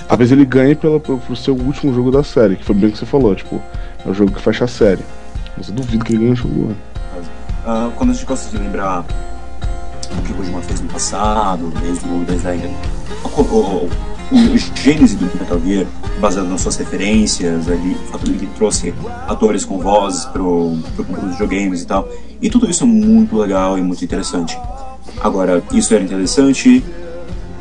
[0.06, 2.89] Talvez ele ganhe pela, por, por ser o último jogo da série, que foi bem
[2.89, 3.60] o que você falou, tipo,
[4.05, 5.02] é o jogo que fecha a série.
[5.56, 6.77] Mas eu duvido que ele ganhe o jogo do ano.
[7.66, 9.05] Ah, quando a gente gosta de lembrar
[10.16, 12.52] o que o Kojima fez no passado, desde o desde a,
[13.24, 13.90] o, o,
[14.31, 15.87] o gênese do Metal Gear,
[16.21, 18.95] baseado nas suas referências, ali, o fato de que ele trouxe
[19.27, 22.09] atores com vozes pro, pro dos videogames e tal.
[22.41, 24.59] E tudo isso é muito legal e muito interessante.
[25.21, 26.85] Agora, isso era interessante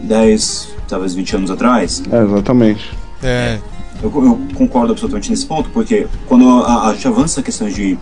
[0.01, 2.03] 10, talvez 20 anos atrás.
[2.11, 2.91] É, exatamente.
[3.23, 3.59] É,
[4.03, 7.97] Eu, eu concordo absolutamente nesse ponto, porque quando a, a gente avança questões de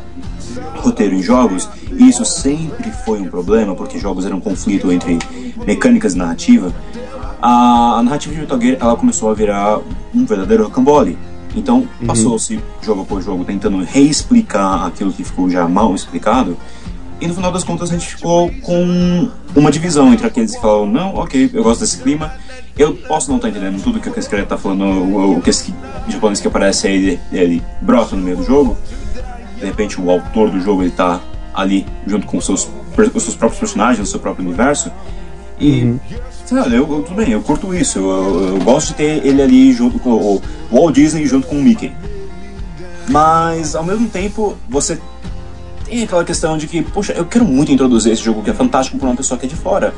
[0.78, 5.18] roteiro em jogos, e isso sempre foi um problema, porque jogos eram um conflito entre
[5.66, 6.74] mecânicas e narrativa,
[7.45, 9.80] a, a narrativa de Metal Gear ela começou a virar
[10.15, 11.15] um verdadeiro rocambole.
[11.55, 16.57] Então, passou-se jogo por jogo tentando reexplicar aquilo que ficou já mal explicado,
[17.22, 20.88] e no final das contas a gente ficou com uma divisão entre aqueles que falavam,
[20.88, 22.34] não, ok, eu gosto desse clima,
[22.77, 25.73] eu posso não estar entendendo tudo que esse cara tá falando, o, o que esse
[26.09, 28.76] japonês que aparece aí, ele, brota no meio do jogo,
[29.57, 31.22] de repente o autor do jogo ele tá
[31.53, 32.67] ali junto com os seus,
[33.13, 34.91] os seus próprios personagens, o seu próprio universo,
[35.57, 36.19] e sei
[36.51, 39.97] eu, eu- tudo bem, eu curto isso, eu, eu- gosto de ter ele ali junto
[39.99, 40.41] com o
[40.72, 41.91] Walt Disney junto com o Mickey.
[43.09, 44.99] Mas ao mesmo tempo, você
[45.85, 48.97] tem aquela questão de que, poxa, eu quero muito introduzir esse jogo que é fantástico
[48.97, 49.93] para uma pessoa que é de fora,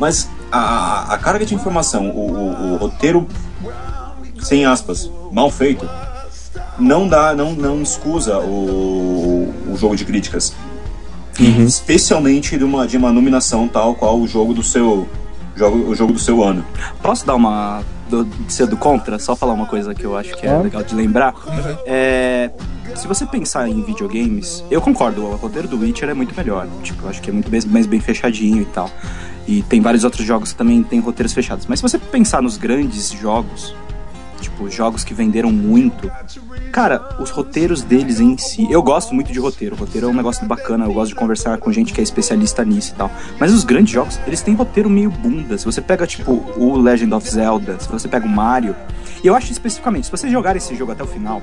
[0.00, 3.26] mas a, a carga de informação, o, o- o roteiro,
[4.40, 5.88] sem aspas, mal feito,
[6.78, 10.54] não dá, não, não escusa o, o jogo de críticas.
[11.66, 15.06] Especialmente de uma, de uma nominação tal qual o jogo do seu.
[15.56, 16.64] Jogo, o jogo do seu ano.
[17.02, 17.82] Posso dar uma.
[18.10, 19.18] Do, ser do contra?
[19.18, 20.62] Só falar uma coisa que eu acho que é Claro.
[20.64, 21.34] legal de lembrar.
[21.86, 22.50] É,
[22.94, 26.68] se você pensar em videogames, eu concordo, o roteiro do Witcher é muito melhor.
[26.82, 28.88] Tipo, eu acho que é muito mais, mais bem fechadinho e tal.
[29.48, 31.66] E tem vários outros jogos que também têm roteiros fechados.
[31.66, 33.74] Mas se você pensar nos grandes jogos,
[34.40, 36.10] tipo, jogos que venderam muito,
[36.72, 38.66] cara, os roteiros deles em si.
[38.70, 39.76] Eu gosto muito de roteiro.
[39.76, 42.92] Roteiro é um negócio bacana, eu gosto de conversar com gente que é especialista nisso
[42.94, 43.10] e tal.
[43.38, 45.56] Mas os grandes jogos, eles têm roteiro meio bunda.
[45.58, 48.74] Se você pega, tipo, o Legend of Zelda, se você pega o Mario.
[49.22, 51.42] E eu acho especificamente, se você jogar esse jogo até o final,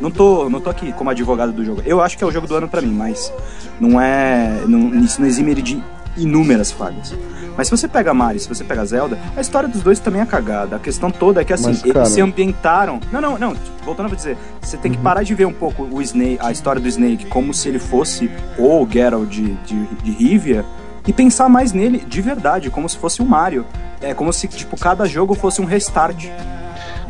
[0.00, 1.82] não tô, não tô aqui como advogado do jogo.
[1.86, 3.32] Eu acho que é o jogo do ano pra mim, mas
[3.80, 4.62] não é.
[4.66, 5.82] Não, isso não exime ele de
[6.16, 7.14] inúmeras falhas.
[7.56, 10.26] Mas se você pega Mario, se você pega Zelda, a história dos dois também é
[10.26, 10.76] cagada.
[10.76, 12.98] A questão toda é que assim, Mas, eles cara- se ambientaram.
[13.10, 13.54] Não, não, não.
[13.84, 16.80] Voltando a dizer, você tem que parar de ver um pouco o Snake, a história
[16.80, 20.64] do Snake como se ele fosse o Geralt de, de, de Rivia
[21.06, 23.66] e pensar mais nele de verdade, como se fosse o Mario.
[24.00, 26.26] É como se tipo cada jogo fosse um restart.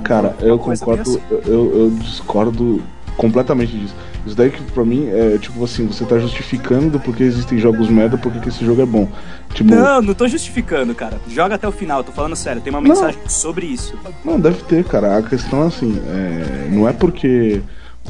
[0.03, 2.83] Cara, eu concordo, eu, eu discordo
[3.17, 3.95] completamente disso.
[4.25, 8.17] Isso daí que pra mim é tipo assim, você tá justificando porque existem jogos merda,
[8.17, 9.09] porque que esse jogo é bom.
[9.53, 11.21] Tipo, Não, não tô justificando, cara.
[11.29, 12.63] Joga até o final, tô falando sério.
[12.63, 12.89] Tem uma Não.
[12.89, 13.95] mensagem sobre isso.
[14.25, 15.19] Não, deve ter, cara.
[15.19, 17.61] A questão é assim, é, não é porque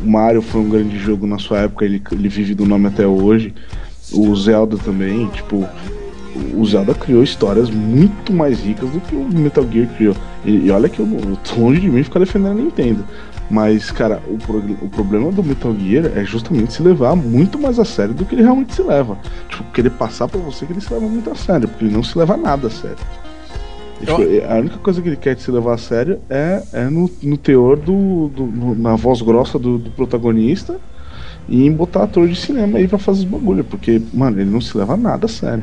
[0.03, 3.07] o Mario foi um grande jogo na sua época, ele, ele vive do nome até
[3.07, 3.55] hoje.
[4.13, 5.67] O Zelda também, tipo,
[6.55, 10.15] o Zelda criou histórias muito mais ricas do que o Metal Gear criou.
[10.45, 13.05] E, e olha que eu, eu tô longe de mim ficar defendendo a Nintendo.
[13.53, 17.79] Mas, cara, o, pro- o problema do Metal Gear é justamente se levar muito mais
[17.79, 19.19] a sério do que ele realmente se leva.
[19.51, 22.03] Tipo, querer passar pra você que ele se leva muito a sério, porque ele não
[22.03, 22.97] se leva nada a sério.
[24.01, 27.11] E, tipo, a única coisa que ele quer se levar a sério é, é no,
[27.23, 30.77] no teor do, do- no- na voz grossa do, do protagonista
[31.47, 34.63] e em botar ator de cinema aí pra fazer os bagulho, porque, mano, ele não
[34.63, 35.63] se leva nada a sério.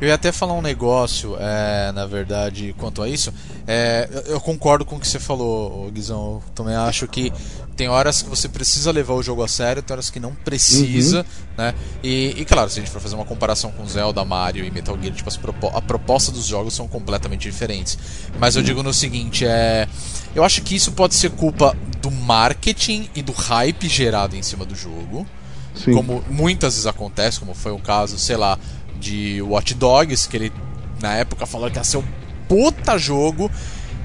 [0.00, 3.32] Eu ia até falar um negócio, é, na verdade, quanto a isso.
[3.66, 6.34] É, eu- eu concordo com o que você falou, Guizão.
[6.36, 7.30] Eu também acho que
[7.76, 11.24] tem horas que você precisa levar o jogo a sério, tem horas que não precisa,
[11.56, 11.74] né?
[12.02, 14.96] E, e, claro, se a gente for fazer uma comparação com Zelda, Mario e Metal
[15.00, 17.98] Gear, tipo, as propo- a proposta dos jogos são completamente diferentes.
[18.38, 19.86] Mas eu digo no seguinte, é.
[20.34, 24.64] Eu acho que isso pode ser culpa do marketing e do hype gerado em cima
[24.64, 25.26] do jogo
[25.74, 25.92] Sim.
[25.94, 28.58] como muitas vezes acontece, como foi o caso, sei lá,
[29.00, 30.52] de Watch Dogs, que ele
[31.00, 32.04] na época falou que ia ser um
[32.48, 33.50] puta jogo.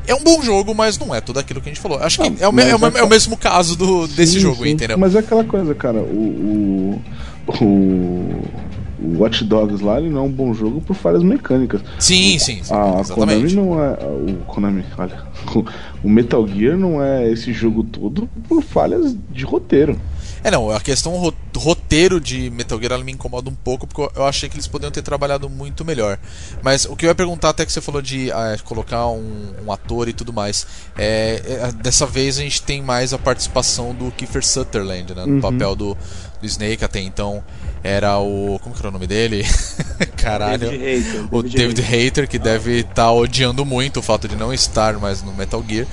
[0.07, 1.97] É um bom jogo, mas não é tudo aquilo que a gente falou.
[1.99, 4.39] Acho que Não, é o, é o, é- é o mesmo caso do, desse Sim,
[4.39, 4.69] jogo, sim.
[4.69, 4.97] entendeu?
[4.97, 7.01] Mas é aquela coisa, cara, o.
[7.47, 11.81] O, o, Watch Dogs lá, ele não é um bom jogo por falhas mecânicas.
[11.99, 13.55] Sim, sim, sim, A Konami exatamente.
[13.55, 13.91] não é.
[13.93, 15.23] O Konami, olha.
[16.03, 19.99] O Metal Gear não é esse jogo todo por falhas de roteiro.
[20.45, 24.19] É, não, a questão ro- roteiro de Metal Gear ela me incomoda um pouco, porque
[24.19, 26.19] eu- achei que eles poderiam ter trabalhado muito melhor.
[26.61, 29.71] Mas o que eu ia perguntar, até que você falou de ah, colocar um, um
[29.71, 30.67] ator e tudo mais,
[30.97, 35.33] é, é, dessa vez a gente tem mais a participação do Kiefer Sutherland, né, no
[35.35, 35.41] Uhum.
[35.41, 35.97] papel do,
[36.39, 37.43] do Snake, até então
[37.83, 38.59] era o.
[38.61, 39.43] Como que era o nome dele?
[40.17, 40.69] Caralho.
[40.69, 44.53] David Hayter, o David David Hater, que deve estar odiando muito o fato de não
[44.53, 45.87] estar mais no Metal Gear.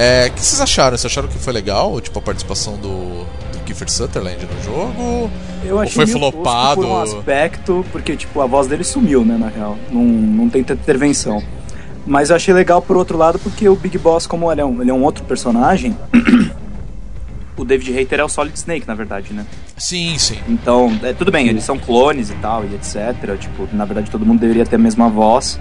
[0.00, 0.96] É, o que vocês acharam?
[0.96, 5.28] Vocês acharam que foi legal, tipo, a participação do, do Kiefer Sutherland no jogo?
[5.64, 6.82] Eu Ou achei foi meio flopado?
[6.82, 9.76] por um aspecto, porque tipo, a voz dele sumiu, né, na real.
[9.90, 11.42] Não, não tem tanta intervenção.
[12.06, 14.80] Mas eu achei legal por outro lado, porque o Big Boss, como ele é um,
[14.80, 15.98] ele é um outro personagem,
[17.58, 19.44] o David Hayter é o Solid Snake, na verdade, né?
[19.76, 20.38] Sim, sim.
[20.48, 23.36] Então, é, tudo bem, eles são clones e tal, e etc.
[23.36, 25.58] Tipo, na verdade todo mundo deveria ter a mesma voz.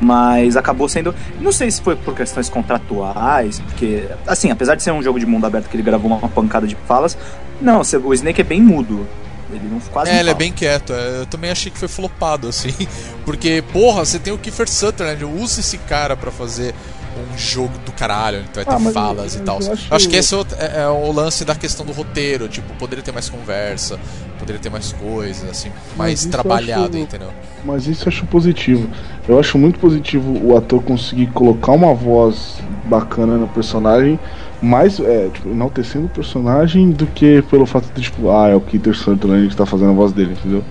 [0.00, 1.14] Mas acabou sendo.
[1.40, 4.04] Não sei se foi por questões contratuais, porque.
[4.26, 6.76] Assim, apesar de ser um jogo de mundo aberto que ele gravou uma pancada de
[6.86, 7.16] falas,
[7.60, 9.06] não, o Snake é bem mudo.
[9.52, 10.92] Ele não quase É, não ele é bem quieto.
[10.92, 12.72] é, Eu também achei que foi flopado, assim.
[13.24, 16.74] Porque, porra, você tem o Kiefer Sutherland, usa esse cara pra fazer
[17.18, 19.60] um jogo do caralho, onde vai ter Ah, mas falas eu- e tal.
[19.60, 20.08] eu Eu acho- acho...
[20.08, 23.12] que esse é o, é- é o lance da questão do roteiro, tipo, poderia ter
[23.12, 23.98] mais conversa,
[24.38, 27.28] poderia ter mais coisas, assim, mais trabalhado, acho- entendeu?
[27.64, 28.88] Mas isso eu acho positivo.
[29.28, 34.18] Eu acho muito positivo o ator conseguir colocar uma voz bacana no personagem,
[34.62, 38.60] mais é, tipo, enaltecendo o personagem do que pelo fato de, tipo, ah, é o
[38.60, 40.62] Peter Sutherland que tá fazendo a voz dele, entendeu?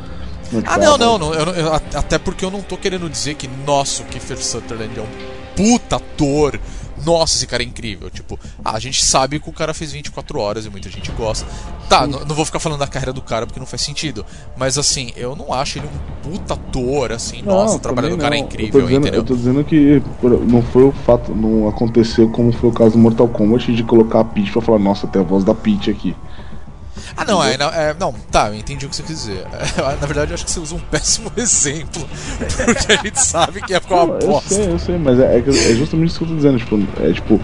[0.49, 3.47] tipo, Ah, não, não, não, eu eu- até porque eu não tô querendo dizer que,
[3.67, 5.05] nossa, o Kiefer Sutherland é um
[5.59, 6.57] puta ator.
[7.05, 8.09] Nossa, esse cara é incrível.
[8.09, 11.45] Tipo, ah, a gente sabe que o cara fez 24 horas e muita gente gosta.
[11.89, 14.25] Tá, não vou ficar falando da carreira do cara porque não faz sentido.
[14.57, 18.35] Mas assim, eu não acho ele um puta ator, assim, nossa, o trabalho do cara
[18.35, 18.45] é não.
[18.45, 19.21] incrível, eu tô dizendo, entendeu?
[19.21, 20.03] Eu tô dizendo que
[20.47, 24.19] não foi o fato, não aconteceu como foi o caso do Mortal Kombat de colocar
[24.19, 26.15] a Peach pra falar, nossa, tem a voz da Peach aqui.
[27.15, 29.45] Ah, não, é, não, é, não, tá, eu entendi o que você quis dizer.
[29.99, 32.07] Na verdade, eu acho que você usa um péssimo exemplo.
[32.65, 34.53] Porque a gente sabe que é com Não, uma eu bosta.
[34.53, 37.11] sei, eu sei, mas é, é é justamente isso que eu tô dizendo, tipo, é
[37.11, 37.39] tipo,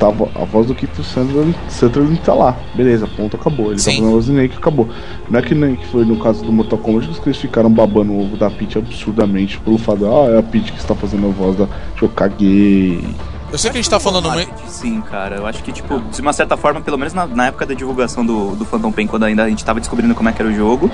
[0.00, 2.56] tava a voz do Keith Sutherland, Sutherland tá lá.
[2.74, 3.66] Beleza, ponto, acabou.
[3.66, 3.90] Ele tá Sim.
[3.90, 4.88] fazendo a voz do Snake, acabou.
[5.28, 8.12] Não é que nem que foi no caso do Mortal Kombat que caras ficaram babando
[8.12, 11.30] o ovo da Peach absurdamente pelo fato ah, é a Peach que está fazendo a
[11.30, 11.68] voz da.
[12.00, 13.04] Eu caguei.
[13.52, 14.52] Eu sei que a gente tá falando muito.
[14.68, 15.36] Sim, cara.
[15.36, 18.24] Eu acho que, tipo, de uma certa forma, pelo menos na, na época da divulgação
[18.24, 20.54] do, do Phantom Pain, quando ainda a gente tava descobrindo como é que era o
[20.54, 20.90] jogo,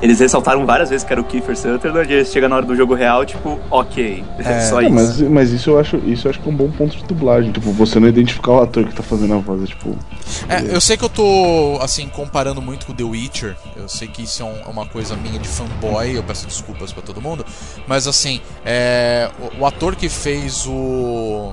[0.00, 2.76] eles ressaltaram várias vezes que era o Kiefer Sutherland, e aí chega na hora do
[2.76, 4.60] jogo real, tipo, ok, É.
[4.60, 4.94] só É, isso.
[4.94, 7.50] mas, mas isso eu acho isso eu acho que é um bom ponto de dublagem.
[7.52, 9.96] Tipo, você não identificar o ator que tá fazendo a voz, é tipo.
[10.48, 13.56] É, eu sei que eu tô, assim, comparando muito com The Witcher.
[13.76, 17.02] Eu sei que isso é um- uma coisa minha de fanboy, eu peço desculpas pra
[17.02, 17.44] todo mundo.
[17.86, 21.52] Mas, assim, é, o, o ator que fez o.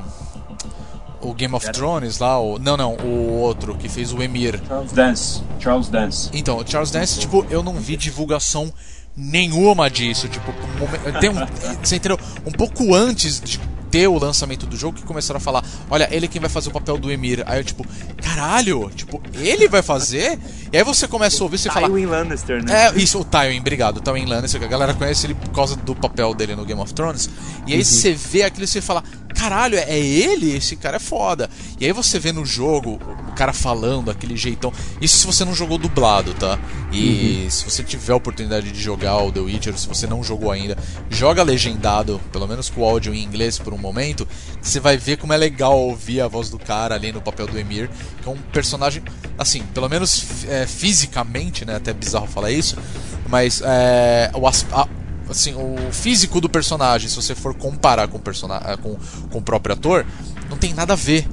[1.22, 4.62] O Game of Thrones lá, o, não, não, o outro que fez o Emir.
[4.68, 5.42] Charles Dance.
[5.60, 6.30] Charles Dance.
[6.34, 8.72] Então, o Charles Dance, tipo, eu não vi divulgação
[9.16, 10.28] nenhuma disso.
[10.28, 11.36] Tipo, um tem um,
[11.82, 12.20] você entendeu?
[12.46, 16.26] Um pouco antes de ter o lançamento do jogo que começaram a falar, olha, ele
[16.26, 17.44] é quem vai fazer o papel do Emir.
[17.46, 17.86] Aí eu, tipo,
[18.22, 20.38] caralho, tipo, ele vai fazer?
[20.72, 21.88] E aí você começa a ouvir e fala.
[21.88, 22.88] Tywin Lannister, né?
[22.88, 25.76] É, isso, o Tywin, obrigado, o Tywin Lannister, que a galera conhece ele por causa
[25.76, 27.30] do papel dele no Game of Thrones.
[27.66, 29.04] E aí você vê aquilo e você fala,
[29.38, 30.56] caralho, é ele?
[30.56, 31.50] Esse cara é foda.
[31.80, 33.00] E aí você vê no jogo
[33.30, 34.74] o cara falando, aquele jeitão.
[35.00, 36.58] Isso se você não jogou dublado, tá?
[36.92, 40.52] E se você tiver a oportunidade de jogar o The Witcher, se você não jogou
[40.52, 40.78] ainda,
[41.10, 44.28] joga legendado, pelo menos com o áudio em inglês por um momento,
[44.62, 47.58] você vai ver como é legal ouvir a voz do cara ali no papel do
[47.60, 47.90] Emir,
[48.22, 49.04] que é um personagem,
[49.38, 51.76] assim, pelo menos é, fisicamente, né?
[51.76, 52.76] Até é bizarro falar isso,
[53.30, 54.88] mas é, o, as- a-
[55.30, 58.98] assim, o físico do personagem, se você for comparar com o, persona- eh, com,
[59.32, 60.06] com o próprio ator,
[60.50, 61.28] não tem nada a ver.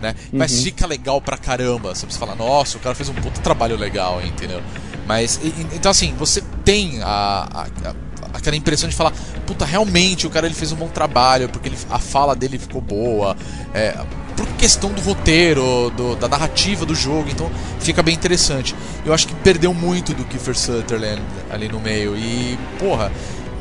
[0.00, 0.14] Né?
[0.32, 1.94] Mas fica legal pra caramba.
[1.94, 4.60] Você fala, nossa, o cara fez um puta trabalho legal, entendeu?
[5.06, 7.06] Mas, e- então assim, você tem a,
[7.52, 7.94] a- a-
[8.32, 9.12] aquela impressão de falar,
[9.46, 12.80] puta, realmente o cara ele fez um bom trabalho, porque ele- a fala dele ficou
[12.80, 13.36] boa,
[13.74, 13.96] é,
[14.36, 17.50] por questão do roteiro, do- da narrativa do jogo, então
[17.80, 18.74] fica bem interessante.
[19.04, 23.12] Eu acho que perdeu muito do Kiefer Sutherland ali no meio, e, porra,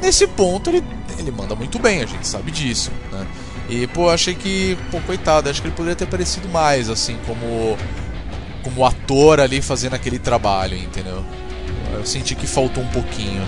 [0.02, 0.84] nesse ponto ele,
[1.19, 3.27] ele manda muito bem, a gente sabe disso, né?
[3.69, 7.77] E, pô, achei que, pô, coitado, acho que ele poderia ter aparecido mais, assim, como
[8.64, 11.23] como ator ali fazendo aquele trabalho, entendeu?
[11.93, 13.41] Eu senti que faltou um pouquinho.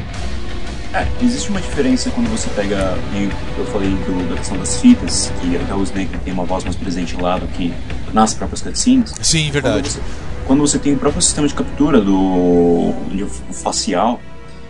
[0.94, 5.32] É, existe uma diferença quando você pega, e eu falei do, da questão das fitas,
[5.41, 7.74] que até o Snake tem uma voz mais presente lá do que
[8.14, 9.11] nas próprias cutscenes.
[9.22, 9.90] Sim, Quando verdade.
[9.90, 9.99] você,
[10.45, 14.22] quando você tem o próprio sistema de captura do de facial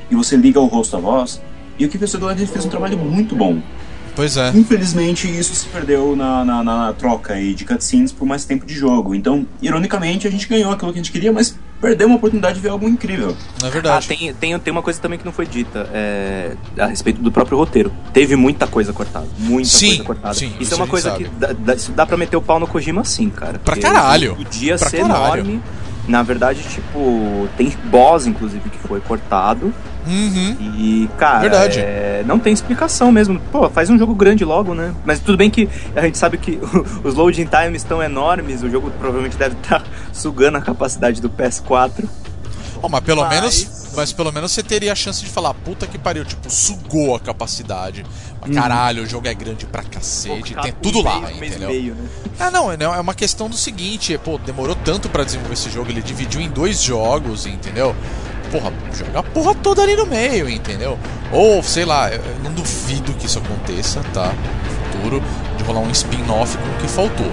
[0.09, 1.41] e você liga o rosto à voz,
[1.77, 3.61] e o que fez ele fez um trabalho muito bom.
[4.15, 4.49] Pois é.
[4.55, 8.75] Infelizmente, isso se perdeu na, na, na troca aí de cutscenes por mais tempo de
[8.75, 9.13] jogo.
[9.13, 12.61] Então, ironicamente, a gente ganhou aquilo que a gente queria, mas perdeu uma oportunidade de
[12.61, 13.35] ver algo incrível.
[13.61, 14.07] É Ah, verdade.
[14.07, 17.57] tem, tem, tem uma coisa também que não foi dita é, a respeito do próprio
[17.57, 17.91] roteiro.
[18.13, 19.27] Teve muita coisa cortada.
[19.37, 20.33] Muita Sim, coisa cortada.
[20.33, 21.25] sim, isso é uma coisa sabe.
[21.25, 23.59] que dá, dá, isso dá pra meter o pau no Kojima sim, cara.
[23.59, 24.35] Pra caralho.
[24.37, 25.41] Podia Pra ser caralho.
[25.41, 25.61] enorme.
[26.07, 29.73] Na verdade, tipo, tem boss, inclusive, que foi cortado.
[30.05, 30.57] Uhum.
[30.77, 31.79] E, cara, Verdade.
[31.79, 33.39] é, não tem explicação mesmo.
[33.51, 34.93] Pô, faz um jogo grande logo, né?
[35.05, 36.59] Mas tudo bem que a gente sabe que
[37.03, 42.03] os loading times estão enormes, o jogo provavelmente deve estar sugando a capacidade do PS4.
[42.81, 43.83] Ó, mas pelo Mas- menos.
[43.95, 47.19] Mas pelo menos você teria a chance de falar, puta que pariu, tipo, sugou a
[47.19, 48.03] capacidade.
[48.41, 51.69] Pra Caralho, o jogo é grande pra cacete, tem Um tudo lá, e entendeu?
[51.69, 52.07] meio, né?
[52.39, 55.91] Ah, não, é é uma questão do seguinte, pô, demorou tanto pra desenvolver esse jogo,
[55.91, 57.95] ele dividiu em dois jogos, entendeu?
[58.53, 60.99] Porra, joga a porra toda ali no meio, entendeu?
[61.31, 64.31] Ou, sei lá, eu não duvido que isso aconteça, tá?
[64.31, 65.23] No futuro,
[65.57, 67.31] de rolar um spin-off com o que faltou.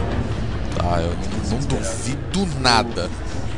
[0.78, 1.02] Tá?
[1.02, 3.10] Eu não, não duvido nada.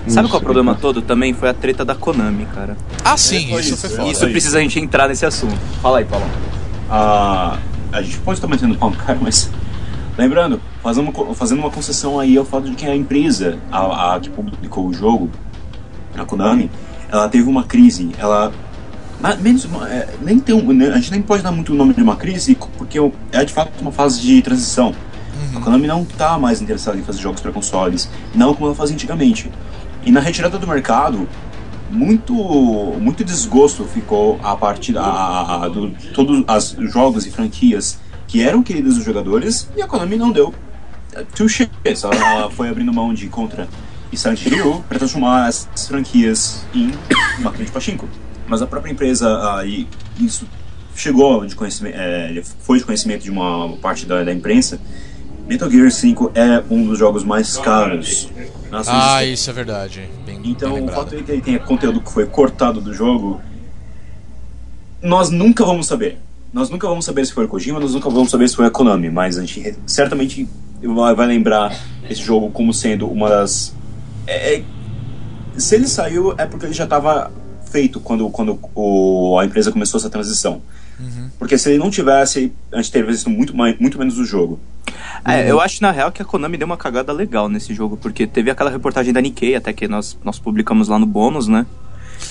[0.09, 1.33] Sabe qual é o problema todo também?
[1.33, 2.77] Foi a treta da Konami, cara.
[3.05, 4.11] Ah, sim, foi isso isso, foi é foda.
[4.11, 5.57] Isso precisa a gente entrar nesse assunto.
[5.81, 6.27] Fala aí, Paulo.
[6.91, 7.59] a,
[7.93, 9.49] a gente pode estar metendo pau no cara, mas
[10.19, 14.31] lembrando, fazendo fazendo uma concessão aí ao fato de que a empresa a, a que
[14.31, 15.31] publicou o jogo,
[16.19, 16.69] a Konami,
[17.13, 18.53] ela teve uma crise, ela
[19.41, 22.03] menos é, nem tem um, né, a gente nem pode dar muito o nome de
[22.03, 22.99] uma crise porque
[23.31, 24.93] é de fato uma fase de transição.
[25.55, 28.95] A Konami não está mais interessada em fazer jogos para consoles, não como ela fazia
[28.95, 29.51] antigamente.
[30.05, 31.29] E na retirada do mercado,
[31.91, 37.99] muito muito desgosto ficou a partir da a- a- do todos os jogos e franquias
[38.27, 40.55] que eram queridas dos jogadores e a Konami não deu
[41.49, 42.03] shits.
[42.05, 43.69] Ela foi abrindo mão de Contra
[44.13, 46.93] e Silent Hill para transformar as franquias em
[47.41, 48.09] máquina de pachinko.
[48.47, 49.89] Mas a própria empresa ah, e
[50.21, 50.47] isso
[50.95, 54.79] chegou de conhecimento, eh, foi de conhecimento de uma parte da, da imprensa.
[55.49, 58.29] Metal Gear 5 é um dos jogos mais caros.
[58.87, 60.09] Ah, isso é verdade.
[60.25, 60.97] Bem, bem Então, o lembrado.
[60.97, 63.41] fato de que ele tenha conteúdo que foi cortado do jogo,
[65.03, 66.19] nós nunca vamos saber.
[66.53, 68.71] Nós nunca vamos saber se foi a Kojima, nós nunca vamos saber se foi a
[68.71, 70.47] Konami, mas a gente certamente
[70.83, 71.75] vai, vai lembrar
[72.09, 73.75] esse jogo como sendo uma das.
[74.27, 74.65] É- é-
[75.57, 77.31] se ele saiu, é porque ele já estava
[77.71, 80.63] feito quando, quando o, a empresa começou essa transição.
[81.39, 84.61] Porque se ele não tivesse, a gente teria visto muito, mais, muito menos o jogo.
[85.25, 88.25] É, eu acho na real que a Konami deu uma cagada legal nesse jogo, porque
[88.27, 91.67] teve aquela reportagem da Nikkei, até que nós, nós publicamos lá no bônus, né?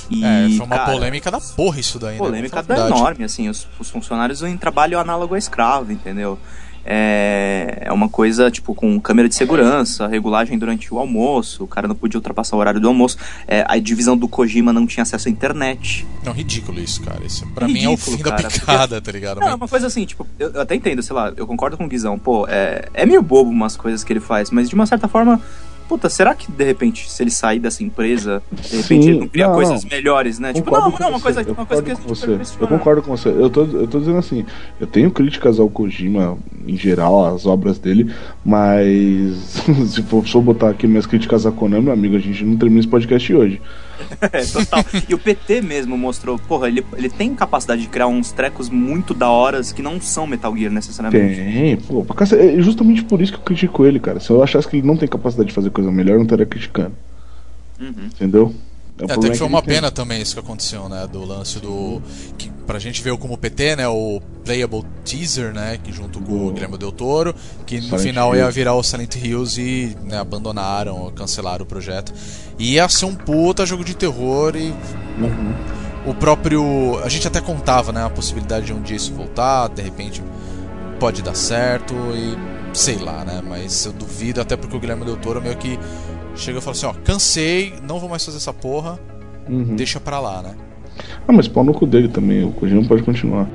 [0.09, 2.17] E, É, foi uma cara, polêmica da porra isso daí, né?
[2.17, 5.91] polêmica Vamos falar a da enorme, assim, os, os funcionários em trabalho análogo a escravo,
[5.91, 6.39] entendeu?
[6.85, 11.87] É, é uma coisa, tipo, com câmera de segurança, regulagem durante o almoço, o cara
[11.87, 13.17] não podia ultrapassar o horário do almoço,
[13.47, 16.05] é, a divisão do Kojima não tinha acesso à internet.
[16.23, 17.23] Não, ridículo isso, cara.
[17.25, 19.39] Isso pra É mim é o ridículo, fim cara, da picada, tá ligado?
[19.39, 21.85] Não, é uma coisa assim, tipo, eu, eu até entendo, sei lá, eu concordo com
[21.85, 24.85] o Guizão, pô, é, é meio bobo umas coisas que ele faz, mas de uma
[24.85, 25.39] certa forma,
[25.91, 29.27] puta, será que de repente, se ele sair dessa empresa, de repente Sim, ele não
[29.27, 30.53] cria não, coisas melhores, né?
[30.53, 32.39] Tipo, não, não, uma você, coisa, eu uma coisa que a gente você.
[32.61, 33.27] Eu concordo com você.
[33.27, 34.45] Eu tô, eu tô dizendo assim,
[34.79, 38.09] eu tenho críticas ao Kojima em geral, às obras dele,
[38.45, 39.35] mas
[39.91, 42.79] se for só botar aqui minhas críticas à Konami, meu amigo, a gente não termina
[42.79, 43.61] esse podcast hoje.
[44.31, 44.83] É, total.
[45.09, 49.13] E o PT mesmo mostrou, porra, ele, ele tem capacidade de criar uns trecos muito
[49.13, 51.35] da horas que não são Metal Gear necessariamente.
[51.35, 52.05] Tem, pô,
[52.35, 54.19] é justamente por isso que eu critico ele, cara.
[54.19, 56.45] Se eu achasse que ele não tem capacidade de fazer coisa melhor, eu não estaria
[56.45, 56.93] criticando.
[57.79, 58.05] Uhum.
[58.05, 58.53] Entendeu?
[59.01, 59.75] É, o É, até que foi ele uma tem.
[59.75, 61.07] pena também isso que aconteceu, né?
[61.11, 62.01] Do lance do.
[62.37, 63.87] Que pra gente ver como PT, né?
[63.87, 65.79] O Playable Teaser, né?
[65.83, 67.33] Que junto com o Guilherme Del Toro,
[67.65, 68.43] que no Silent final Hill.
[68.45, 72.13] ia virar o Silent Hills e né, abandonaram, cancelaram o projeto.
[72.57, 74.69] E ia ser um puta jogo de terror e.
[75.19, 75.53] Uhum.
[76.05, 76.99] O próprio.
[77.03, 78.03] A gente até contava, né?
[78.05, 80.23] A possibilidade de um dia isso voltar, de repente
[80.99, 82.37] pode dar certo e.
[82.77, 83.41] sei lá, né?
[83.47, 85.77] Mas eu duvido, até porque o Guilherme Del Toro meio que
[86.41, 88.99] chega e fala assim: ó, cansei, não vou mais fazer essa porra,
[89.49, 89.75] Uhum.
[89.75, 90.55] deixa pra lá, né?
[91.27, 92.43] Ah, mas pau no cu dele também.
[92.43, 93.47] O Kojima pode continuar.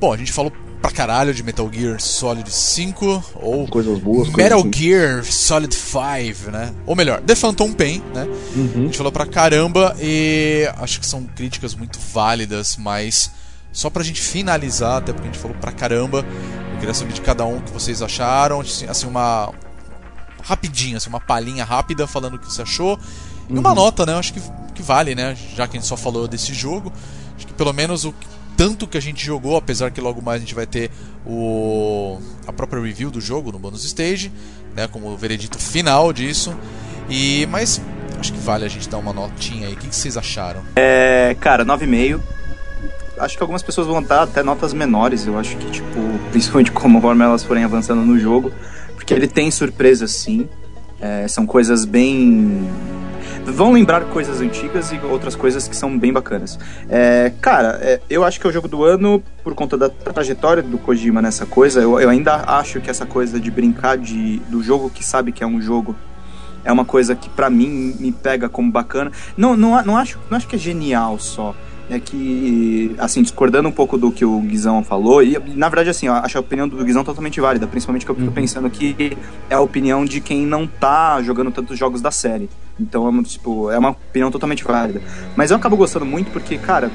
[0.00, 4.34] Bom, a gente falou pra caralho de Metal Gear Solid 5 ou Coisas boas, coisas
[4.36, 4.76] Metal ruins.
[4.76, 6.74] Gear Solid 5, né?
[6.84, 8.26] Ou melhor, The Phantom Pain, né?
[8.56, 8.70] Uhum.
[8.74, 13.30] A gente falou pra caramba e acho que são críticas muito válidas, mas
[13.72, 16.26] só pra gente finalizar, até porque a gente falou pra caramba,
[16.72, 19.50] eu queria saber de cada um o que vocês acharam, assim, assim, uma
[20.42, 22.98] rapidinha, assim, uma palhinha rápida falando o que você achou.
[23.48, 23.74] E uma Uhum.
[23.76, 24.14] nota, né?
[24.14, 24.40] Acho que,
[24.74, 25.36] que vale, né?
[25.54, 26.92] Já que a gente só falou desse jogo.
[27.36, 28.12] Acho que pelo menos o
[28.56, 30.90] tanto que a gente jogou, apesar que logo mais a gente vai ter
[31.26, 34.32] o a própria review do jogo no bonus stage,
[34.74, 36.54] né, como o veredito final disso.
[37.08, 37.80] E mas
[38.18, 39.74] acho que vale a gente dar uma notinha aí.
[39.74, 40.62] O que, que vocês acharam?
[40.76, 42.20] É, cara, 9,5.
[43.18, 46.00] Acho que algumas pessoas vão dar até notas menores, eu acho que, tipo,
[46.32, 48.52] principalmente conforme elas forem avançando no jogo.
[48.94, 50.48] Porque ele tem surpresas sim.
[51.00, 52.68] É, são coisas bem.
[53.44, 56.58] Vão lembrar coisas antigas e outras coisas que são bem bacanas.
[56.88, 60.62] É, cara, é, eu acho que é o jogo do ano por conta da trajetória
[60.62, 61.80] do Kojima nessa coisa.
[61.80, 65.42] Eu, eu ainda acho que essa coisa de brincar de, do jogo que sabe que
[65.42, 65.96] é um jogo
[66.64, 69.10] é uma coisa que pra mim me pega como bacana.
[69.36, 71.54] Não, não, não, acho, não acho que é genial só.
[71.92, 76.06] É que, assim, discordando um pouco do que o Guizão falou, e na verdade, assim,
[76.06, 79.14] eu acho a opinião do Guizão totalmente válida, principalmente que eu fico pensando que
[79.50, 82.48] é a opinião de quem não tá jogando tantos jogos da série.
[82.80, 85.02] Então, é uma, tipo, é uma opinião totalmente válida.
[85.36, 86.90] Mas eu acabo gostando muito porque, cara,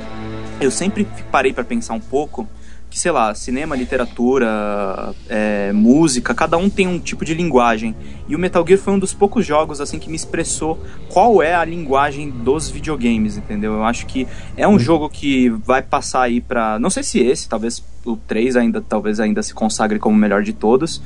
[0.60, 2.48] eu sempre parei pra pensar um pouco
[2.90, 7.96] que, sei lá, cinema, literatura, é, música, cada um tem um tipo de linguagem.
[8.28, 11.56] E o Metal Gear foi um dos poucos jogos, assim, que me expressou qual é
[11.56, 13.74] a linguagem dos videogames, entendeu?
[13.74, 16.78] Eu acho que é um jogo que vai passar aí pra...
[16.80, 20.42] Não sei se esse, talvez o 3 ainda, talvez ainda se consagre como o melhor
[20.44, 21.02] de todos.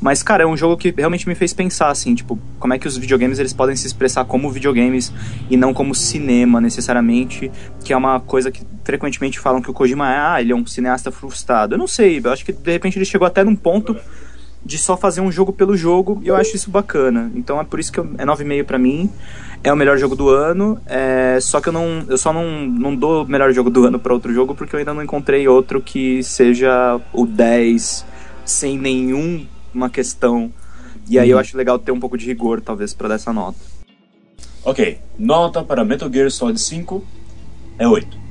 [0.00, 2.88] Mas, cara, é um jogo que realmente me fez pensar, assim, tipo, como é que
[2.88, 5.12] os videogames eles podem se expressar como videogames
[5.50, 7.50] e não como cinema, necessariamente,
[7.84, 10.66] que é uma coisa que frequentemente falam que o Kojima é, ah, ele é um
[10.66, 11.74] cineasta frustrado.
[11.74, 13.96] Eu não sei, eu acho que de repente ele chegou até num ponto
[14.66, 17.30] de só fazer um jogo pelo jogo e eu acho isso bacana.
[17.34, 19.08] Então é por isso que eu, é 9,5 pra mim.
[19.62, 22.94] É o melhor jogo do ano, é, só que eu não eu só não, não
[22.94, 25.80] dou o melhor jogo do ano pra outro jogo porque eu ainda não encontrei outro
[25.80, 28.04] que seja o 10
[28.44, 30.52] sem nenhuma questão.
[31.08, 33.58] E aí eu acho legal ter um pouco de rigor, talvez, pra dar essa nota.
[34.64, 37.04] Ok, nota para Metal Gear Solid 5
[37.78, 38.25] é 8.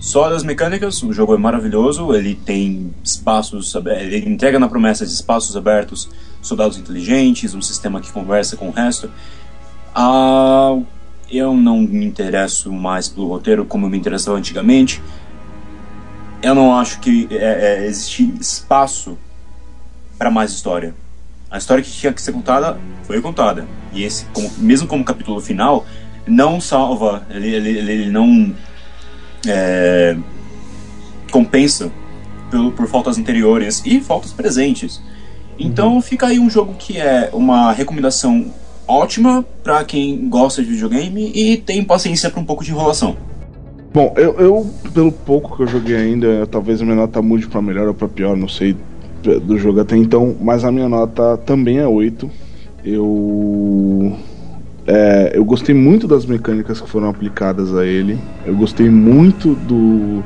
[0.00, 5.04] Só das mecânicas, o jogo é maravilhoso, ele tem espaços, abe- ele entrega na promessa
[5.04, 6.08] de espaços abertos,
[6.40, 9.10] soldados inteligentes, um sistema que conversa com o resto.
[9.94, 10.78] Ah,
[11.30, 15.02] eu não me interesso mais pelo roteiro como eu me interessava antigamente.
[16.40, 19.18] eu não acho que é, é, existe espaço
[20.16, 20.94] para mais história.
[21.50, 23.66] A história que tinha que ser contada foi contada.
[23.92, 25.84] E esse, como, mesmo como capítulo final,
[26.26, 28.54] não salva, ele, ele, ele não
[29.46, 30.16] é,
[31.30, 31.90] compensa
[32.50, 35.00] pelo, por faltas anteriores e faltas presentes.
[35.58, 38.46] Então fica aí um jogo que é uma recomendação
[38.86, 43.16] ótima para quem gosta de videogame e tem paciência para um pouco de enrolação.
[43.92, 47.60] Bom, eu, eu, pelo pouco que eu joguei ainda, talvez a minha nota mude para
[47.60, 48.76] melhor ou para pior, não sei
[49.22, 52.30] do jogo até então, mas a minha nota também é 8.
[52.84, 54.16] Eu
[54.90, 58.18] é, eu gostei muito das mecânicas que foram aplicadas a ele.
[58.46, 60.24] Eu gostei muito do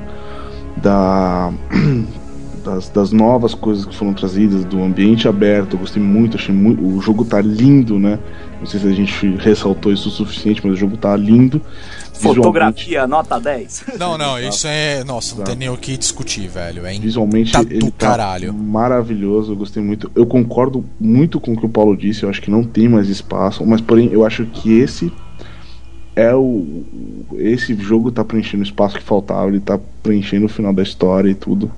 [0.76, 1.52] da
[2.64, 6.80] das, das, novas coisas que foram trazidas, do ambiente aberto, eu gostei muito, achei muito.
[6.80, 8.20] O jogo tá lindo, né?
[8.60, 11.60] Não sei se a gente ressaltou isso o suficiente, mas o jogo tá lindo.
[12.22, 13.84] Fotografia, nota 10.
[13.98, 15.04] Não, não, isso é.
[15.04, 16.86] Nossa, não tem nem o que discutir, velho.
[16.86, 18.52] É Visualmente tá ele tá caralho.
[18.52, 20.10] maravilhoso, eu gostei muito.
[20.14, 23.08] Eu concordo muito com o que o Paulo disse, eu acho que não tem mais
[23.08, 25.12] espaço, mas porém eu acho que esse
[26.14, 26.84] é o.
[27.36, 31.30] Esse jogo tá preenchendo o espaço que faltava, ele tá preenchendo o final da história
[31.30, 31.70] e tudo.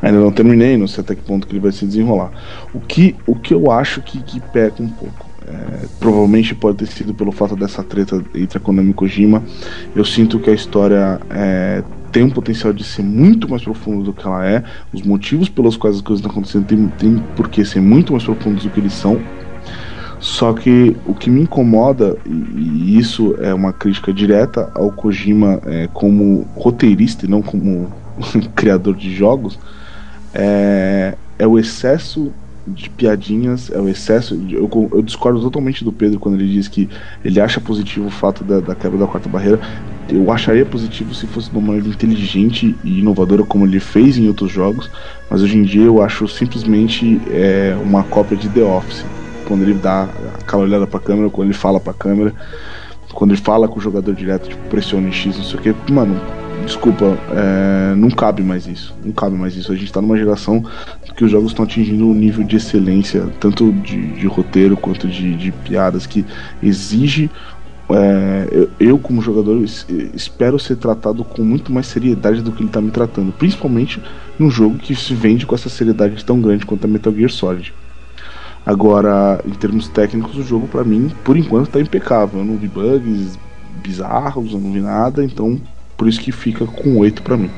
[0.00, 2.30] Ainda não terminei, não sei até que ponto que ele vai se desenrolar.
[2.72, 5.25] O que, o que eu acho que, que peca um pouco.
[5.48, 9.42] É, provavelmente pode ter sido pelo fato dessa treta entre a Konami e Kojima.
[9.94, 14.12] Eu sinto que a história é, tem um potencial de ser muito mais profundo do
[14.12, 14.64] que ela é.
[14.92, 18.24] Os motivos pelos quais as coisas estão acontecendo tem, tem por que ser muito mais
[18.24, 19.20] profundos do que eles são.
[20.18, 25.88] Só que o que me incomoda, e isso é uma crítica direta ao Kojima é,
[25.92, 27.92] como roteirista e não como
[28.56, 29.58] criador de jogos,
[30.34, 32.32] é, é o excesso
[32.66, 34.34] de piadinhas, é o excesso.
[34.50, 36.88] Eu, eu, discordo totalmente do Pedro quando ele diz que
[37.24, 39.60] ele acha positivo o fato da, da, quebra da quarta barreira.
[40.08, 44.28] Eu acharia positivo se fosse de uma maneira inteligente e inovadora, como ele fez em
[44.28, 44.90] outros jogos,
[45.28, 49.04] mas hoje em dia eu acho simplesmente é, uma cópia de The Office.
[49.46, 50.08] Quando ele dá
[50.40, 52.32] aquela olhada pra câmera, quando ele fala pra câmera,
[53.12, 55.92] quando ele fala com o jogador direto, tipo, pressiona em X, não sei o que,
[55.92, 56.20] mano,
[56.64, 58.94] desculpa, é, não cabe mais isso.
[59.04, 59.72] Não cabe mais isso.
[59.72, 60.64] A gente tá numa geração
[61.16, 65.34] que os jogos estão atingindo um nível de excelência, tanto de, de roteiro quanto de,
[65.34, 66.24] de, piadas, que
[66.62, 67.30] exige.
[67.88, 69.62] É, eu, eu, como jogador,
[70.14, 74.02] espero ser tratado com muito mais seriedade do que ele está me tratando, principalmente
[74.38, 77.72] num jogo que se vende com essa seriedade tão grande quanto a Metal Gear Solid.
[78.66, 82.40] Agora, em termos técnicos, o jogo para mim, por enquanto, está impecável.
[82.40, 83.38] Eu não vi bugs
[83.80, 85.60] bizarros, eu não vi nada, então
[85.96, 87.50] por isso que fica com 8 para mim.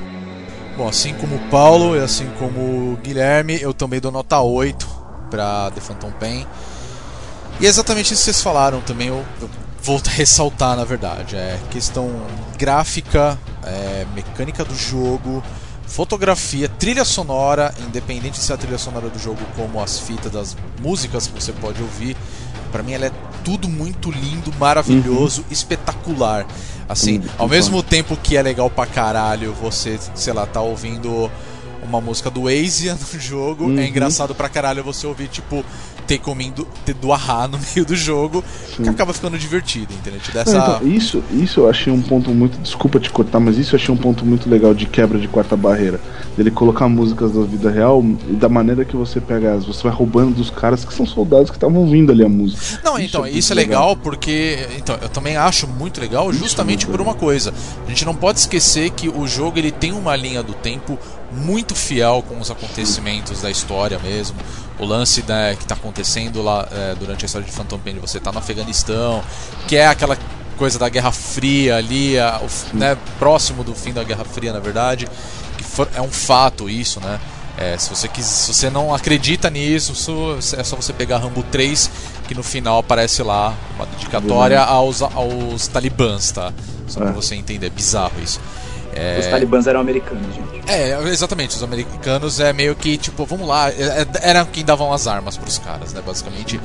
[0.76, 4.86] Bom, assim como o Paulo e assim como o Guilherme, eu também dou nota 8
[5.28, 6.46] para The Phantom Pain.
[7.60, 9.50] E é exatamente isso que vocês falaram também, eu, eu
[9.82, 11.36] vou ressaltar na verdade.
[11.36, 12.08] É questão
[12.56, 15.42] gráfica, é, mecânica do jogo,
[15.86, 20.56] fotografia, trilha sonora, independente se é a trilha sonora do jogo como as fitas das
[20.80, 22.16] músicas que você pode ouvir.
[22.70, 23.12] Para mim ela é
[23.42, 25.46] tudo muito lindo, maravilhoso, uhum.
[25.50, 26.46] espetacular.
[26.88, 31.30] Assim, ao mesmo tempo que é legal pra caralho você, sei lá, tá ouvindo
[31.82, 33.78] uma música do Asia no jogo, é uhum.
[33.78, 35.64] é engraçado pra caralho você ouvir, tipo,
[36.08, 36.66] ter comindo
[37.00, 38.42] do Ahá no meio do jogo,
[38.74, 38.84] Sim.
[38.84, 40.20] que acaba ficando divertido, entendeu?
[40.32, 40.56] Dessa...
[40.56, 42.58] então, isso, isso eu achei um ponto muito.
[42.58, 45.54] Desculpa te cortar, mas isso eu achei um ponto muito legal de quebra de quarta
[45.54, 46.00] barreira.
[46.36, 49.66] Dele colocar músicas da vida real e da maneira que você pega as.
[49.66, 52.80] Você vai roubando dos caras que são soldados que estavam ouvindo ali a música.
[52.82, 54.66] Não, isso então, é isso é legal, legal, porque.
[54.78, 57.52] Então, eu também acho muito legal justamente por uma coisa.
[57.86, 60.98] A gente não pode esquecer que o jogo ele tem uma linha do tempo
[61.30, 64.36] muito fiel com os acontecimentos da história mesmo
[64.78, 68.18] o lance né, que está acontecendo lá é, durante a história de Phantom Pain, você
[68.18, 69.22] está no Afeganistão,
[69.66, 70.16] que é aquela
[70.56, 74.60] coisa da Guerra Fria ali, a, o, né, próximo do fim da Guerra Fria, na
[74.60, 75.08] verdade,
[75.56, 77.20] que for, é um fato isso, né?
[77.56, 79.92] É, se, você quis, se você não acredita nisso,
[80.56, 81.90] é só você pegar Rambo 3,
[82.28, 86.52] que no final aparece lá uma dedicatória aos, aos talibãs, tá?
[86.86, 87.04] Só é.
[87.04, 88.40] pra você entender, é bizarro isso.
[88.94, 89.18] É...
[89.18, 90.62] Os talibãs eram americanos, gente.
[90.66, 91.56] É, exatamente.
[91.56, 93.70] Os americanos é meio que, tipo, vamos lá.
[93.70, 96.02] É, é, eram quem davam as armas pros caras, né?
[96.04, 96.60] Basicamente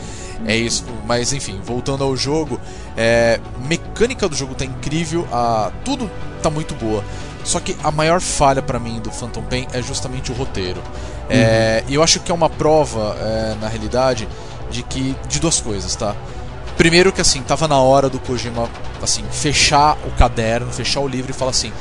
[0.45, 0.83] é isso.
[1.05, 2.59] Mas enfim, voltando ao jogo,
[2.97, 6.09] é, mecânica do jogo tá incrível, a, tudo
[6.41, 7.03] tá muito boa.
[7.43, 10.81] Só que a maior falha para mim do Phantom Pain é justamente o roteiro.
[11.29, 11.91] É, uhum.
[11.91, 14.27] E eu acho que é uma prova, é, na realidade,
[14.69, 16.15] de que de duas coisas, tá?
[16.77, 18.67] Primeiro que assim, tava na hora do Kojima
[19.01, 21.71] assim, fechar o caderno, fechar o livro e falar assim: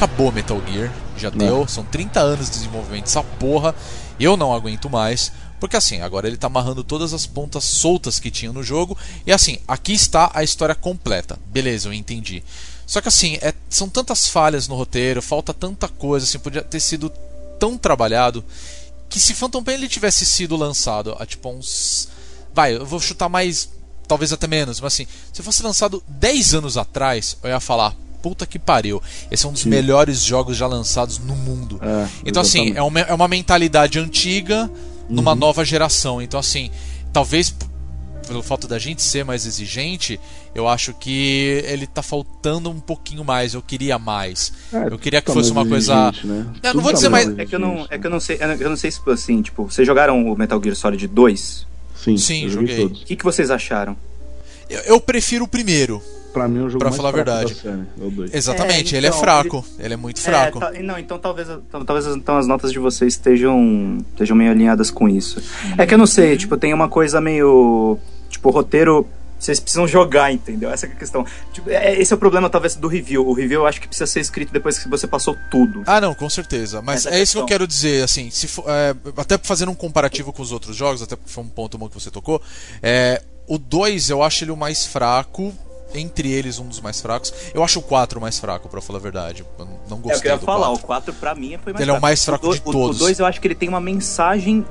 [0.00, 1.38] acabou Metal Gear, já não.
[1.38, 3.74] deu, são 30 anos de desenvolvimento dessa porra,
[4.18, 5.30] eu não aguento mais.
[5.60, 8.96] Porque assim, agora ele está amarrando todas as pontas soltas que tinha no jogo.
[9.26, 11.38] E assim, aqui está a história completa.
[11.48, 12.42] Beleza, eu entendi.
[12.86, 16.80] Só que assim, é- são tantas falhas no roteiro, falta tanta coisa, assim, podia ter
[16.80, 17.12] sido
[17.58, 18.42] tão trabalhado
[19.10, 22.08] que se Phantom Pain ele tivesse sido lançado há tipo uns.
[22.54, 23.68] Vai, eu vou chutar mais.
[24.08, 27.94] Talvez até menos, mas assim, se fosse lançado 10 anos atrás, eu ia falar.
[28.22, 29.02] Puta que pariu.
[29.30, 29.70] Esse é um dos Sim.
[29.70, 31.78] melhores jogos já lançados no mundo.
[31.82, 34.70] É, então, assim, é uma, é uma mentalidade antiga
[35.08, 35.38] numa Uhum.
[35.38, 36.20] nova geração.
[36.20, 36.70] Então, assim,
[37.12, 37.54] talvez
[38.28, 40.20] pelo fato da gente ser mais exigente,
[40.54, 43.54] eu acho que ele tá faltando um pouquinho mais.
[43.54, 44.52] Eu queria mais.
[44.72, 46.12] É, eu queria que tá fosse mais uma coisa.
[46.22, 46.46] né?
[46.62, 47.26] Eu não vou tá dizer mais.
[47.26, 49.42] mais É que eu não, é que eu não sei, eu não sei se assim,
[49.42, 51.66] tipo, vocês jogaram o Metal Gear Solid 2?
[51.96, 52.84] Sim, Sim, eu joguei.
[52.84, 53.96] O que, que vocês acharam?
[54.68, 56.00] Eu, eu prefiro o primeiro.
[56.32, 57.54] Pra mim é o jogo Pra mais falar a verdade.
[57.54, 57.82] da série,
[58.32, 58.36] é.
[58.36, 59.64] Exatamente, É, ele é então, fraco.
[59.78, 59.94] Ele...
[59.94, 60.58] é muito fraco.
[60.58, 64.50] É, tá- não, então talvez, tal- talvez então as notas de vocês estejam, estejam meio
[64.52, 65.42] alinhadas com isso.
[65.76, 67.98] É que eu não sei, tipo, tem uma coisa meio.
[68.28, 69.06] Tipo, o roteiro.
[69.38, 70.70] Vocês precisam jogar, entendeu?
[70.70, 71.24] Essa é a questão.
[71.50, 73.26] Tipo, é- esse é o problema, talvez, do review.
[73.26, 75.82] O review eu acho que precisa ser escrito depois que você passou tudo.
[75.86, 76.82] Ah, não, com certeza.
[76.82, 79.74] Mas Essa é isso que eu quero dizer, assim, se for- é, até fazendo um
[79.74, 82.40] comparativo com os outros jogos, até porque foi um ponto bom que você tocou.
[82.82, 85.54] É, o 2 eu acho ele o mais fraco.
[85.94, 87.32] Entre eles, um dos mais fracos.
[87.52, 89.44] Eu acho o 4 o mais fraco, pra falar a verdade.
[89.58, 90.84] Eu não É o gostei que eu ia do falar, 4.
[90.84, 92.96] o 4 pra mim foi mais Ele é o mais fraco do- de o- todos.
[92.96, 94.64] O 2 eu acho que ele tem uma mensagem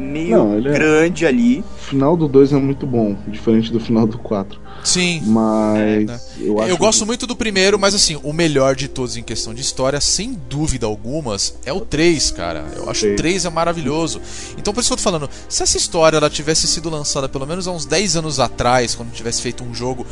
[0.00, 1.60] meio Não, ele é- grande ali.
[1.60, 4.58] O final do 2 é muito bom, diferente do final do 4.
[4.82, 5.22] Sim.
[5.26, 6.20] Mas né?
[6.40, 9.52] eu acho Eu gosto muito do primeiro, mas assim, o melhor de todos em questão
[9.52, 12.64] de história, sem dúvida algumas, é o 3, cara.
[12.74, 13.16] Eu acho o Três.
[13.16, 14.20] 3 é maravilhoso.
[14.56, 17.46] Então por isso que eu tô falando, se essa história ela tivesse sido lançada pelo
[17.46, 20.06] menos há uns 10 anos atrás, quando tivesse feito um jogo,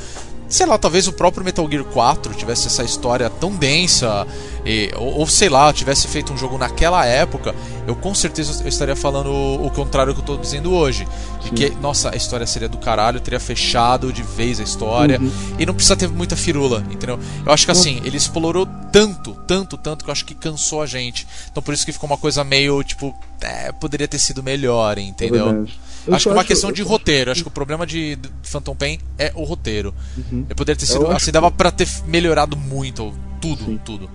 [0.48, 4.26] sei lá, talvez o próprio Metal Gear 4 tivesse essa história tão densa,
[4.64, 7.54] e- ou, ou sei lá, tivesse feito um jogo naquela época,
[7.86, 11.06] eu com certeza eu estaria falando o, o contrário que eu tô dizendo hoje.
[11.42, 15.20] De que, nossa, a história seria do caralho, teria fechado de vez a história.
[15.20, 15.30] Uhum.
[15.58, 17.18] E não precisa ter muita firula, entendeu?
[17.46, 20.86] Eu acho que assim, ele explorou tanto, tanto, tanto que eu acho que cansou a
[20.86, 21.26] gente.
[21.50, 25.64] Então por isso que ficou uma coisa meio, tipo, é, poderia ter sido melhor, entendeu?
[25.64, 25.87] É.
[26.08, 27.30] Eu Acho que é uma acho- questão eu de roteiro.
[27.30, 29.94] Acho que o problema de Phantom Pain é o roteiro.
[30.16, 30.44] Uhum.
[30.46, 31.06] Ele poderia ter Eu sido.
[31.06, 33.12] acho Assim, que- dava pra ter melhorado muito.
[33.40, 34.08] Tudo, tudo.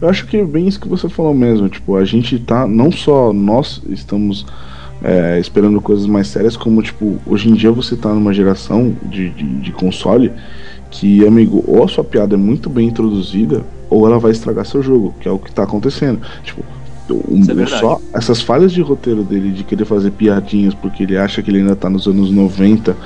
[0.00, 1.68] Eu acho que é bem isso que você falou mesmo.
[1.68, 2.66] Tipo, a gente tá.
[2.66, 4.44] Não só nós estamos
[5.04, 9.30] é, esperando coisas mais sérias, como, tipo, hoje em dia você tá numa geração de,
[9.30, 10.30] de, de console
[10.90, 14.80] que, amigo, ou a sua piada é muito bem introduzida, ou ela vai estragar seu
[14.82, 16.20] jogo, que é o que tá acontecendo.
[16.44, 16.62] Tipo,
[17.30, 17.80] Isso é verdade.
[17.80, 21.58] só essas falhas de roteiro dele de querer fazer piadinhas porque ele acha que ele
[21.58, 22.96] ainda tá nos anos 90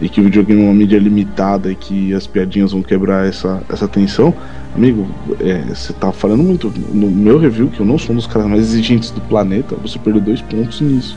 [0.00, 3.62] e que o videogame é uma mídia limitada e que as piadinhas vão quebrar essa,
[3.68, 4.34] essa tensão,
[4.74, 5.06] amigo,
[5.40, 6.72] é, você tá falando muito.
[6.92, 9.98] No meu review, que eu não sou um dos caras mais exigentes do planeta, você
[9.98, 11.16] perdeu dois pontos nisso.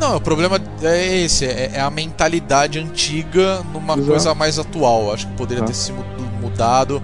[0.00, 4.08] Não, o problema é esse, é, é a mentalidade antiga numa Exato.
[4.08, 5.12] coisa mais atual.
[5.12, 5.68] Acho que poderia Tá.
[5.68, 6.04] ter se mu-
[6.40, 7.00] mudado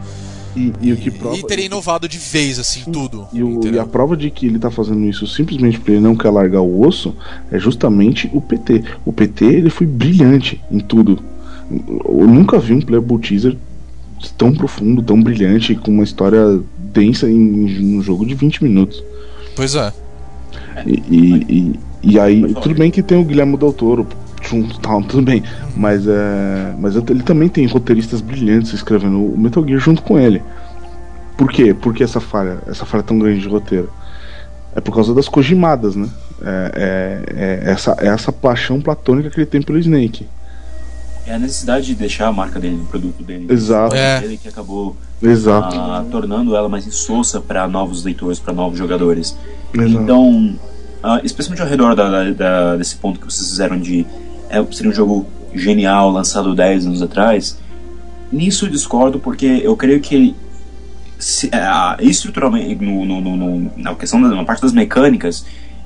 [0.57, 1.37] E, e o que prova.
[1.37, 3.27] e teria inovado de vez, assim, tudo.
[3.33, 6.17] E, o- e a prova de que ele tá fazendo isso simplesmente porque ele não
[6.17, 7.15] quer largar o osso
[7.51, 8.83] é justamente o PT.
[9.05, 11.19] O PT ele foi brilhante em tudo.
[11.71, 13.57] Eu nunca vi um playable teaser
[14.37, 19.03] tão profundo, tão brilhante, com uma história densa em um jogo de 20 minutos.
[19.55, 19.93] Pois é.
[20.87, 21.81] E, e, e,
[22.15, 24.07] e aí, tudo bem que tem o Guilherme Del Toro
[24.43, 25.43] junto, tal, tudo bem.
[25.77, 30.43] Mas, é, mas ele também tem roteiristas brilhantes escrevendo o Metal Gear junto com ele.
[31.37, 31.73] Por quê?
[31.73, 33.91] Por que essa falha, essa falha tão grande de roteiro?
[34.75, 36.09] É por causa das Kojimadas, né?
[36.43, 40.27] É, é, é essa, é essa paixão platônica que ele tem pelo Snake.
[41.27, 43.47] É a necessidade de deixar a marca dele, o produto dele.
[43.53, 43.95] Exato.
[43.95, 44.25] É.
[44.25, 45.77] Ele que acabou Exato.
[45.77, 49.37] ah, tornando ela mais insossa para novos leitores, para novos jogadores.
[49.75, 50.03] Exato.
[50.03, 50.59] Então,
[51.03, 54.07] ah, especialmente ao redor da- da- da- desse ponto que vocês fizeram de
[54.51, 57.59] é, seria um jogo genial lançado 10 anos atrás,
[58.33, 60.35] nisso discordo porque eu creio que
[61.19, 65.45] se, ah, estruturalmente no, no- no- na questão da parte das mecânicas,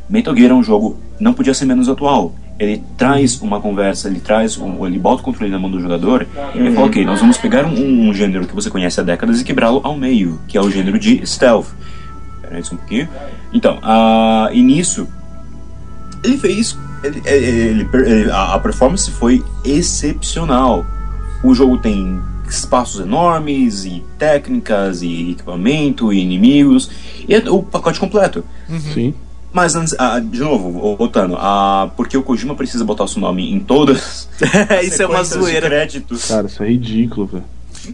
[0.09, 2.35] Metal Gear é um jogo não podia ser menos atual.
[2.59, 6.27] Ele traz uma conversa, ele traz, um, ele bota o controle na mão do jogador
[6.55, 9.45] e fala, ok, nós vamos pegar um, um gênero que você conhece há décadas e
[9.45, 11.69] quebrá-lo ao meio, que é o gênero de stealth.
[12.43, 13.09] Peraí só um pouquinho.
[13.55, 15.09] Então, ah, e nisso,
[16.23, 16.77] ele fez.
[17.03, 20.85] Ele- ele- ele- a a performance foi excepcional.
[21.43, 26.91] O jogo tem espaços enormes, e técnicas, e equipamento, e inimigos,
[27.27, 28.45] e é o pacote completo.
[28.93, 29.15] Sim.
[29.53, 33.53] Mas, antes- ah, de novo, voltando, ah, porque o Kojima precisa botar o seu nome
[33.53, 34.27] em todas
[34.83, 35.69] Isso é uma zoeira.
[35.69, 36.27] créditos.
[36.27, 37.45] Cara, isso é ridículo, velho.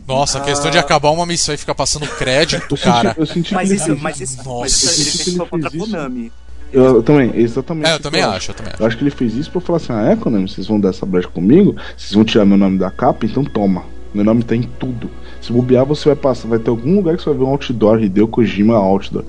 [0.07, 3.15] Nossa, a questão de acabar uma missão e ficar passando crédito, Eu senti, cara.
[3.19, 4.67] eu senti Mas isso, mas isso, mas Nossa.
[4.67, 5.79] isso Eu ele fez contra a isso.
[5.79, 6.33] Konami.
[6.73, 7.89] Eu, eu também, exatamente.
[7.89, 8.83] É, eu também que acho, eu também acho.
[8.83, 10.91] Eu acho que ele fez isso pra falar assim: ah, é, Konami, vocês vão dar
[10.91, 11.75] essa brecha comigo?
[11.97, 13.25] Vocês vão tirar meu nome da capa?
[13.25, 13.85] Então toma.
[14.15, 15.11] O nome tá em tudo.
[15.41, 18.03] Se bobear, você vai passar, vai ter algum lugar que você vai ver um outdoor,
[18.03, 19.25] Hideo Kojima outdoor.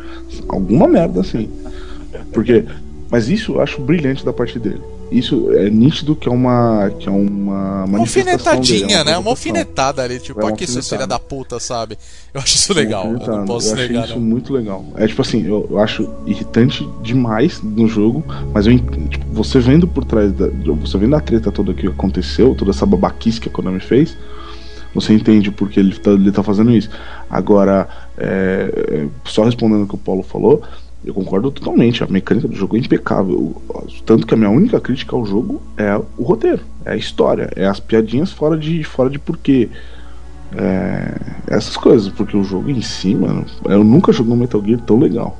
[0.47, 1.49] Alguma merda assim.
[2.33, 2.65] Porque.
[3.09, 4.81] Mas isso eu acho brilhante da parte dele.
[5.11, 6.91] Isso é nítido que é uma.
[6.99, 7.49] que é uma.
[7.79, 9.17] Uma manifestação alfinetadinha, dele, é né?
[9.17, 11.07] Uma alfinetada ali, tipo, É aqui filha alfinetada.
[11.07, 11.97] da puta, sabe?
[12.33, 14.21] Eu acho isso legal, eu não posso eu achei negar, isso não.
[14.21, 14.85] muito legal.
[14.95, 18.23] É tipo assim, eu, eu acho irritante demais no jogo,
[18.53, 20.47] mas eu, tipo, você vendo por trás da.
[20.81, 24.15] Você vendo a treta toda que aconteceu, toda essa babaquice que a Konami fez,
[24.93, 26.89] você entende porque ele tá, ele tá fazendo isso.
[27.29, 27.87] Agora,
[28.17, 30.61] é, é, só respondendo o que o Paulo falou,
[31.03, 32.03] eu concordo totalmente.
[32.03, 33.61] A mecânica do jogo é impecável.
[34.05, 37.65] Tanto que a minha única crítica ao jogo é o roteiro, é a história, é
[37.65, 39.69] as piadinhas fora de, fora de porquê.
[40.51, 41.13] É,
[41.47, 44.97] essas coisas, porque o jogo em si, mano, eu nunca joguei um Metal Gear tão
[44.97, 45.37] legal.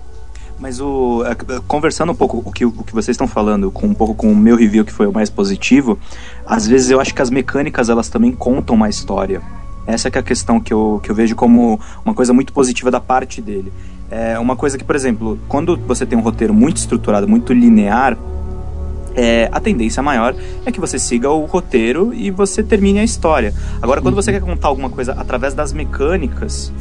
[0.60, 1.36] Mas o é,
[1.68, 4.36] conversando um pouco o que, o que vocês estão falando, com um pouco com o
[4.36, 5.98] meu review que foi o mais positivo,
[6.46, 9.42] às vezes eu acho que as mecânicas elas também contam uma história.
[9.88, 12.92] Essa que é a questão que eu, que eu vejo como uma coisa muito positiva
[12.92, 13.72] da parte dele.
[14.12, 18.18] É uma coisa que, por exemplo, quando você tem um roteiro muito estruturado, muito linear,
[19.16, 23.54] é, a tendência maior é que você siga o roteiro e você termine a história.
[23.82, 26.72] Agora, quando você quer contar alguma coisa através das mecânicas,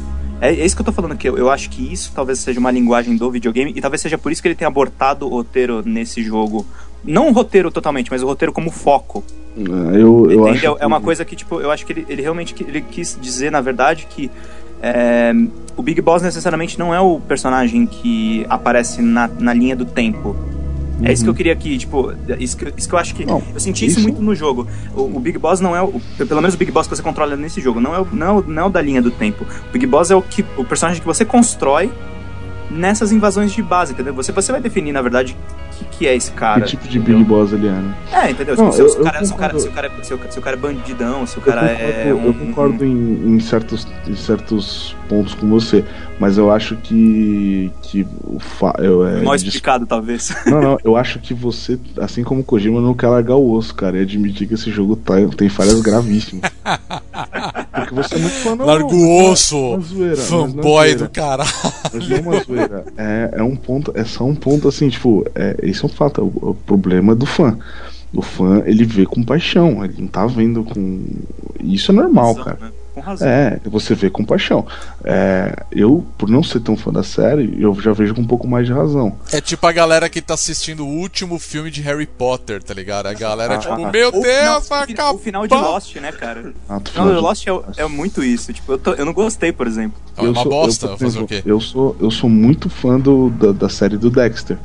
[0.41, 2.59] é, é isso que eu tô falando, que eu, eu acho que isso talvez seja
[2.59, 5.83] uma linguagem do videogame e talvez seja por isso que ele tenha abortado o roteiro
[5.85, 6.65] nesse jogo.
[7.03, 9.23] Não o roteiro totalmente, mas o roteiro como foco.
[9.57, 9.61] É,
[10.01, 10.77] Eu, eu acho Entendeu?
[10.79, 13.51] É uma que- coisa que, tipo, eu acho que ele, ele realmente ele quis dizer,
[13.51, 14.29] na verdade, que
[14.81, 15.33] é,
[15.75, 20.35] o Big Boss necessariamente não é o personagem que aparece na, na linha do tempo.
[21.01, 23.25] É isso que eu queria aqui, tipo, isso que, isso que eu acho que.
[23.25, 24.67] Não, eu senti isso, isso- muito no jogo.
[24.93, 25.93] O, o Big Boss não é o.
[26.17, 28.43] Pelo menos o Big Boss que você controla nesse jogo, não é, o, não, é
[28.45, 29.45] não é o da linha do tempo.
[29.69, 31.89] O Big Boss é o, que, o personagem que você constrói
[32.69, 34.13] nessas invasões de base, entendeu?
[34.13, 35.37] Você, você vai definir, na verdade,
[35.79, 36.61] que, que é esse cara.
[36.61, 37.95] que tipo de Big Boss ele é, né?
[38.11, 38.55] É, entendeu?
[38.55, 39.59] Não, Tipo, se, eu- se o eu cara, se, o cara, concordo.
[39.61, 41.61] se, o cara, é- se, o, se o cara é bandidão, se o Eu cara
[41.69, 42.13] concordo, é.
[42.13, 45.83] Um, eu concordo em, em certos, em certos pontos com você,
[46.19, 47.71] mas eu acho que.
[47.81, 50.33] que o fa eu, é, um mal des- explicado, talvez.
[50.45, 53.73] Não, não, eu acho que você, assim como o Kojima, não quer largar o osso,
[53.73, 56.49] cara, e admitir que esse jogo tá, tem falhas gravíssimas.
[57.73, 58.65] Porque você é muito fã, não.
[58.65, 61.49] Larga o osso, é é fanboy do caralho.
[61.93, 62.85] Mas não é uma zoeira.
[62.97, 66.21] É, é um ponto, é só um ponto assim, tipo, é, esse é um fato,
[66.21, 67.57] é o, o problema do fã.
[68.13, 71.05] O fã, ele vê com paixão, ele não tá vendo com.
[71.61, 72.57] Isso é normal, Razão, cara.
[72.59, 72.71] né?
[72.95, 73.27] Com razão.
[73.27, 74.65] É, você vê com paixão.
[75.03, 78.47] É, eu, por não ser tão fã da série, eu já vejo com um pouco
[78.47, 79.15] mais de razão.
[79.31, 83.05] É tipo a galera que tá assistindo o último filme de Harry Potter, tá ligado?
[83.05, 85.13] A galera, Ah, tipo, ah, meu O final- Deus, vai o final- acabar.
[85.13, 86.53] O final de Lost, né, cara?
[86.67, 87.51] Ah, O tu final de Lost é,
[87.83, 88.51] é muito isso.
[88.51, 89.99] Tipo, eu, tô- eu não gostei, por exemplo.
[90.17, 91.43] É uma bosta, eu, por fazer o exemplo, quê?
[91.45, 94.57] Eu sou, eu sou muito fã do, da, da série do Dexter.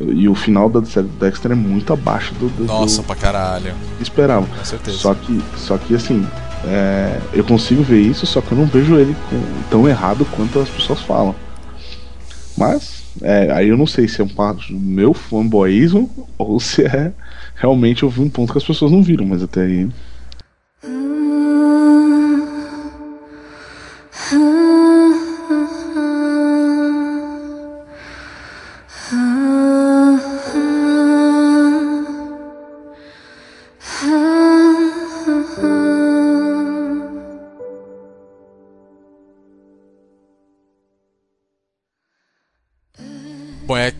[0.00, 3.14] E o final da série do Dexter é muito abaixo do, do, Nossa, do pra
[3.14, 3.74] caralho.
[4.00, 4.46] esperava.
[4.46, 4.98] Com certeza.
[4.98, 6.26] Só que, só que assim,
[6.64, 9.14] é, eu consigo ver isso, só que eu não vejo ele
[9.70, 11.34] tão errado quanto as pessoas falam.
[12.56, 16.84] Mas, é, aí eu não sei se é um parte do meu fanboyismo ou se
[16.84, 17.12] é
[17.56, 19.88] realmente eu vi um ponto que as pessoas não viram, mas até aí.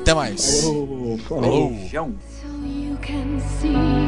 [0.00, 0.60] Até mais.
[0.62, 1.18] Falou.
[1.28, 1.70] Falou.
[1.70, 2.12] Beijão.
[2.94, 4.03] You can see